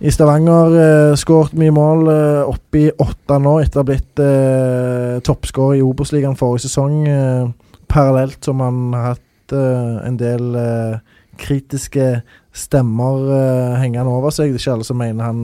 i 0.00 0.12
Stavanger. 0.14 0.76
Eh, 0.80 1.14
Skåret 1.20 1.56
mye 1.58 1.74
mål. 1.74 2.08
Eh, 2.12 2.42
oppe 2.48 2.84
i 2.86 2.88
åtte 3.04 3.40
nå 3.42 3.58
etter 3.62 3.80
å 3.80 3.84
ha 3.84 3.88
blitt 3.90 4.22
eh, 4.24 5.18
toppskårer 5.26 5.80
i 5.80 5.84
Obos-ligaen 5.84 6.38
forrige 6.38 6.68
sesong. 6.68 7.02
Eh, 7.10 7.74
parallelt 7.88 8.44
som 8.44 8.60
han 8.64 8.82
har 8.96 9.14
hatt 9.14 9.56
eh, 9.56 9.94
en 10.08 10.18
del 10.20 10.56
eh, 10.60 10.98
kritiske 11.38 12.10
stemmer 12.58 13.28
eh, 13.34 13.78
hengende 13.82 14.12
over 14.12 14.34
seg. 14.34 14.52
Det 14.52 14.58
er 14.58 14.64
ikke 14.64 14.76
alle 14.78 14.88
som 14.88 15.00
mener 15.00 15.28
han 15.30 15.42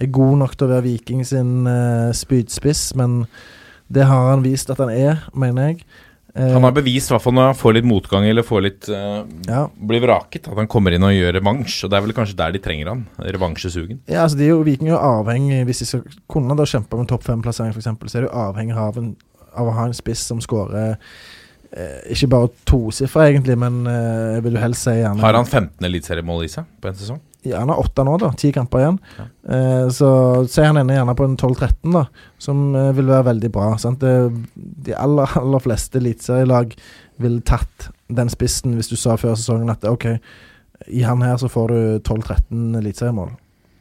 er 0.00 0.10
god 0.12 0.38
nok 0.40 0.54
til 0.56 0.66
å 0.68 0.72
være 0.74 0.86
Viking 0.86 1.24
sin 1.28 1.66
eh, 1.68 2.10
spydspiss, 2.16 2.92
men 2.98 3.22
det 3.92 4.06
har 4.08 4.30
han 4.30 4.44
vist 4.44 4.70
at 4.72 4.80
han 4.80 4.92
er, 4.92 5.26
mener 5.36 5.70
jeg. 5.72 5.84
Eh, 6.34 6.52
Han 6.52 6.64
har 6.64 6.72
bevist, 6.72 7.10
i 7.10 7.14
hvert 7.14 7.24
fall 7.24 7.34
når 7.36 7.50
han 7.50 7.58
får 7.58 7.74
litt 7.76 7.88
motgang 7.88 8.24
eller 8.24 8.46
får 8.46 8.62
litt 8.64 8.88
uh, 8.88 9.20
ja. 9.48 9.66
blir 9.76 10.00
vraket, 10.04 10.48
at 10.48 10.56
han 10.56 10.70
kommer 10.70 10.94
inn 10.96 11.04
og 11.04 11.12
gjør 11.12 11.36
revansj. 11.36 11.82
Og 11.84 11.92
det 11.92 11.98
er 11.98 12.06
vel 12.06 12.16
kanskje 12.16 12.38
der 12.38 12.54
de 12.54 12.62
trenger 12.64 12.92
han. 12.92 13.04
Revansjesugen. 13.20 14.00
Ja, 14.06 14.22
altså 14.24 14.40
de 14.40 14.48
er 14.48 14.54
jo 14.54 14.62
Viking 14.66 14.92
er 14.92 15.02
avhengig 15.02 15.62
Hvis 15.68 15.82
de 15.82 15.90
skal 15.90 16.06
kunne 16.30 16.56
da 16.56 16.66
kjempe 16.68 16.96
om 16.96 17.08
topp 17.08 17.26
fem-plassering, 17.28 17.76
f.eks., 17.76 17.90
så 18.08 18.22
er 18.22 18.26
de 18.26 18.32
avhengig 18.44 18.78
av, 18.78 18.96
en, 19.00 19.12
av 19.52 19.68
å 19.68 19.76
ha 19.76 19.88
en 19.90 19.96
spiss 19.96 20.24
som 20.30 20.40
skårer 20.42 20.96
eh, 20.96 21.98
ikke 22.14 22.30
bare 22.32 22.52
tosifra, 22.68 23.28
egentlig, 23.28 23.58
men 23.60 23.82
eh, 23.90 24.40
vil 24.44 24.56
du 24.56 24.62
helst 24.62 24.88
si 24.88 24.96
gjerne 24.96 25.24
Har 25.24 25.36
han 25.36 25.48
15 25.48 25.88
eliteseriemål 25.88 26.46
i 26.46 26.50
seg 26.52 26.68
på 26.80 26.90
en 26.90 26.98
sesong? 26.98 27.20
Ja, 27.42 27.58
han 27.58 27.70
åtte 27.74 28.04
nå, 28.06 28.14
da. 28.22 28.30
Ti 28.38 28.52
kamper 28.54 28.82
igjen. 28.84 28.98
Ja. 29.18 29.24
Eh, 29.56 29.86
så 29.94 30.10
ser 30.50 30.68
han 30.70 30.78
ender 30.78 31.00
gjerne 31.00 31.14
på 31.18 31.26
en 31.26 31.36
12-13, 31.36 31.90
da, 31.96 32.04
som 32.38 32.68
eh, 32.78 32.92
vil 32.94 33.10
være 33.10 33.26
veldig 33.32 33.50
bra. 33.54 33.72
Sant? 33.82 34.04
Det, 34.04 34.44
de 34.86 34.94
aller, 34.94 35.34
aller 35.40 35.64
fleste 35.64 35.98
eliteserielag 35.98 36.76
ville 37.22 37.42
tatt 37.46 37.90
den 38.12 38.30
spissen 38.32 38.76
hvis 38.78 38.92
du 38.92 38.96
sa 38.98 39.16
før 39.20 39.34
sesongen 39.38 39.72
at 39.72 39.84
OK, 39.88 40.06
i 40.86 41.02
han 41.06 41.22
her 41.22 41.38
så 41.38 41.50
får 41.50 41.72
du 41.74 41.80
12-13 42.06 42.78
eliteseriemål. 42.78 43.34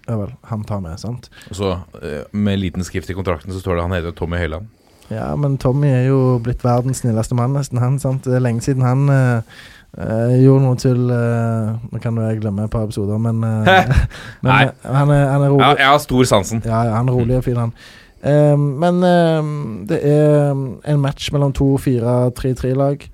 Er 0.09 0.17
vel 0.17 0.33
han 0.49 0.63
tar 0.65 0.81
med, 0.81 0.97
sant? 1.01 1.29
Og 1.51 1.57
så 1.61 1.75
eh, 2.01 2.23
med 2.33 2.61
liten 2.61 2.85
skrift 2.85 3.09
i 3.13 3.17
kontrakten 3.17 3.53
så 3.53 3.61
står 3.61 3.77
det 3.77 3.85
han 3.85 3.97
heter 3.97 4.15
Tommy 4.17 4.41
Høiland. 4.41 4.69
Ja, 5.11 5.27
men 5.35 5.57
Tommy 5.59 5.89
er 5.91 6.05
jo 6.07 6.39
blitt 6.43 6.63
verdens 6.63 7.01
snilleste 7.03 7.35
mann, 7.35 7.53
nesten 7.57 7.81
han. 7.81 7.99
sant? 7.99 8.23
Det 8.25 8.37
er 8.37 8.43
lenge 8.43 8.63
siden 8.65 8.85
han 8.85 9.09
eh, 9.11 9.61
eh, 9.97 10.35
gjorde 10.43 10.65
noe 10.65 10.77
til 10.79 11.09
eh, 11.11 11.71
Nå 11.91 11.99
kan 12.03 12.15
jo 12.17 12.27
jeg 12.27 12.41
glemme 12.43 12.67
et 12.67 12.73
par 12.73 12.85
episoder, 12.87 13.17
men, 13.17 13.43
uh, 13.47 13.95
men 14.41 14.51
han, 14.51 15.09
er, 15.11 15.25
han 15.31 15.41
er 15.41 15.49
rolig. 15.49 15.65
Ja, 15.65 15.73
jeg 15.79 15.91
har 15.93 16.05
stor 16.05 16.29
sansen. 16.29 16.63
Ja, 16.65 16.85
han 16.95 17.09
er 17.09 17.19
rolig 17.19 17.37
og 17.39 17.43
fin, 17.47 17.59
han. 17.59 17.75
Eh, 18.21 18.57
men 18.57 19.03
eh, 19.03 19.49
det 19.89 19.99
er 20.05 20.51
en 20.53 21.01
match 21.01 21.31
mellom 21.33 21.53
to 21.53 21.75
4-3-3-lag, 21.81 23.09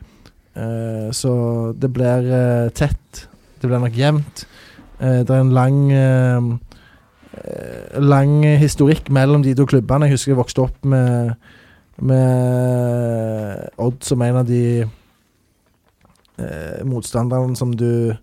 Eh, 0.57 1.11
så 1.13 1.31
det 1.77 1.91
blir 1.93 2.23
tett. 2.73 3.27
Det 3.61 3.67
blir 3.69 3.77
nok 3.77 3.93
jevnt. 3.93 4.47
Det 4.97 5.29
er 5.29 5.41
en 5.43 5.53
lang 5.53 5.91
Lang 7.93 8.41
historikk 8.57 9.11
mellom 9.13 9.43
de 9.45 9.53
to 9.53 9.67
klubbene. 9.69 10.07
Jeg 10.07 10.15
husker 10.15 10.31
jeg 10.31 10.39
vokste 10.39 10.63
opp 10.63 10.85
med 10.89 11.35
Med 12.01 13.69
Odd 13.77 14.01
som 14.01 14.21
en 14.25 14.39
av 14.41 14.49
de 14.49 14.87
eh, 16.39 16.83
motstanderen 16.87 17.55
som 17.59 17.73
du 17.77 18.15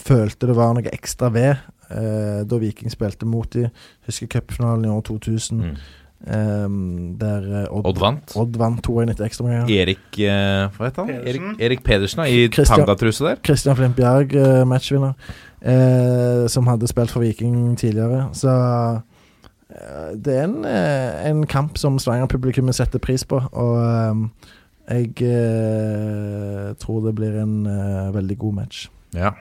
følte 0.00 0.48
det 0.50 0.56
var 0.58 0.72
noe 0.74 0.90
ekstra 0.90 1.30
ved 1.34 1.52
eh, 1.54 2.40
da 2.46 2.58
Viking 2.62 2.90
spilte 2.92 3.28
mot 3.28 3.50
de. 3.54 3.68
Husker 4.08 4.30
cupfinalen 4.38 4.88
i 4.88 4.94
år 4.94 5.04
2000, 5.10 5.60
Mm. 5.64 5.76
Um, 6.24 7.18
der 7.20 7.64
eh, 7.64 7.64
Odd, 7.68 7.84
Odd 7.84 7.98
vant. 8.00 8.32
Odd 8.40 8.54
vant 8.56 8.86
2-1 8.86 9.10
etter 9.12 9.26
ekstraomganger. 9.26 9.68
Erik 9.68 10.16
uh, 10.24 10.70
Hva 10.72 10.86
heter 10.86 11.02
han? 11.02 11.10
Pedersen. 11.10 11.26
Erik, 11.28 11.60
Erik 11.66 11.82
Pedersen 11.84 12.22
da, 12.22 12.28
i 12.32 12.46
tangatruse 12.48 13.26
der. 13.26 13.42
Christian 13.44 13.76
Flint 13.76 13.96
Bjerg, 13.98 14.32
uh, 14.32 14.62
matchvinner, 14.68 15.12
uh, 15.60 16.46
som 16.48 16.70
hadde 16.70 16.88
spilt 16.88 17.12
for 17.12 17.20
Viking 17.20 17.76
tidligere. 17.76 18.30
Så 18.32 18.54
eh, 19.68 20.10
det 20.16 20.38
er 20.38 20.44
en, 20.46 20.64
eh, 20.64 21.28
en 21.28 21.44
kamp 21.46 21.76
som 21.78 21.98
Stavanger-publikummet 22.00 22.76
setter 22.76 23.02
pris 23.04 23.24
på, 23.28 23.42
og 23.52 23.76
eh, 23.84 24.48
jeg 24.84 25.24
eh, 25.24 26.72
tror 26.80 27.06
det 27.06 27.14
blir 27.16 27.40
en 27.40 27.56
eh, 27.70 28.12
veldig 28.14 28.36
god 28.42 28.56
match. 28.60 28.86
Ja. 29.16 29.32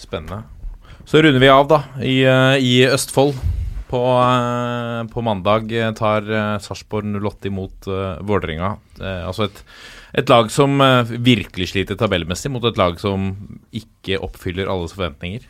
Spennende. 0.00 0.42
Så 1.06 1.22
runder 1.22 1.42
vi 1.42 1.50
av, 1.50 1.66
da, 1.70 1.82
i, 2.02 2.22
eh, 2.26 2.56
i 2.58 2.76
Østfold. 2.90 3.38
På, 3.92 4.00
eh, 4.18 5.00
på 5.12 5.22
mandag 5.22 5.72
eh, 5.76 5.90
tar 5.94 6.26
Sarpsborg 6.64 7.10
08 7.20 7.50
imot 7.50 7.90
Vålerenga. 8.24 8.76
Eh, 8.98 9.26
altså 9.28 9.50
et, 9.50 9.64
et 10.22 10.32
lag 10.32 10.50
som 10.50 10.80
eh, 10.80 11.12
virkelig 11.22 11.72
sliter 11.74 11.98
tabellmessig, 12.00 12.50
mot 12.54 12.64
et 12.66 12.80
lag 12.80 12.98
som 13.02 13.34
ikke 13.76 14.18
oppfyller 14.24 14.70
alles 14.72 14.96
forventninger. 14.96 15.44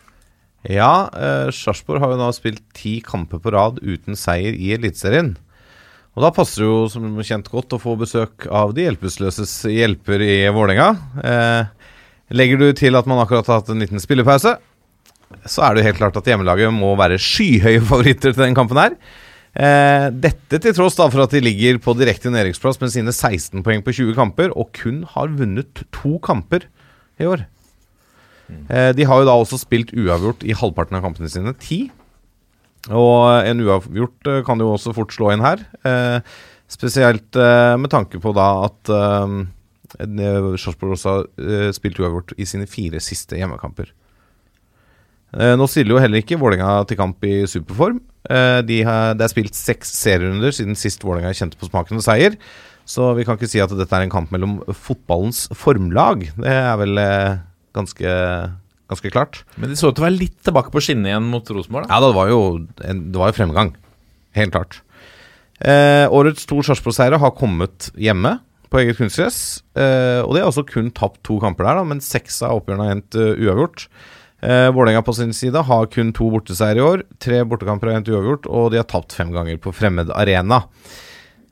Ja, 0.68 1.08
eh, 1.16 1.48
Sarpsborg 1.54 2.02
har 2.02 2.12
jo 2.12 2.20
nå 2.20 2.28
spilt 2.36 2.62
ti 2.76 2.98
kamper 3.02 3.40
på 3.42 3.54
rad 3.54 3.80
uten 3.82 4.18
seier 4.18 4.54
i 4.54 4.74
Eliteserien. 4.76 5.34
Og 6.12 6.24
da 6.26 6.32
passer 6.34 6.60
det 6.60 6.68
jo 6.68 6.88
som 6.92 7.06
kjent 7.24 7.48
godt 7.48 7.72
å 7.72 7.80
få 7.80 7.94
besøk 8.00 8.44
av 8.52 8.74
de 8.76 8.84
hjelpeløses 8.84 9.54
hjelper 9.72 10.20
i 10.20 10.34
Vålerenga. 10.52 10.90
Eh, 11.24 11.94
legger 12.36 12.60
du 12.60 12.66
til 12.76 12.98
at 12.98 13.08
man 13.08 13.22
akkurat 13.22 13.48
har 13.48 13.62
hatt 13.62 13.72
en 13.72 13.80
liten 13.80 14.02
spillepause, 14.02 14.58
så 15.48 15.64
er 15.64 15.72
det 15.72 15.82
jo 15.82 15.88
helt 15.88 16.00
klart 16.02 16.18
at 16.20 16.28
hjemmelaget 16.28 16.74
må 16.76 16.92
være 17.00 17.20
skyhøye 17.20 17.80
favoritter 17.88 18.34
til 18.34 18.44
den 18.44 18.58
kampen 18.58 18.80
her. 18.82 18.98
Eh, 19.52 20.10
dette 20.12 20.60
til 20.64 20.76
tross 20.76 20.96
da 20.96 21.08
for 21.12 21.24
at 21.24 21.32
de 21.32 21.42
ligger 21.44 21.80
på 21.80 21.96
direkte 21.96 22.32
nedrykksplass 22.32 22.80
med 22.80 22.92
sine 22.92 23.12
16 23.12 23.64
poeng 23.64 23.80
på 23.84 23.96
20 23.96 24.16
kamper, 24.16 24.52
og 24.52 24.72
kun 24.76 25.02
har 25.16 25.32
vunnet 25.40 25.84
to 25.96 26.18
kamper 26.24 26.68
i 27.20 27.28
år. 27.28 27.46
Eh, 28.68 28.92
de 28.96 29.08
har 29.08 29.20
jo 29.20 29.28
da 29.28 29.34
også 29.40 29.60
spilt 29.60 29.92
uavgjort 29.96 30.44
i 30.44 30.56
halvparten 30.56 30.98
av 30.98 31.04
kampene 31.04 31.32
sine. 31.32 31.56
Ti. 31.60 31.86
Og 32.90 33.46
en 33.46 33.62
uavgjort 33.62 34.30
eh, 34.30 34.42
kan 34.46 34.58
jo 34.58 34.72
også 34.74 34.94
fort 34.96 35.14
slå 35.14 35.30
inn 35.34 35.44
her. 35.44 35.62
Eh, 35.86 36.18
spesielt 36.72 37.36
eh, 37.38 37.74
med 37.78 37.92
tanke 37.92 38.18
på 38.22 38.32
da 38.34 38.48
at 38.66 38.90
eh, 38.90 39.34
eh, 40.02 40.48
Sarpsborg 40.58 40.96
også 40.96 41.12
har 41.12 41.28
eh, 41.38 41.68
spilt 41.76 42.00
uavgjort 42.02 42.34
i 42.42 42.48
sine 42.48 42.66
fire 42.70 43.02
siste 43.04 43.38
hjemmekamper. 43.38 43.92
Eh, 45.32 45.54
nå 45.56 45.68
stiller 45.70 45.94
jo 45.94 46.02
heller 46.02 46.20
ikke 46.24 46.40
Vålerenga 46.40 46.82
til 46.90 46.98
kamp 46.98 47.22
i 47.28 47.44
superform. 47.48 48.02
Eh, 48.28 48.58
de 48.66 48.82
har, 48.88 49.14
det 49.16 49.28
er 49.28 49.32
spilt 49.32 49.56
seks 49.56 49.94
serierunder 50.02 50.52
siden 50.54 50.76
sist 50.78 51.06
Vålerenga 51.06 51.32
kjente 51.38 51.60
på 51.60 51.70
smaken 51.70 52.02
av 52.02 52.06
seier. 52.08 52.36
Så 52.82 53.12
vi 53.14 53.22
kan 53.24 53.38
ikke 53.38 53.48
si 53.48 53.62
at 53.62 53.70
dette 53.78 53.94
er 53.94 54.04
en 54.04 54.12
kamp 54.12 54.32
mellom 54.34 54.58
fotballens 54.74 55.46
formlag. 55.54 56.26
Det 56.34 56.50
er 56.50 56.74
vel 56.82 56.98
eh, 56.98 57.38
ganske, 57.78 58.16
ganske 58.92 59.12
klart. 59.12 59.42
Men 59.56 59.72
de 59.72 59.80
så 59.80 59.90
ut 59.90 59.98
til 59.98 60.04
å 60.04 60.08
være 60.08 60.20
litt 60.20 60.38
tilbake 60.46 60.72
på 60.74 60.84
skinnet 60.84 61.10
igjen 61.12 61.28
mot 61.32 61.52
Rosenborg. 61.52 61.90
Ja, 61.90 62.00
det 62.04 62.14
var 62.16 62.30
jo, 62.30 62.40
det 62.78 63.18
var 63.18 63.32
jo 63.32 63.38
fremgang. 63.40 63.74
Helt 64.38 64.54
klart. 64.54 64.80
Eh, 65.62 66.06
årets 66.10 66.48
to 66.48 66.62
Sarpsborg-seire 66.66 67.20
har 67.22 67.36
kommet 67.38 67.90
hjemme 67.98 68.38
på 68.72 68.80
eget 68.80 68.98
kunstgress. 68.98 69.62
Eh, 69.76 70.22
og 70.24 70.34
de 70.34 70.42
har 70.42 70.48
også 70.48 70.66
kun 70.68 70.90
tapt 70.94 71.20
to 71.26 71.36
kamper 71.42 71.68
der, 71.68 71.82
da, 71.82 71.86
men 71.86 72.02
seks 72.02 72.40
av 72.46 72.62
oppgjørene 72.62 72.88
har 72.88 72.96
endt 72.96 73.18
uh, 73.20 73.30
uavgjort. 73.36 73.86
Eh, 74.42 74.68
Vålerenga 74.74 75.04
på 75.06 75.14
sin 75.14 75.34
side 75.36 75.60
har 75.68 75.90
kun 75.92 76.10
to 76.16 76.30
borteseiere 76.32 76.80
i 76.80 76.86
år. 76.86 77.04
Tre 77.22 77.42
bortekamper 77.46 77.92
har 77.92 78.00
endt 78.00 78.10
uavgjort, 78.10 78.48
og 78.50 78.72
de 78.72 78.80
har 78.80 78.88
tapt 78.90 79.14
fem 79.14 79.30
ganger 79.34 79.60
på 79.62 79.74
fremmed 79.76 80.10
arena. 80.16 80.64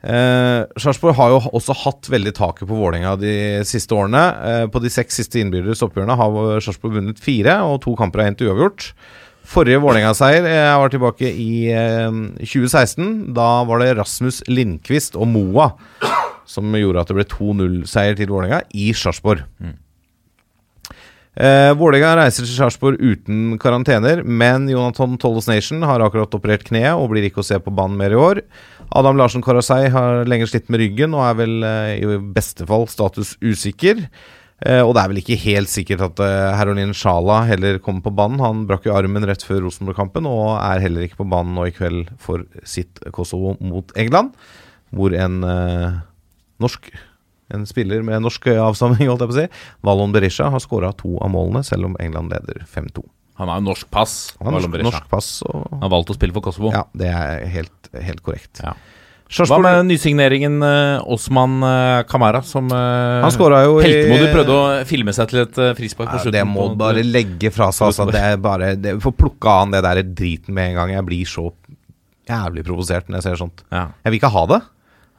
Eh, 0.00 0.60
Sarpsborg 0.80 1.16
har 1.18 1.32
jo 1.34 1.40
også 1.52 1.76
hatt 1.82 2.08
veldig 2.12 2.32
taket 2.36 2.68
på 2.68 2.76
Vålerenga 2.76 3.16
de 3.20 3.34
siste 3.68 3.96
årene. 3.96 4.22
Eh, 4.50 4.66
på 4.72 4.80
de 4.82 4.92
seks 4.92 5.20
siste 5.20 5.42
innbyrdes 5.42 5.82
oppgjørene 5.84 6.16
har 6.16 6.62
Sarpsborg 6.64 6.96
vunnet 7.00 7.20
fire, 7.20 7.60
og 7.68 7.82
to 7.84 7.96
kamper 7.98 8.24
har 8.24 8.32
endt 8.32 8.44
uavgjort. 8.46 8.92
Forrige 9.50 9.80
Vålerenga-seier 9.82 10.46
eh, 10.46 10.72
var 10.78 10.92
tilbake 10.92 11.28
i 11.28 11.52
eh, 11.74 12.08
2016. 12.40 13.32
Da 13.36 13.50
var 13.68 13.82
det 13.82 13.94
Rasmus 13.98 14.42
Lindqvist 14.48 15.18
og 15.18 15.28
Moa 15.32 15.72
som 16.50 16.74
gjorde 16.74 17.04
at 17.04 17.10
det 17.10 17.16
ble 17.18 17.28
2-0-seier 17.30 18.18
til 18.18 18.30
Vålerenga 18.32 18.64
i 18.74 18.90
Sarpsborg. 18.96 19.44
Eh, 21.38 21.70
Vålerenga 21.78 22.16
reiser 22.18 22.42
til 22.42 22.56
Sarpsborg 22.56 22.98
uten 22.98 23.54
karantener, 23.62 24.24
men 24.26 24.66
Jonathan 24.68 25.14
Tolles 25.20 25.46
Nation 25.46 25.84
har 25.86 26.02
akkurat 26.02 26.34
operert 26.34 26.64
kneet 26.66 26.98
og 26.98 27.12
blir 27.12 27.28
ikke 27.28 27.44
å 27.44 27.46
se 27.46 27.60
på 27.62 27.70
banen 27.74 27.94
mer 28.00 28.16
i 28.16 28.18
år. 28.18 28.42
Adam 28.98 29.20
Larsen 29.20 29.44
Karasei 29.44 29.86
har 29.94 30.24
lenge 30.26 30.48
slitt 30.50 30.66
med 30.72 30.82
ryggen 30.82 31.14
og 31.14 31.22
er 31.28 31.38
vel 31.38 31.56
eh, 31.62 31.94
i 32.02 32.18
beste 32.34 32.66
fall 32.66 32.88
status 32.90 33.36
usikker. 33.38 34.02
Eh, 34.60 34.82
og 34.82 34.92
det 34.92 35.02
er 35.02 35.12
vel 35.12 35.20
ikke 35.22 35.38
helt 35.46 35.70
sikkert 35.72 36.02
at 36.10 36.22
eh, 36.24 36.50
Herolin 36.58 36.92
Sjala 36.96 37.44
heller 37.48 37.78
kommer 37.84 38.04
på 38.04 38.12
banen. 38.18 38.42
Han 38.42 38.66
brakk 38.68 38.90
jo 38.90 38.96
armen 38.96 39.24
rett 39.28 39.44
før 39.46 39.62
Rosenborg-kampen 39.64 40.26
og 40.28 40.58
er 40.58 40.82
heller 40.82 41.06
ikke 41.06 41.22
på 41.22 41.28
banen 41.30 41.54
nå 41.56 41.68
i 41.70 41.76
kveld 41.76 42.10
for 42.20 42.42
sitt 42.68 43.00
Kosovo 43.14 43.54
mot 43.62 43.94
England, 43.96 44.34
hvor 44.90 45.14
en 45.16 45.40
eh, 45.46 46.02
norsk 46.60 46.90
en 47.54 47.66
spiller 47.68 48.04
med 48.06 48.22
norsk 48.24 48.50
avstamning, 48.54 49.08
holdt 49.10 49.24
jeg 49.26 49.32
på 49.32 49.36
å 49.36 49.40
si, 49.40 49.64
Valon 49.86 50.14
Berisha, 50.14 50.50
har 50.52 50.62
skåra 50.62 50.92
to 50.96 51.16
av 51.20 51.32
målene, 51.34 51.64
selv 51.66 51.90
om 51.90 51.98
England 52.02 52.32
leder 52.34 52.62
5-2. 52.70 53.04
Han 53.40 53.48
har 53.48 53.60
jo 53.62 53.70
norsk 53.70 53.88
pass. 53.88 54.14
Han 54.38 54.50
har 54.52 54.60
norsk, 54.60 54.82
norsk 54.84 55.06
pass 55.08 55.28
og 55.48 55.62
Han 55.70 55.84
har 55.86 55.92
valgt 55.94 56.10
å 56.12 56.16
spille 56.18 56.36
for 56.36 56.44
Kosovo. 56.44 56.72
Ja, 56.74 56.84
det 56.92 57.08
er 57.08 57.46
helt, 57.48 57.92
helt 57.96 58.20
korrekt. 58.26 58.60
Ja. 58.60 58.74
Hva 59.30 59.60
med 59.62 59.84
nysigneringen 59.86 60.56
uh, 60.58 61.06
Osman 61.06 61.60
eh, 61.62 62.00
Kamara, 62.10 62.40
som 62.42 62.66
uh, 62.66 63.22
Han 63.22 63.30
skåra 63.30 63.60
jo 63.62 63.76
Heltemodig 63.78 64.32
prøvde 64.34 64.56
å 64.56 64.64
filme 64.88 65.14
seg 65.14 65.30
til 65.30 65.42
et 65.44 65.60
eh, 65.62 65.70
frispark 65.78 66.10
på 66.10 66.18
ja, 66.18 66.22
slutten. 66.24 66.34
Det 66.34 66.42
må 66.50 66.64
på- 66.72 66.80
bare 66.80 67.04
legge 67.06 67.52
fra 67.54 67.68
seg. 67.70 67.92
Altså, 67.92 68.08
det 68.10 68.24
er 68.26 68.40
bare 68.42 68.72
det, 68.74 68.96
Få 69.04 69.14
plukka 69.14 69.60
an 69.62 69.76
det 69.76 69.84
der 69.86 70.02
driten 70.02 70.56
med 70.56 70.72
en 70.72 70.80
gang. 70.80 70.96
Jeg 70.98 71.06
blir 71.06 71.30
så 71.30 71.46
jævlig 72.26 72.66
provosert 72.66 73.06
når 73.06 73.20
jeg 73.20 73.28
ser 73.28 73.40
sånt. 73.44 73.62
Ja. 73.70 73.86
Jeg 74.02 74.16
vil 74.16 74.20
ikke 74.20 74.34
ha 74.34 74.44
det. 74.50 74.60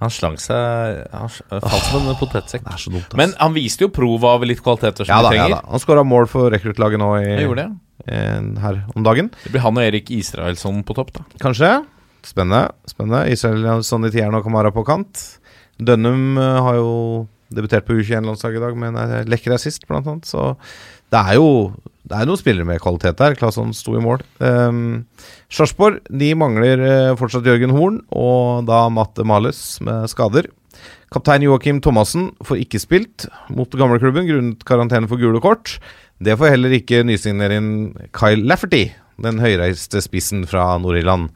Han 0.02 0.10
slang 0.10 0.38
seg 0.42 1.02
Han 1.14 1.30
falt 1.30 1.86
som 1.88 2.08
en 2.10 2.18
potetsekk. 2.20 2.64
Det 2.66 2.74
er 2.74 2.82
så 2.82 2.92
dumt. 2.94 3.06
ass. 3.12 3.18
Men 3.20 3.34
han 3.38 3.54
viste 3.54 3.86
jo 3.86 3.92
prov 3.94 4.24
av 4.26 4.44
litt 4.50 4.62
kvaliteter 4.66 5.06
som 5.06 5.14
ja, 5.14 5.22
vi 5.28 5.36
trenger. 5.36 5.54
ja, 5.56 5.60
da. 5.62 5.72
Han 5.76 5.84
skåra 5.84 6.04
mål 6.08 6.26
for 6.32 6.50
rekruttlaget 6.54 7.00
nå 7.02 7.12
i, 7.22 7.28
Jeg 7.36 7.46
gjorde 7.48 7.68
det. 7.68 7.80
eh, 8.08 8.62
her 8.66 8.80
om 8.96 9.04
dagen. 9.06 9.30
Det 9.44 9.52
blir 9.54 9.62
han 9.62 9.78
og 9.78 9.84
Erik 9.86 10.10
Israelsson 10.12 10.82
på 10.84 10.96
topp, 10.98 11.14
da. 11.20 11.26
Kanskje. 11.44 11.74
Spennende. 12.26 12.72
spennende 12.90 13.24
Israelsson 13.34 14.06
i 14.06 14.12
tieren 14.14 14.36
og 14.38 14.44
Kamara 14.46 14.72
på 14.74 14.84
kant. 14.86 15.22
Dønnum 15.82 16.38
eh, 16.38 16.62
har 16.66 16.76
jo 16.82 17.28
debutert 17.52 17.86
på 17.88 17.94
U21-landslaget 18.00 18.58
i 18.62 18.64
dag 18.66 18.78
med 18.78 18.96
en 18.96 19.16
eh, 19.20 19.24
lekker 19.30 19.54
assist, 19.56 19.86
blant 19.90 20.08
annet. 20.08 20.26
Så 20.30 20.56
det 21.12 21.22
er 21.22 21.40
jo 21.40 21.48
det 22.12 22.18
er 22.18 22.28
noen 22.28 22.40
spillere 22.40 22.68
med 22.68 22.82
kvalitet 22.84 23.20
der. 23.22 23.38
Claesson 23.40 23.70
sto 23.78 23.94
i 23.96 24.02
mål. 24.04 24.20
Um, 24.44 25.06
Sarpsborg 25.54 26.02
de 26.10 26.34
mangler 26.36 26.82
eh, 26.84 27.12
fortsatt 27.16 27.48
Jørgen 27.48 27.72
Horn 27.72 28.02
og 28.12 28.66
da 28.68 28.82
Matte 28.92 29.24
Males 29.28 29.62
med 29.86 30.10
skader. 30.12 30.50
Kaptein 31.12 31.46
Joakim 31.46 31.80
Thomassen 31.84 32.30
får 32.44 32.64
ikke 32.66 32.82
spilt 32.84 33.28
mot 33.52 33.72
gamleklubben 33.80 34.28
grunnet 34.28 34.66
karantene 34.68 35.08
for 35.12 35.22
gule 35.22 35.40
kort. 35.44 35.78
Det 36.20 36.36
får 36.40 36.56
heller 36.56 36.76
ikke 36.76 37.04
nysigneringen 37.08 38.10
Kyle 38.16 38.44
Lafferty, 38.48 38.90
den 39.22 39.40
høyreiste 39.40 40.04
spissen 40.04 40.44
fra 40.50 40.74
Nord-Irland 40.84 41.32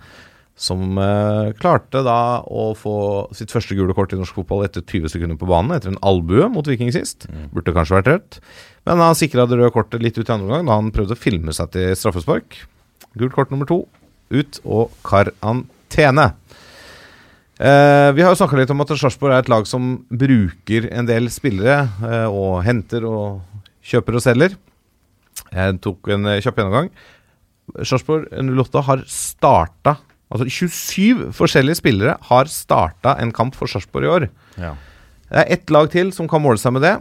som 0.55 0.95
eh, 1.01 1.49
klarte 1.59 1.99
da 2.05 2.39
å 2.47 2.69
få 2.79 2.95
sitt 3.35 3.51
første 3.51 3.75
gule 3.75 3.95
kort 3.95 4.13
i 4.15 4.19
norsk 4.19 4.37
fotball 4.39 4.63
etter 4.63 4.85
20 4.85 5.11
sekunder 5.11 5.39
på 5.39 5.49
banen, 5.49 5.75
etter 5.75 5.91
en 5.91 5.99
albue 6.05 6.47
mot 6.51 6.67
Viking 6.67 6.93
sist. 6.95 7.27
Burde 7.51 7.75
kanskje 7.75 7.97
vært 7.97 8.11
rødt. 8.13 8.39
Men 8.87 9.03
han 9.03 9.17
sikra 9.19 9.47
det 9.49 9.59
røde 9.59 9.73
kortet 9.75 10.03
litt 10.05 10.15
ut 10.15 10.23
i 10.23 10.31
andre 10.31 10.47
omgang 10.47 10.69
da 10.69 10.79
han 10.79 10.93
prøvde 10.95 11.17
å 11.17 11.19
filme 11.19 11.55
seg 11.55 11.73
til 11.75 11.91
straffespark. 11.99 12.61
Gult 13.19 13.35
kort 13.35 13.51
nummer 13.51 13.67
to 13.67 13.83
ut 14.31 14.59
og 14.63 14.95
karantene. 15.05 16.31
Eh, 17.55 18.09
vi 18.15 18.23
har 18.23 18.31
jo 18.31 18.39
snakka 18.39 18.57
litt 18.59 18.71
om 18.73 18.83
at 18.83 18.95
Sarpsborg 18.99 19.35
er 19.35 19.43
et 19.43 19.51
lag 19.51 19.67
som 19.67 19.93
bruker 20.11 20.89
en 20.91 21.07
del 21.07 21.29
spillere, 21.31 21.85
eh, 22.03 22.27
og 22.27 22.63
henter 22.67 23.05
og 23.07 23.43
kjøper 23.85 24.17
og 24.17 24.23
selger. 24.23 24.57
Jeg 25.51 25.77
tok 25.83 26.09
en 26.15 26.31
kjapp 26.39 26.59
gjennomgang. 26.59 26.89
Sarpsborg 27.83 28.27
08 28.31 28.83
har 28.87 29.03
starta 29.07 29.97
Altså 30.33 30.47
27 30.49 31.31
forskjellige 31.37 31.79
spillere 31.79 32.15
har 32.29 32.49
starta 32.49 33.15
en 33.21 33.33
kamp 33.35 33.55
for 33.57 33.69
Sarpsborg 33.69 34.07
i 34.07 34.13
år. 34.13 34.27
Ja. 34.57 34.73
Det 35.29 35.41
er 35.43 35.53
ett 35.57 35.73
lag 35.73 35.89
til 35.93 36.11
som 36.15 36.29
kan 36.29 36.41
måle 36.43 36.61
seg 36.61 36.73
med 36.75 36.85
det. 36.85 36.95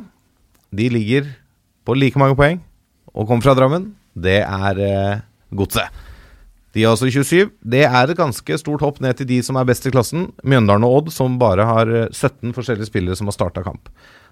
De 0.75 0.89
ligger 0.93 1.31
på 1.85 1.97
like 1.97 2.21
mange 2.21 2.37
poeng 2.39 2.61
og 3.15 3.29
kommer 3.29 3.47
fra 3.47 3.55
Drammen. 3.57 3.93
Det 4.15 4.41
er 4.43 4.81
eh, 4.83 5.23
Godset. 5.55 6.03
De 6.75 6.83
er 6.83 6.91
altså 6.91 7.07
27. 7.07 7.53
Det 7.63 7.85
er 7.87 8.11
et 8.11 8.19
ganske 8.19 8.57
stort 8.59 8.83
hopp 8.83 8.99
ned 9.03 9.15
til 9.19 9.29
de 9.31 9.39
som 9.47 9.59
er 9.61 9.67
best 9.69 9.87
i 9.87 9.93
klassen. 9.95 10.33
Mjøndalen 10.43 10.87
og 10.87 10.97
Odd, 10.99 11.13
som 11.15 11.39
bare 11.39 11.67
har 11.69 11.91
eh, 11.91 12.09
17 12.11 12.55
forskjellige 12.57 12.91
spillere 12.91 13.19
som 13.19 13.31
har 13.31 13.37
starta 13.37 13.63
kamp. 13.67 13.91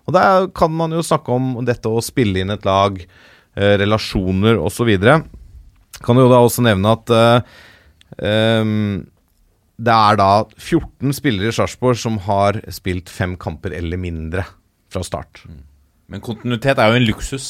Og 0.09 0.17
Der 0.17 0.49
kan 0.51 0.73
man 0.75 0.91
jo 0.91 1.05
snakke 1.07 1.31
om 1.31 1.61
dette 1.65 1.87
å 1.87 2.03
spille 2.03 2.43
inn 2.43 2.51
et 2.51 2.67
lag, 2.67 2.99
eh, 2.99 3.75
relasjoner 3.79 4.59
osv. 4.59 4.91
Kan 6.03 6.19
jo 6.19 6.31
da 6.33 6.41
også 6.43 6.65
nevne 6.67 6.97
at 6.99 7.15
eh, 7.15 7.61
ehm, 8.21 9.05
det 9.83 9.95
er 9.95 10.19
da 10.21 10.31
14 10.59 11.15
spillere 11.17 11.51
i 11.51 11.57
Sarpsborg 11.57 11.99
som 11.99 12.19
har 12.27 12.61
spilt 12.75 13.11
fem 13.11 13.37
kamper 13.41 13.75
eller 13.75 14.01
mindre 14.01 14.45
fra 14.93 15.03
start. 15.07 15.45
Men 16.13 16.23
kontinuitet 16.23 16.79
er 16.79 16.93
jo 16.93 17.01
en 17.01 17.09
luksus. 17.09 17.47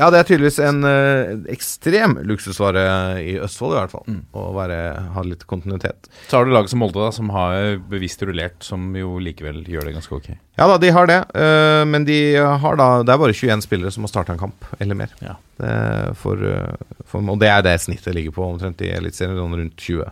Ja, 0.00 0.08
det 0.08 0.22
er 0.22 0.28
tydeligvis 0.30 0.58
en 0.64 0.84
eh, 0.88 1.32
ekstrem 1.52 2.16
luksusvare 2.24 2.82
i 3.20 3.34
Østfold, 3.44 3.74
i 3.74 3.80
hvert 3.82 3.92
fall. 3.92 4.18
Å 4.32 4.44
være, 4.56 4.78
ha 5.14 5.24
litt 5.26 5.44
kontinuitet. 5.50 6.08
Så 6.30 6.38
har 6.38 6.48
du 6.48 6.54
laget 6.54 6.72
som 6.72 6.80
Molde, 6.80 7.02
da, 7.02 7.10
som 7.12 7.28
har 7.34 7.76
bevisst 7.90 8.24
rullert, 8.24 8.62
som 8.64 8.90
jo 8.96 9.18
likevel 9.20 9.60
gjør 9.68 9.90
det 9.90 9.96
ganske 9.98 10.16
ok. 10.16 10.30
Ja 10.60 10.66
da, 10.68 10.78
de 10.80 10.92
har 10.96 11.08
det, 11.08 11.18
eh, 11.40 11.82
men 11.88 12.04
de 12.08 12.18
har 12.36 12.76
da 12.80 12.88
Det 13.04 13.12
er 13.12 13.20
bare 13.22 13.36
21 13.36 13.64
spillere 13.64 13.92
som 13.92 14.04
har 14.04 14.12
starta 14.12 14.34
en 14.34 14.40
kamp, 14.40 14.64
eller 14.80 14.98
mer. 14.98 15.12
Ja. 15.24 15.36
Det 15.60 15.74
for, 16.20 16.40
eh, 16.40 16.96
for, 17.04 17.20
og 17.20 17.40
det 17.40 17.50
er 17.52 17.62
det 17.66 17.76
snittet 17.84 18.16
ligger 18.16 18.34
på 18.36 18.46
omtrent 18.46 18.80
i 18.84 18.92
Eliteserien, 18.96 19.36
sånn 19.36 19.58
rundt 19.60 19.76
20. 19.76 20.08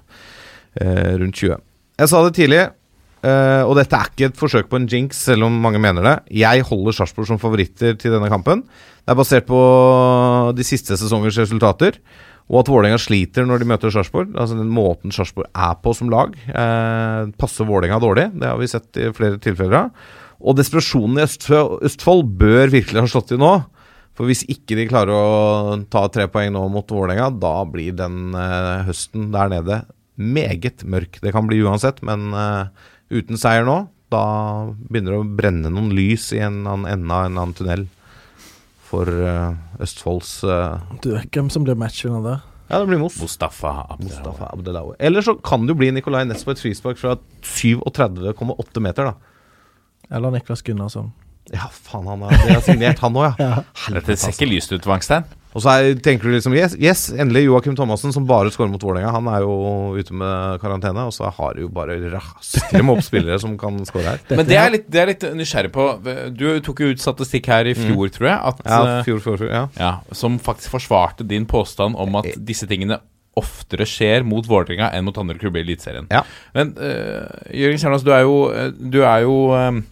Eh, 0.85 1.15
rundt 1.21 1.41
20. 1.41 1.65
Jeg 1.99 2.13
sa 2.13 2.23
det 2.25 2.37
tidlig, 2.37 2.63
eh, 3.27 3.63
og 3.65 3.75
dette 3.79 3.99
er 3.99 4.11
ikke 4.13 4.31
et 4.31 4.39
forsøk 4.39 4.71
på 4.71 4.79
en 4.79 4.89
jinx, 4.91 5.19
selv 5.29 5.49
om 5.49 5.59
mange 5.65 5.81
mener 5.83 6.05
det. 6.05 6.17
Jeg 6.45 6.67
holder 6.69 6.97
Sarpsborg 6.97 7.31
som 7.31 7.41
favoritter 7.43 7.99
til 7.99 8.15
denne 8.15 8.31
kampen. 8.33 8.65
Det 9.03 9.15
er 9.15 9.19
basert 9.19 9.47
på 9.49 9.61
de 10.57 10.67
siste 10.67 10.99
sesongers 11.01 11.39
resultater. 11.41 11.97
Og 12.49 12.63
at 12.63 12.71
Vålerenga 12.73 12.99
sliter 13.01 13.45
når 13.45 13.61
de 13.61 13.69
møter 13.69 13.93
Sarpsborg. 13.93 14.33
Altså 14.33 14.57
den 14.57 14.71
måten 14.73 15.13
Sarpsborg 15.13 15.51
er 15.53 15.75
på 15.85 15.93
som 15.97 16.13
lag, 16.13 16.33
uh, 16.49 17.29
passer 17.41 17.69
Vålerenga 17.69 18.01
dårlig. 18.01 18.29
Det 18.41 18.49
har 18.49 18.61
vi 18.61 18.71
sett 18.71 19.01
i 19.01 19.11
flere 19.17 19.41
tilfeller. 19.45 19.91
Og 20.39 20.57
desperasjonen 20.57 21.21
i 21.21 21.27
Østfold, 21.27 22.25
bør 22.41 22.73
virkelig 22.73 23.05
ha 23.05 23.11
slått 23.11 23.33
til 23.33 23.43
nå. 23.43 23.53
For 24.17 24.27
hvis 24.27 24.47
ikke 24.51 24.79
de 24.79 24.89
klarer 24.91 25.13
å 25.15 25.77
ta 25.93 26.07
tre 26.11 26.27
poeng 26.33 26.55
nå 26.55 26.65
mot 26.73 26.89
Vålerenga, 26.89 27.29
da 27.37 27.55
blir 27.69 27.97
den 27.99 28.33
uh, 28.33 28.87
høsten 28.89 29.29
der 29.35 29.53
nede 29.53 29.83
meget 30.19 30.83
mørk. 30.89 31.21
Det 31.23 31.35
kan 31.35 31.47
bli 31.47 31.61
uansett, 31.63 32.01
men 32.03 32.33
uten 33.11 33.41
seier 33.41 33.67
nå, 33.67 33.81
da 34.13 34.25
begynner 34.89 35.15
det 35.15 35.21
å 35.21 35.31
brenne 35.39 35.73
noen 35.73 35.93
lys 35.97 36.31
i 36.37 36.43
en 36.45 36.63
annen 36.65 36.89
ende 36.89 37.15
av 37.15 37.29
en 37.29 37.41
annen 37.41 37.57
tunnel 37.57 37.87
for 38.89 39.09
uh, 39.09 39.53
Østfolds 39.85 40.39
uh, 40.49 40.81
Du 41.05 41.11
vet 41.13 41.29
hvem 41.35 41.51
som 41.53 41.67
blir 41.67 41.77
matchvinner 41.77 42.25
der? 42.25 42.47
Ja, 42.69 42.81
det 42.81 42.89
blir 42.91 43.01
Moss. 43.01 43.17
Mustafa 43.21 43.87
Abdelawi. 43.95 44.45
Abdelawi. 44.51 44.95
Eller 45.01 45.25
så 45.25 45.35
kan 45.41 45.65
det 45.65 45.73
jo 45.73 45.79
bli 45.81 45.89
Nicolay 45.97 46.27
Næss 46.29 46.45
på 46.45 46.53
et 46.53 46.61
frispark 46.61 47.01
fra 47.01 47.15
37,8 47.41 48.83
meter, 48.85 49.09
da. 49.09 49.15
Eller 50.13 50.35
Niklas 50.35 50.61
Gunnarsson. 50.65 51.09
Ja, 51.49 51.71
faen, 51.73 52.05
han 52.09 52.27
har, 52.29 52.61
signert 52.65 53.01
han 53.01 53.17
òg, 53.17 53.41
ja. 53.41 53.63
Dette 53.97 54.19
ser 54.21 54.37
ikke 54.37 54.51
lyst 54.51 54.73
ut, 54.75 54.85
Wangstein. 54.89 55.25
Og 55.57 55.65
så 55.65 55.73
er, 55.73 55.95
tenker 56.05 56.29
du 56.29 56.35
liksom 56.35 56.55
yes, 56.57 56.75
yes, 56.79 57.07
endelig 57.15 57.47
Joakim 57.47 57.77
Thomassen, 57.79 58.13
som 58.15 58.27
bare 58.29 58.53
skårer 58.53 58.71
mot 58.73 58.85
Vålerenga. 58.85 59.13
Han 59.15 59.31
er 59.33 59.45
jo 59.47 59.97
ute 59.97 60.17
med 60.17 60.61
karantene, 60.63 61.07
og 61.09 61.15
så 61.17 61.33
har 61.35 61.57
du 61.57 61.65
jo 61.65 61.71
bare 61.73 61.97
raskere 62.13 62.85
med 62.85 62.99
opp 62.99 63.07
spillere 63.07 63.41
som 63.43 63.57
kan 63.61 63.81
skåre 63.89 64.13
her. 64.13 64.25
Men 64.31 64.49
det 64.49 64.59
er, 64.61 64.73
litt, 64.77 64.89
det 64.93 65.03
er 65.03 65.13
litt 65.13 65.29
nysgjerrig 65.39 65.73
på. 65.75 65.89
Du 66.37 66.47
tok 66.65 66.85
jo 66.85 66.93
ut 66.93 67.03
statistikk 67.03 67.49
her 67.53 67.71
i 67.71 67.77
fjor, 67.79 68.11
tror 68.15 68.33
jeg. 68.33 68.39
At, 68.53 68.65
Ja, 68.69 68.81
eh, 68.99 69.05
fjor, 69.09 69.23
fjor, 69.25 69.39
fjor, 69.41 69.53
ja. 69.53 69.67
ja, 69.81 69.93
som 70.17 70.41
faktisk 70.43 70.77
forsvarte 70.77 71.27
din 71.29 71.49
påstand 71.49 71.97
om 71.99 72.21
at 72.21 72.35
disse 72.37 72.69
tingene 72.69 73.01
oftere 73.39 73.87
skjer 73.89 74.25
mot 74.27 74.47
Vålerenga 74.49 74.91
enn 74.95 75.07
mot 75.07 75.19
andre 75.21 75.39
klubber 75.39 75.63
i 75.63 75.67
Eliteserien. 75.67 76.09
Ja. 76.13 76.25
Men 76.57 76.75
uh, 76.81 77.29
Jørgen 77.55 77.81
Kjernas, 77.83 78.07
du 78.07 78.13
er 78.15 78.25
jo, 78.27 78.39
eh, 78.51 78.73
du 78.75 79.01
er 79.05 79.25
jo 79.27 79.37
um, 79.55 79.83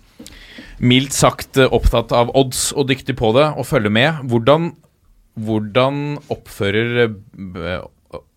mildt 0.82 1.14
sagt 1.16 1.60
eh, 1.60 1.70
opptatt 1.72 2.14
av 2.16 2.32
odds 2.36 2.68
og 2.76 2.90
dyktig 2.90 3.16
på 3.18 3.32
det, 3.36 3.48
og 3.56 3.68
følger 3.68 3.92
med. 3.92 4.24
Hvordan, 4.30 4.72
hvordan 5.36 6.16
oppfører 6.32 7.02
eh, 7.06 7.82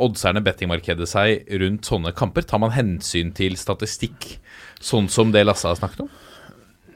oddserne 0.02 0.44
bettingmarkedet 0.44 1.08
seg 1.10 1.52
rundt 1.62 1.88
sånne 1.88 2.14
kamper? 2.18 2.48
Tar 2.48 2.62
man 2.64 2.76
hensyn 2.76 3.32
til 3.36 3.56
statistikk, 3.60 4.36
sånn 4.84 5.08
som 5.12 5.32
det 5.36 5.46
Lasse 5.48 5.70
har 5.70 5.80
snakket 5.80 6.06
om? 6.06 6.12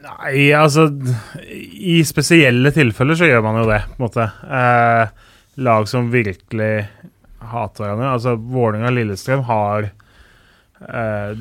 Nei, 0.03 0.49
altså 0.51 0.89
I 1.55 2.01
spesielle 2.03 2.73
tilfeller 2.75 3.15
så 3.15 3.29
gjør 3.29 3.43
man 3.45 3.61
jo 3.61 3.69
det, 3.69 3.79
på 3.87 3.95
en 4.01 4.03
måte. 4.03 4.27
Eh, 4.59 5.29
lag 5.63 5.87
som 5.87 6.11
virkelig 6.11 6.73
hater 7.53 7.85
hverandre. 7.85 8.11
Altså 8.11 8.35
Vålerenga 8.35 8.89
og 8.91 8.97
Lillestrøm 8.97 9.43
har 9.47 9.87
eh, 9.87 11.35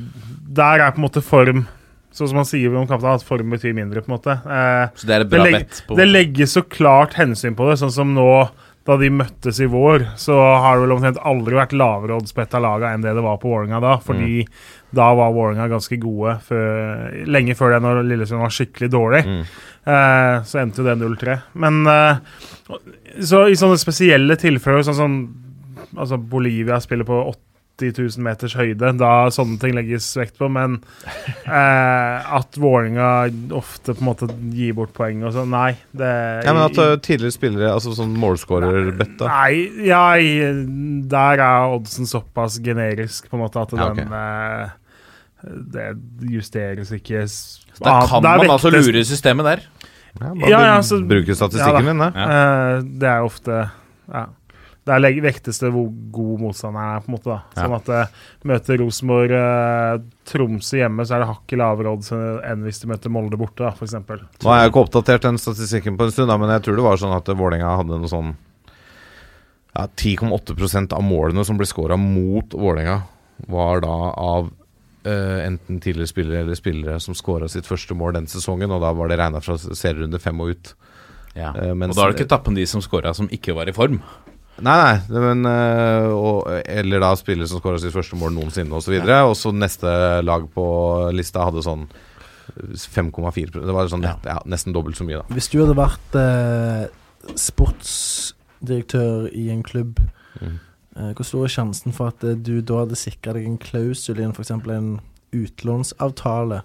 Der 0.59 0.83
er 0.85 0.93
på 0.93 1.01
en 1.01 1.07
måte 1.07 1.23
form 1.25 1.65
Sånn 2.13 2.29
som 2.29 2.37
man 2.37 2.45
sier 2.45 2.75
om 2.77 2.85
kampen, 2.89 3.09
at 3.09 3.23
form 3.25 3.49
betyr 3.55 3.73
mindre, 3.73 4.03
på 4.05 4.11
en 4.11 4.17
måte. 4.17 4.35
Eh, 4.45 4.89
Så 4.95 5.07
det 5.09 5.15
er 5.15 5.25
et 5.25 5.31
bra 5.31 5.43
det 5.47 5.55
bett 5.57 5.79
på 5.87 5.95
det 5.97 6.05
legges 6.11 6.53
så 6.53 6.61
klart 6.61 7.15
hensyn 7.17 7.55
på 7.57 7.69
det, 7.71 7.79
sånn 7.81 7.91
som 7.95 8.13
nå 8.13 8.27
da 8.83 8.97
de 8.99 9.07
møttes 9.15 9.61
i 9.63 9.65
vår, 9.71 10.03
så 10.19 10.35
har 10.59 10.75
det 10.75 10.83
vel 10.83 10.91
omtrent 10.97 11.19
aldri 11.23 11.55
vært 11.55 11.71
lavere 11.71 12.17
odds 12.17 12.33
på 12.35 12.41
ett 12.43 12.53
av 12.57 12.65
lagene 12.65 12.97
enn 12.97 13.05
det 13.05 13.13
det 13.15 13.21
var 13.23 13.37
på 13.39 13.47
Vålerenga 13.47 13.79
da. 13.79 13.93
Fordi 14.03 14.41
da 14.91 15.05
var 15.15 15.31
Vålerenga 15.31 15.69
ganske 15.71 15.95
gode 16.03 16.33
før, 16.43 17.13
lenge 17.31 17.55
før 17.55 17.71
det, 17.71 17.79
når 17.85 18.01
Lillestrøm 18.09 18.43
var 18.43 18.51
skikkelig 18.51 18.89
dårlig. 18.91 19.21
Eh, 19.87 20.35
så 20.43 20.59
endte 20.59 20.83
jo 20.83 20.89
det 20.89 20.97
0-3. 20.99 21.37
Men 21.63 21.79
eh, 21.87 22.19
så 23.23 23.45
i 23.47 23.55
sånne 23.55 23.79
spesielle 23.79 24.35
tilfeller, 24.35 24.83
sånn 24.83 24.99
som 24.99 25.17
altså 25.95 26.19
Bolivia 26.19 26.81
spiller 26.83 27.07
på 27.07 27.21
80 27.79 28.17
000 28.17 28.23
meters 28.25 28.53
høyde, 28.57 28.91
da 28.99 29.11
sånne 29.33 29.57
ting 29.61 29.73
legges 29.75 30.05
vekt 30.17 30.37
på. 30.39 30.49
Men 30.53 30.77
eh, 31.47 32.35
at 32.37 32.59
Vålerenga 32.59 33.07
ofte 33.57 33.95
på 33.95 34.03
en 34.03 34.09
måte 34.11 34.29
gir 34.53 34.75
bort 34.77 34.93
poeng 34.95 35.23
og 35.25 35.33
sånn, 35.35 35.49
nei. 35.53 35.71
Det, 35.91 36.11
ja, 36.45 36.53
men 36.53 36.63
at 36.67 36.77
uh, 36.79 36.93
tidligere 37.03 37.35
spillere, 37.35 37.71
altså 37.73 37.95
sånn 37.97 38.13
målskårerbett, 38.21 39.15
da. 39.21 39.31
Nei, 39.31 39.87
ja, 39.89 40.05
der 41.09 41.43
er 41.43 41.73
oddsen 41.73 42.09
såpass 42.09 42.59
generisk, 42.63 43.29
på 43.31 43.39
en 43.39 43.45
måte, 43.45 43.63
at 43.63 43.73
Ja, 43.73 43.89
okay. 43.89 44.05
den 44.05 44.13
eh, 44.13 44.79
Det 45.73 45.87
justeres 46.31 46.91
ikke 46.95 47.25
så 47.27 47.81
Da 47.83 47.97
kan 48.07 48.23
der 48.23 48.37
man 48.43 48.53
altså 48.53 48.69
vektes- 48.69 48.87
lure 48.93 49.03
systemet 49.07 49.49
der. 49.49 49.65
Ja, 50.13 50.29
bare 50.29 50.49
Ja, 50.51 50.59
ja, 50.75 50.77
så- 50.85 51.01
bruke 51.09 51.33
statistikken 51.35 51.89
ja 51.89 52.09
da. 52.11 52.11
Eh, 52.13 52.81
det 53.01 53.09
er 53.09 53.25
ofte 53.25 53.63
Ja. 54.13 54.27
Der 54.83 54.99
vektes 55.23 55.61
det 55.63 55.69
hvor 55.71 55.85
god 56.11 56.41
motstanderen 56.41 56.97
er, 56.97 57.03
på 57.03 57.11
en 57.11 57.15
måte. 57.15 57.29
da 57.31 57.39
Ja. 57.55 57.63
Sånn 57.63 57.75
at 57.77 57.91
uh, 57.93 58.23
møter 58.51 58.81
Rosenborg 58.81 59.31
uh, 59.31 60.01
Tromsø 60.27 60.81
hjemme, 60.81 61.05
så 61.07 61.15
er 61.15 61.23
det 61.23 61.29
hakket 61.29 61.61
lavere 61.61 61.93
odds 61.95 62.11
enn 62.13 62.65
hvis 62.67 62.81
de 62.81 62.89
møter 62.91 63.13
Molde 63.13 63.39
borte, 63.39 63.63
da, 63.63 63.71
f.eks. 63.71 63.95
Nå 63.95 64.49
har 64.51 64.59
jeg 64.59 64.73
ikke 64.73 64.83
oppdatert 64.83 65.27
den 65.27 65.39
statistikken 65.39 65.99
på 65.99 66.09
en 66.09 66.15
stund, 66.15 66.31
da, 66.31 66.39
men 66.41 66.51
jeg 66.51 66.65
tror 66.65 66.79
det 66.79 66.87
var 66.89 66.99
sånn 66.99 67.15
at 67.15 67.31
Vålerenga 67.31 67.77
hadde 67.79 68.01
noe 68.01 68.11
sånn 68.11 68.33
ja, 69.73 69.87
10,8% 69.87 70.97
av 70.97 71.05
målene 71.07 71.47
som 71.47 71.57
ble 71.59 71.69
skåra 71.69 71.95
mot 71.99 72.51
Vålerenga, 72.53 72.99
var 73.51 73.85
da 73.85 73.95
av 74.11 74.51
Uh, 75.03 75.41
enten 75.43 75.81
tidligere 75.83 76.07
spillere 76.07 76.41
eller 76.45 76.55
spillere 76.55 76.93
som 77.03 77.11
skåra 77.11 77.49
sitt 77.51 77.67
første 77.67 77.91
mål 77.91 78.13
den 78.15 78.27
sesongen, 78.31 78.71
og 78.71 78.79
da 78.79 78.93
var 78.95 79.09
det 79.11 79.17
regna 79.19 79.41
fra 79.43 79.57
serierunde 79.59 80.21
fem 80.23 80.39
og 80.39 80.53
ut. 80.53 80.69
Ja. 81.35 81.49
Uh, 81.51 81.73
mens- 81.75 81.91
og 81.91 81.97
da 81.97 82.05
er 82.05 82.13
det 82.13 82.21
ikke 82.21 82.29
tappen 82.31 82.55
de 82.55 82.63
som 82.71 82.79
skåra 82.79 83.11
som 83.11 83.27
ikke 83.27 83.51
var 83.57 83.67
i 83.67 83.73
form. 83.75 83.97
Nei, 84.61 84.75
nei, 85.09 85.19
men 85.23 85.45
eh, 85.49 86.05
og, 86.13 86.45
Eller 86.69 86.99
da 87.01 87.15
spillere 87.17 87.47
som 87.49 87.57
skåra 87.59 87.79
sitt 87.81 87.93
første 87.95 88.15
mål 88.19 88.35
noensinne, 88.35 88.69
osv. 88.77 88.93
Og, 89.01 89.09
og 89.31 89.35
så 89.39 89.49
neste 89.55 89.89
lag 90.23 90.45
på 90.53 90.65
lista 91.15 91.47
hadde 91.47 91.63
sånn 91.65 91.87
5,4 92.53 93.63
Det 93.63 93.73
var 93.73 93.87
sånn 93.89 94.03
Ja. 94.05 94.13
ja, 94.27 94.37
nesten 94.45 94.73
dobbelt 94.75 94.99
så 94.99 95.07
mye, 95.07 95.23
da. 95.23 95.33
Hvis 95.33 95.49
du 95.49 95.57
hadde 95.63 95.77
vært 95.79 96.17
eh, 96.19 96.85
sportsdirektør 97.39 99.29
i 99.33 99.49
en 99.53 99.63
klubb, 99.63 99.99
Mm. 100.41 100.59
eh, 100.97 101.13
hvor 101.13 101.23
stor 101.25 101.43
er 101.45 101.51
sjansen 101.53 101.93
for 101.93 102.07
at 102.07 102.23
eh, 102.23 102.33
du 102.35 102.61
da 102.61 102.79
hadde 102.83 102.95
sikra 102.97 103.33
deg 103.33 103.45
en 103.45 103.57
klausul 103.57 104.19
i 104.19 104.23
en 104.25 104.33
f.eks. 104.33 104.49
en 104.51 104.99
utlånsavtale 105.33 106.63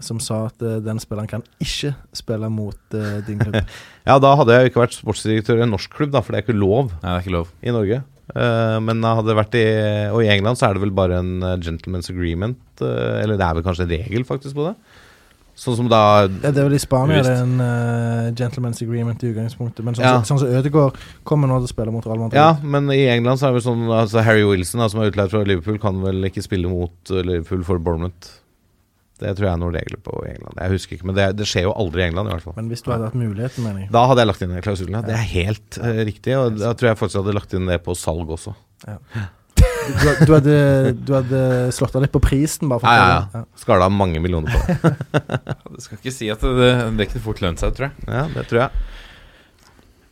som 0.00 0.20
sa 0.22 0.46
at 0.48 0.62
uh, 0.64 0.78
den 0.84 0.98
spilleren 1.02 1.28
kan 1.30 1.42
ikke 1.60 1.94
spille 2.16 2.48
mot 2.52 2.78
uh, 2.96 3.20
din 3.26 3.38
klubb? 3.42 3.60
Ja, 4.08 4.16
da 4.18 4.32
hadde 4.40 4.54
jeg 4.56 4.64
jo 4.64 4.70
ikke 4.72 4.82
vært 4.86 4.96
sportsdirektør 4.96 5.60
i 5.60 5.66
en 5.66 5.70
norsk 5.76 5.92
klubb, 5.94 6.10
da, 6.14 6.22
for 6.24 6.32
det 6.34 6.40
er 6.40 6.46
ikke 6.48 6.56
lov 6.58 6.88
Nei, 7.02 7.04
det 7.04 7.12
er 7.18 7.20
ikke 7.26 7.36
lov. 7.36 7.52
i 7.62 7.74
Norge. 7.76 8.00
Uh, 8.30 8.78
men 8.86 9.02
hadde 9.04 9.26
det 9.28 9.36
vært 9.40 9.54
i 9.58 9.64
Og 10.14 10.22
i 10.24 10.30
England 10.32 10.56
så 10.58 10.68
er 10.70 10.74
det 10.78 10.82
vel 10.84 10.94
bare 10.94 11.18
en 11.20 11.32
gentleman's 11.62 12.08
agreement. 12.12 12.58
eller 12.80 13.36
det 13.36 13.46
er 13.46 13.54
vel 13.58 13.64
kanskje 13.66 13.84
en 13.88 13.94
regel 13.96 14.24
faktisk 14.28 14.54
på 14.56 14.68
det. 14.70 14.74
Sånn 15.60 15.74
som 15.76 15.88
da 15.92 15.98
Ja, 16.24 16.48
det 16.54 16.56
er 16.62 16.68
vel 16.70 16.76
I 16.78 16.80
Spania 16.80 17.20
det 17.26 17.34
er 17.34 17.42
en 17.42 17.58
uh, 17.60 18.30
gentleman's 18.38 18.80
agreement 18.80 19.20
i 19.26 19.32
utgangspunktet. 19.34 19.84
Men 19.84 19.94
sånn, 19.98 20.06
Ja. 20.06 20.22
som- 20.22 20.38
sånn 20.38 20.46
som 20.46 20.54
Ødegaard 20.56 20.96
kommer 21.28 21.50
nå 21.50 21.58
til 21.60 21.68
å 21.68 21.72
spille 21.74 21.92
mot 21.92 22.06
Real 22.06 22.16
Madrid. 22.22 22.38
Ja, 22.40 22.54
men 22.62 22.88
i 22.94 23.02
England 23.12 23.38
så 23.42 23.48
er 23.50 23.52
det 23.52 23.60
vel 23.60 23.66
sånn 23.68 23.82
altså 23.92 24.22
Harry 24.24 24.46
Wilson, 24.48 24.80
da, 24.80 24.88
som 24.88 25.02
er 25.02 25.10
utleid 25.10 25.28
fra 25.34 25.42
Liverpool, 25.44 25.76
kan 25.82 26.00
vel 26.00 26.22
ikke 26.30 26.42
spille 26.46 26.70
mot 26.70 27.12
Liverpool 27.12 27.62
for 27.68 27.78
Bournemouth. 27.82 28.39
Det 29.20 29.32
tror 29.36 29.46
jeg 29.46 29.52
er 29.52 29.60
noen 29.60 29.74
regler 29.76 30.00
på 30.04 30.14
i 30.24 30.30
England. 30.32 30.60
Jeg 30.62 30.74
husker 30.74 30.96
ikke, 30.96 31.08
men 31.10 31.18
det, 31.18 31.26
det 31.38 31.48
skjer 31.48 31.66
jo 31.66 31.74
aldri 31.82 32.02
i 32.02 32.06
England, 32.08 32.30
i 32.30 32.34
hvert 32.34 32.46
fall. 32.46 32.56
Men 32.56 32.70
hvis 32.72 32.84
du 32.86 32.88
hadde 32.92 33.10
hatt 33.10 33.18
muligheten, 33.20 33.66
mener 33.66 33.84
jeg. 33.84 33.90
Da 33.92 34.04
hadde 34.08 34.24
jeg 34.24 34.30
lagt 34.30 34.46
inn 34.46 34.54
den 34.54 34.64
klausulen. 34.64 34.96
Ja. 34.96 35.02
Det 35.04 35.16
er 35.18 35.26
helt 35.34 35.80
uh, 35.82 35.90
riktig, 36.08 36.38
og 36.38 36.56
da 36.60 36.72
tror 36.72 36.90
jeg 36.90 37.00
faktisk 37.02 37.20
hadde 37.20 37.36
lagt 37.36 37.52
inn 37.58 37.68
det 37.68 37.76
på 37.84 37.96
salg 37.98 38.32
også. 38.38 38.54
Du, 39.90 40.06
du, 40.24 40.32
hadde, 40.32 40.56
du 40.96 41.12
hadde 41.16 41.42
slått 41.74 41.96
av 41.98 42.04
litt 42.04 42.14
på 42.14 42.22
prisen, 42.22 42.70
bare 42.70 42.82
for 42.82 42.88
Ja, 42.88 43.10
ja, 43.10 43.40
ja. 43.40 43.60
Skala 43.60 43.90
mange 43.92 44.22
millioner 44.22 44.54
på 44.54 44.60
det. 44.60 45.20
du 45.74 45.84
skal 45.84 46.00
ikke 46.00 46.14
si 46.14 46.30
at 46.32 46.44
det, 46.44 46.72
det 46.96 47.08
ikke 47.08 47.22
fort 47.24 47.42
lønt 47.44 47.60
seg, 47.62 47.74
tror 47.76 47.90
jeg. 47.90 48.08
Ja, 48.08 48.24
det 48.32 48.46
tror 48.48 48.64
jeg. 48.64 48.84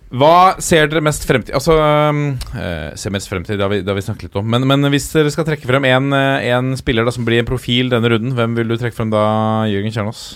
Hva 0.08 0.56
ser 0.64 0.88
dere 0.88 1.02
mest 1.04 1.26
frem 1.28 1.42
til 1.44 1.52
Altså, 1.58 1.74
øh, 1.76 2.96
ser 2.96 3.12
mest 3.12 3.28
frem 3.28 3.44
til, 3.44 3.58
det 3.58 3.64
har 3.64 3.72
vi, 3.72 3.80
det 3.84 3.92
har 3.92 3.98
vi 3.98 4.04
snakket 4.06 4.28
litt 4.28 4.38
om. 4.40 4.46
Men, 4.48 4.64
men 4.68 4.88
hvis 4.92 5.10
dere 5.12 5.32
skal 5.32 5.44
trekke 5.44 5.68
frem 5.68 5.84
en, 5.84 6.12
eh, 6.16 6.74
spiller 6.80 7.04
da 7.04 7.12
som 7.12 7.26
blir 7.28 7.42
en 7.42 7.48
profil 7.48 7.92
denne 7.92 8.08
runden, 8.14 8.32
hvem 8.36 8.56
vil 8.56 8.72
du 8.72 8.78
trekke 8.80 8.96
frem 8.96 9.12
da, 9.12 9.22
Jørgen 9.68 9.92
Kjernås? 9.92 10.26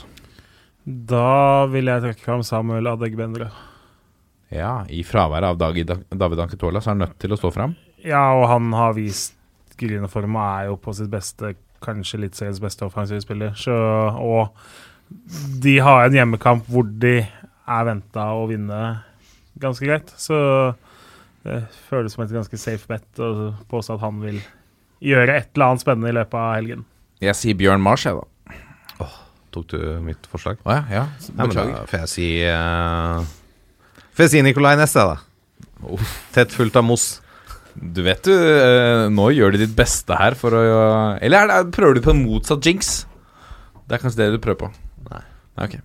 Da 0.84 1.66
vil 1.72 1.88
jeg 1.88 2.04
trekke 2.04 2.24
frem 2.26 2.42
Samuel 2.44 2.90
Adegbendre. 2.90 3.48
Ja, 4.52 4.82
i 4.92 5.00
fraværet 5.06 5.54
av 5.54 5.60
David, 5.60 5.94
David 6.10 6.44
Anketola, 6.44 6.82
så 6.82 6.90
er 6.90 6.96
han 6.96 7.04
nødt 7.06 7.18
til 7.22 7.32
å 7.32 7.38
stå 7.40 7.52
frem? 7.54 7.76
Ja, 8.04 8.34
og 8.36 8.48
han 8.50 8.72
har 8.76 8.96
vist 8.98 9.38
gryende 9.80 10.10
form 10.12 10.36
og 10.36 10.42
er 10.44 10.66
jo 10.68 10.74
på 10.82 10.92
sitt 10.96 11.08
beste, 11.12 11.54
kanskje 11.82 12.20
litt 12.26 12.36
seriens 12.36 12.60
beste 12.60 12.84
offensive 12.84 13.22
spiller. 13.24 13.54
Så, 13.56 13.72
og 13.72 14.52
de 15.62 15.78
har 15.80 16.04
en 16.04 16.18
hjemmekamp 16.18 16.68
hvor 16.68 16.84
de 16.84 17.22
er 17.22 17.88
venta 17.88 18.26
å 18.36 18.44
vinne 18.50 18.82
ganske 19.60 19.86
greit. 19.86 20.12
Så 20.16 20.36
det 21.42 21.62
føles 21.88 22.14
som 22.14 22.24
et 22.24 22.34
ganske 22.34 22.60
safe 22.60 22.88
bet 22.90 23.22
å 23.22 23.52
påstå 23.70 23.98
at 23.98 24.04
han 24.04 24.20
vil 24.22 24.40
gjøre 25.02 25.40
et 25.40 25.50
eller 25.56 25.72
annet 25.72 25.82
spennende 25.82 26.12
i 26.12 26.16
løpet 26.16 26.38
av 26.38 26.52
helgen. 26.56 26.84
Jeg 27.22 27.38
sier 27.38 27.58
Bjørn 27.58 27.82
Mars, 27.82 28.06
jeg, 28.06 28.18
da. 28.18 28.28
Tok 29.52 29.68
du 29.68 29.80
mitt 30.00 30.24
forslag? 30.32 30.60
Å 30.64 30.78
ja, 30.78 30.82
ja. 30.88 31.02
Nei, 31.28 31.34
men 31.36 31.50
Beklager. 31.50 31.74
da 31.74 31.88
får 31.90 32.00
jeg 32.00 32.10
si 32.12 32.28
uh, 32.48 33.18
Får 34.16 34.24
jeg 34.24 34.32
si 34.32 34.40
Nicolay 34.46 34.78
Næss, 34.80 34.94
jeg, 34.96 35.12
da. 35.12 35.98
Tett 36.32 36.54
fullt 36.56 36.78
av 36.80 36.86
Moss. 36.88 37.06
Du 37.76 38.00
vet 38.06 38.24
du, 38.24 38.32
uh, 38.32 39.10
nå 39.12 39.28
gjør 39.36 39.52
du 39.52 39.60
ditt 39.60 39.74
beste 39.76 40.16
her 40.16 40.38
for 40.40 40.56
å 40.56 40.62
Eller 41.20 41.44
er 41.44 41.52
det, 41.52 41.74
prøver 41.76 41.98
du 41.98 42.04
på 42.06 42.14
en 42.14 42.24
motsatt 42.24 42.64
jinx? 42.64 43.02
Det 43.84 43.98
er 43.98 44.04
kanskje 44.06 44.22
det 44.22 44.30
du 44.38 44.40
prøver 44.40 44.64
på? 44.64 44.72
Nei. 45.10 45.24
Ok. 45.60 45.76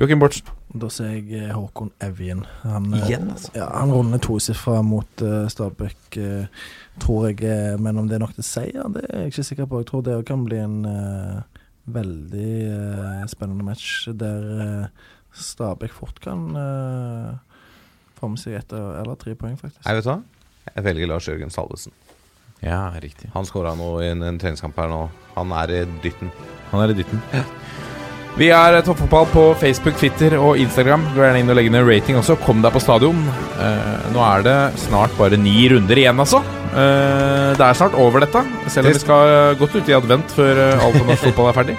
Joakim 0.00 0.22
Bortsen. 0.22 0.55
Da 0.74 0.88
ser 0.90 1.12
jeg 1.14 1.30
eh, 1.38 1.52
Håkon 1.54 1.92
Evjen. 2.02 2.42
Han, 2.64 2.88
eh, 2.94 3.04
Igjen, 3.06 3.30
altså? 3.30 3.52
Ja, 3.54 3.68
han 3.70 3.92
runder 3.94 4.20
tosifra 4.22 4.80
mot 4.82 5.22
uh, 5.22 5.46
Stabæk, 5.50 6.18
uh, 6.18 6.64
tror 7.02 7.28
jeg. 7.30 7.78
men 7.80 7.98
om 7.98 8.08
det 8.08 8.18
er 8.18 8.24
nok 8.24 8.34
til 8.34 8.46
seier, 8.46 8.88
det 8.92 9.04
er 9.06 9.26
jeg 9.26 9.34
ikke 9.34 9.46
sikker 9.50 9.70
på. 9.70 9.80
Jeg 9.80 9.90
tror 9.92 10.02
det 10.06 10.16
kan 10.26 10.44
bli 10.44 10.58
en 10.58 10.80
uh, 10.84 11.62
veldig 11.86 12.52
uh, 12.66 13.26
spennende 13.30 13.64
match 13.64 14.08
der 14.10 14.48
uh, 14.58 15.12
Stabæk 15.36 15.94
fort 15.94 16.20
kan 16.24 16.48
uh, 16.56 17.36
få 18.18 18.32
med 18.32 18.40
seg 18.42 18.58
ett 18.58 18.72
eller 18.74 19.14
tre 19.20 19.36
poeng, 19.38 19.58
faktisk. 19.60 19.84
Jeg 19.86 20.00
vet 20.00 20.10
hva? 20.10 20.20
Jeg 20.72 20.84
velger 20.88 21.12
Lars 21.12 21.28
Jørgen 21.28 21.52
Salvesen. 21.52 21.94
Ja, 22.64 22.88
riktig. 23.02 23.30
Han 23.34 23.46
skåra 23.46 23.74
nå 23.76 23.90
i 24.00 24.08
en, 24.10 24.24
en 24.24 24.40
treningskamp 24.40 24.78
her 24.80 24.88
nå. 24.90 25.02
Han 25.36 25.52
er 25.52 25.74
i 25.76 25.84
dytten. 26.02 26.32
Han 26.72 26.82
er 26.82 26.94
i 26.94 26.98
dytten. 27.02 27.22
Vi 28.36 28.50
er 28.52 28.76
Toppfotball 28.84 29.24
på 29.32 29.42
Facebook, 29.56 29.96
Twitter 29.96 30.34
og 30.36 30.58
Instagram. 30.60 31.06
Gå 31.14 31.22
gjerne 31.24 31.40
inn 31.40 31.52
og 31.52 31.56
legge 31.56 31.72
ned 31.72 31.86
rating 31.88 32.18
også. 32.20 32.36
Kom 32.44 32.60
deg 32.64 32.74
på 32.74 32.82
stadion. 32.84 33.22
Eh, 33.56 34.10
nå 34.12 34.20
er 34.26 34.44
det 34.44 34.56
snart 34.82 35.14
bare 35.16 35.38
ni 35.40 35.54
runder 35.72 35.96
igjen, 36.02 36.20
altså. 36.20 36.42
Eh, 36.76 37.54
det 37.56 37.64
er 37.64 37.78
snart 37.80 37.96
over, 37.96 38.26
dette. 38.26 38.44
Selv 38.68 38.90
om 38.90 38.92
vi 38.92 39.00
skal 39.00 39.56
godt 39.56 39.78
ut 39.78 39.88
i 39.88 39.96
advent 39.96 40.36
før 40.36 40.62
eh, 40.66 40.84
alt 40.84 41.00
av 41.00 41.08
norsk 41.08 41.26
fotball 41.30 41.48
er 41.48 41.58
ferdig. 41.62 41.78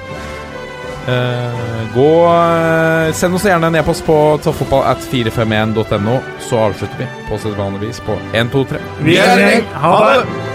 Eh, 1.07 1.61
gå 1.93 2.09
eh, 2.33 3.13
Send 3.15 3.37
oss 3.37 3.45
gjerne 3.47 3.69
en 3.69 3.77
e-post 3.79 4.03
på 4.09 4.17
toppfotball 4.43 4.83
at 4.89 5.05
451.no, 5.13 6.17
så 6.49 6.65
avslutter 6.65 7.05
vi 7.05 7.13
på 7.29 7.39
sedvanlig 7.45 7.85
vis 7.85 8.01
på 8.03 8.17
1, 8.33 8.49
2, 8.57 8.67
3. 8.73 8.85
Vi 9.05 9.21
er 9.21 9.35
en 9.37 9.45
gjeng. 9.45 9.73
Ha 9.85 9.97
det! 10.09 10.46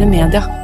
Moderne 0.00 0.28
media. 0.28 0.59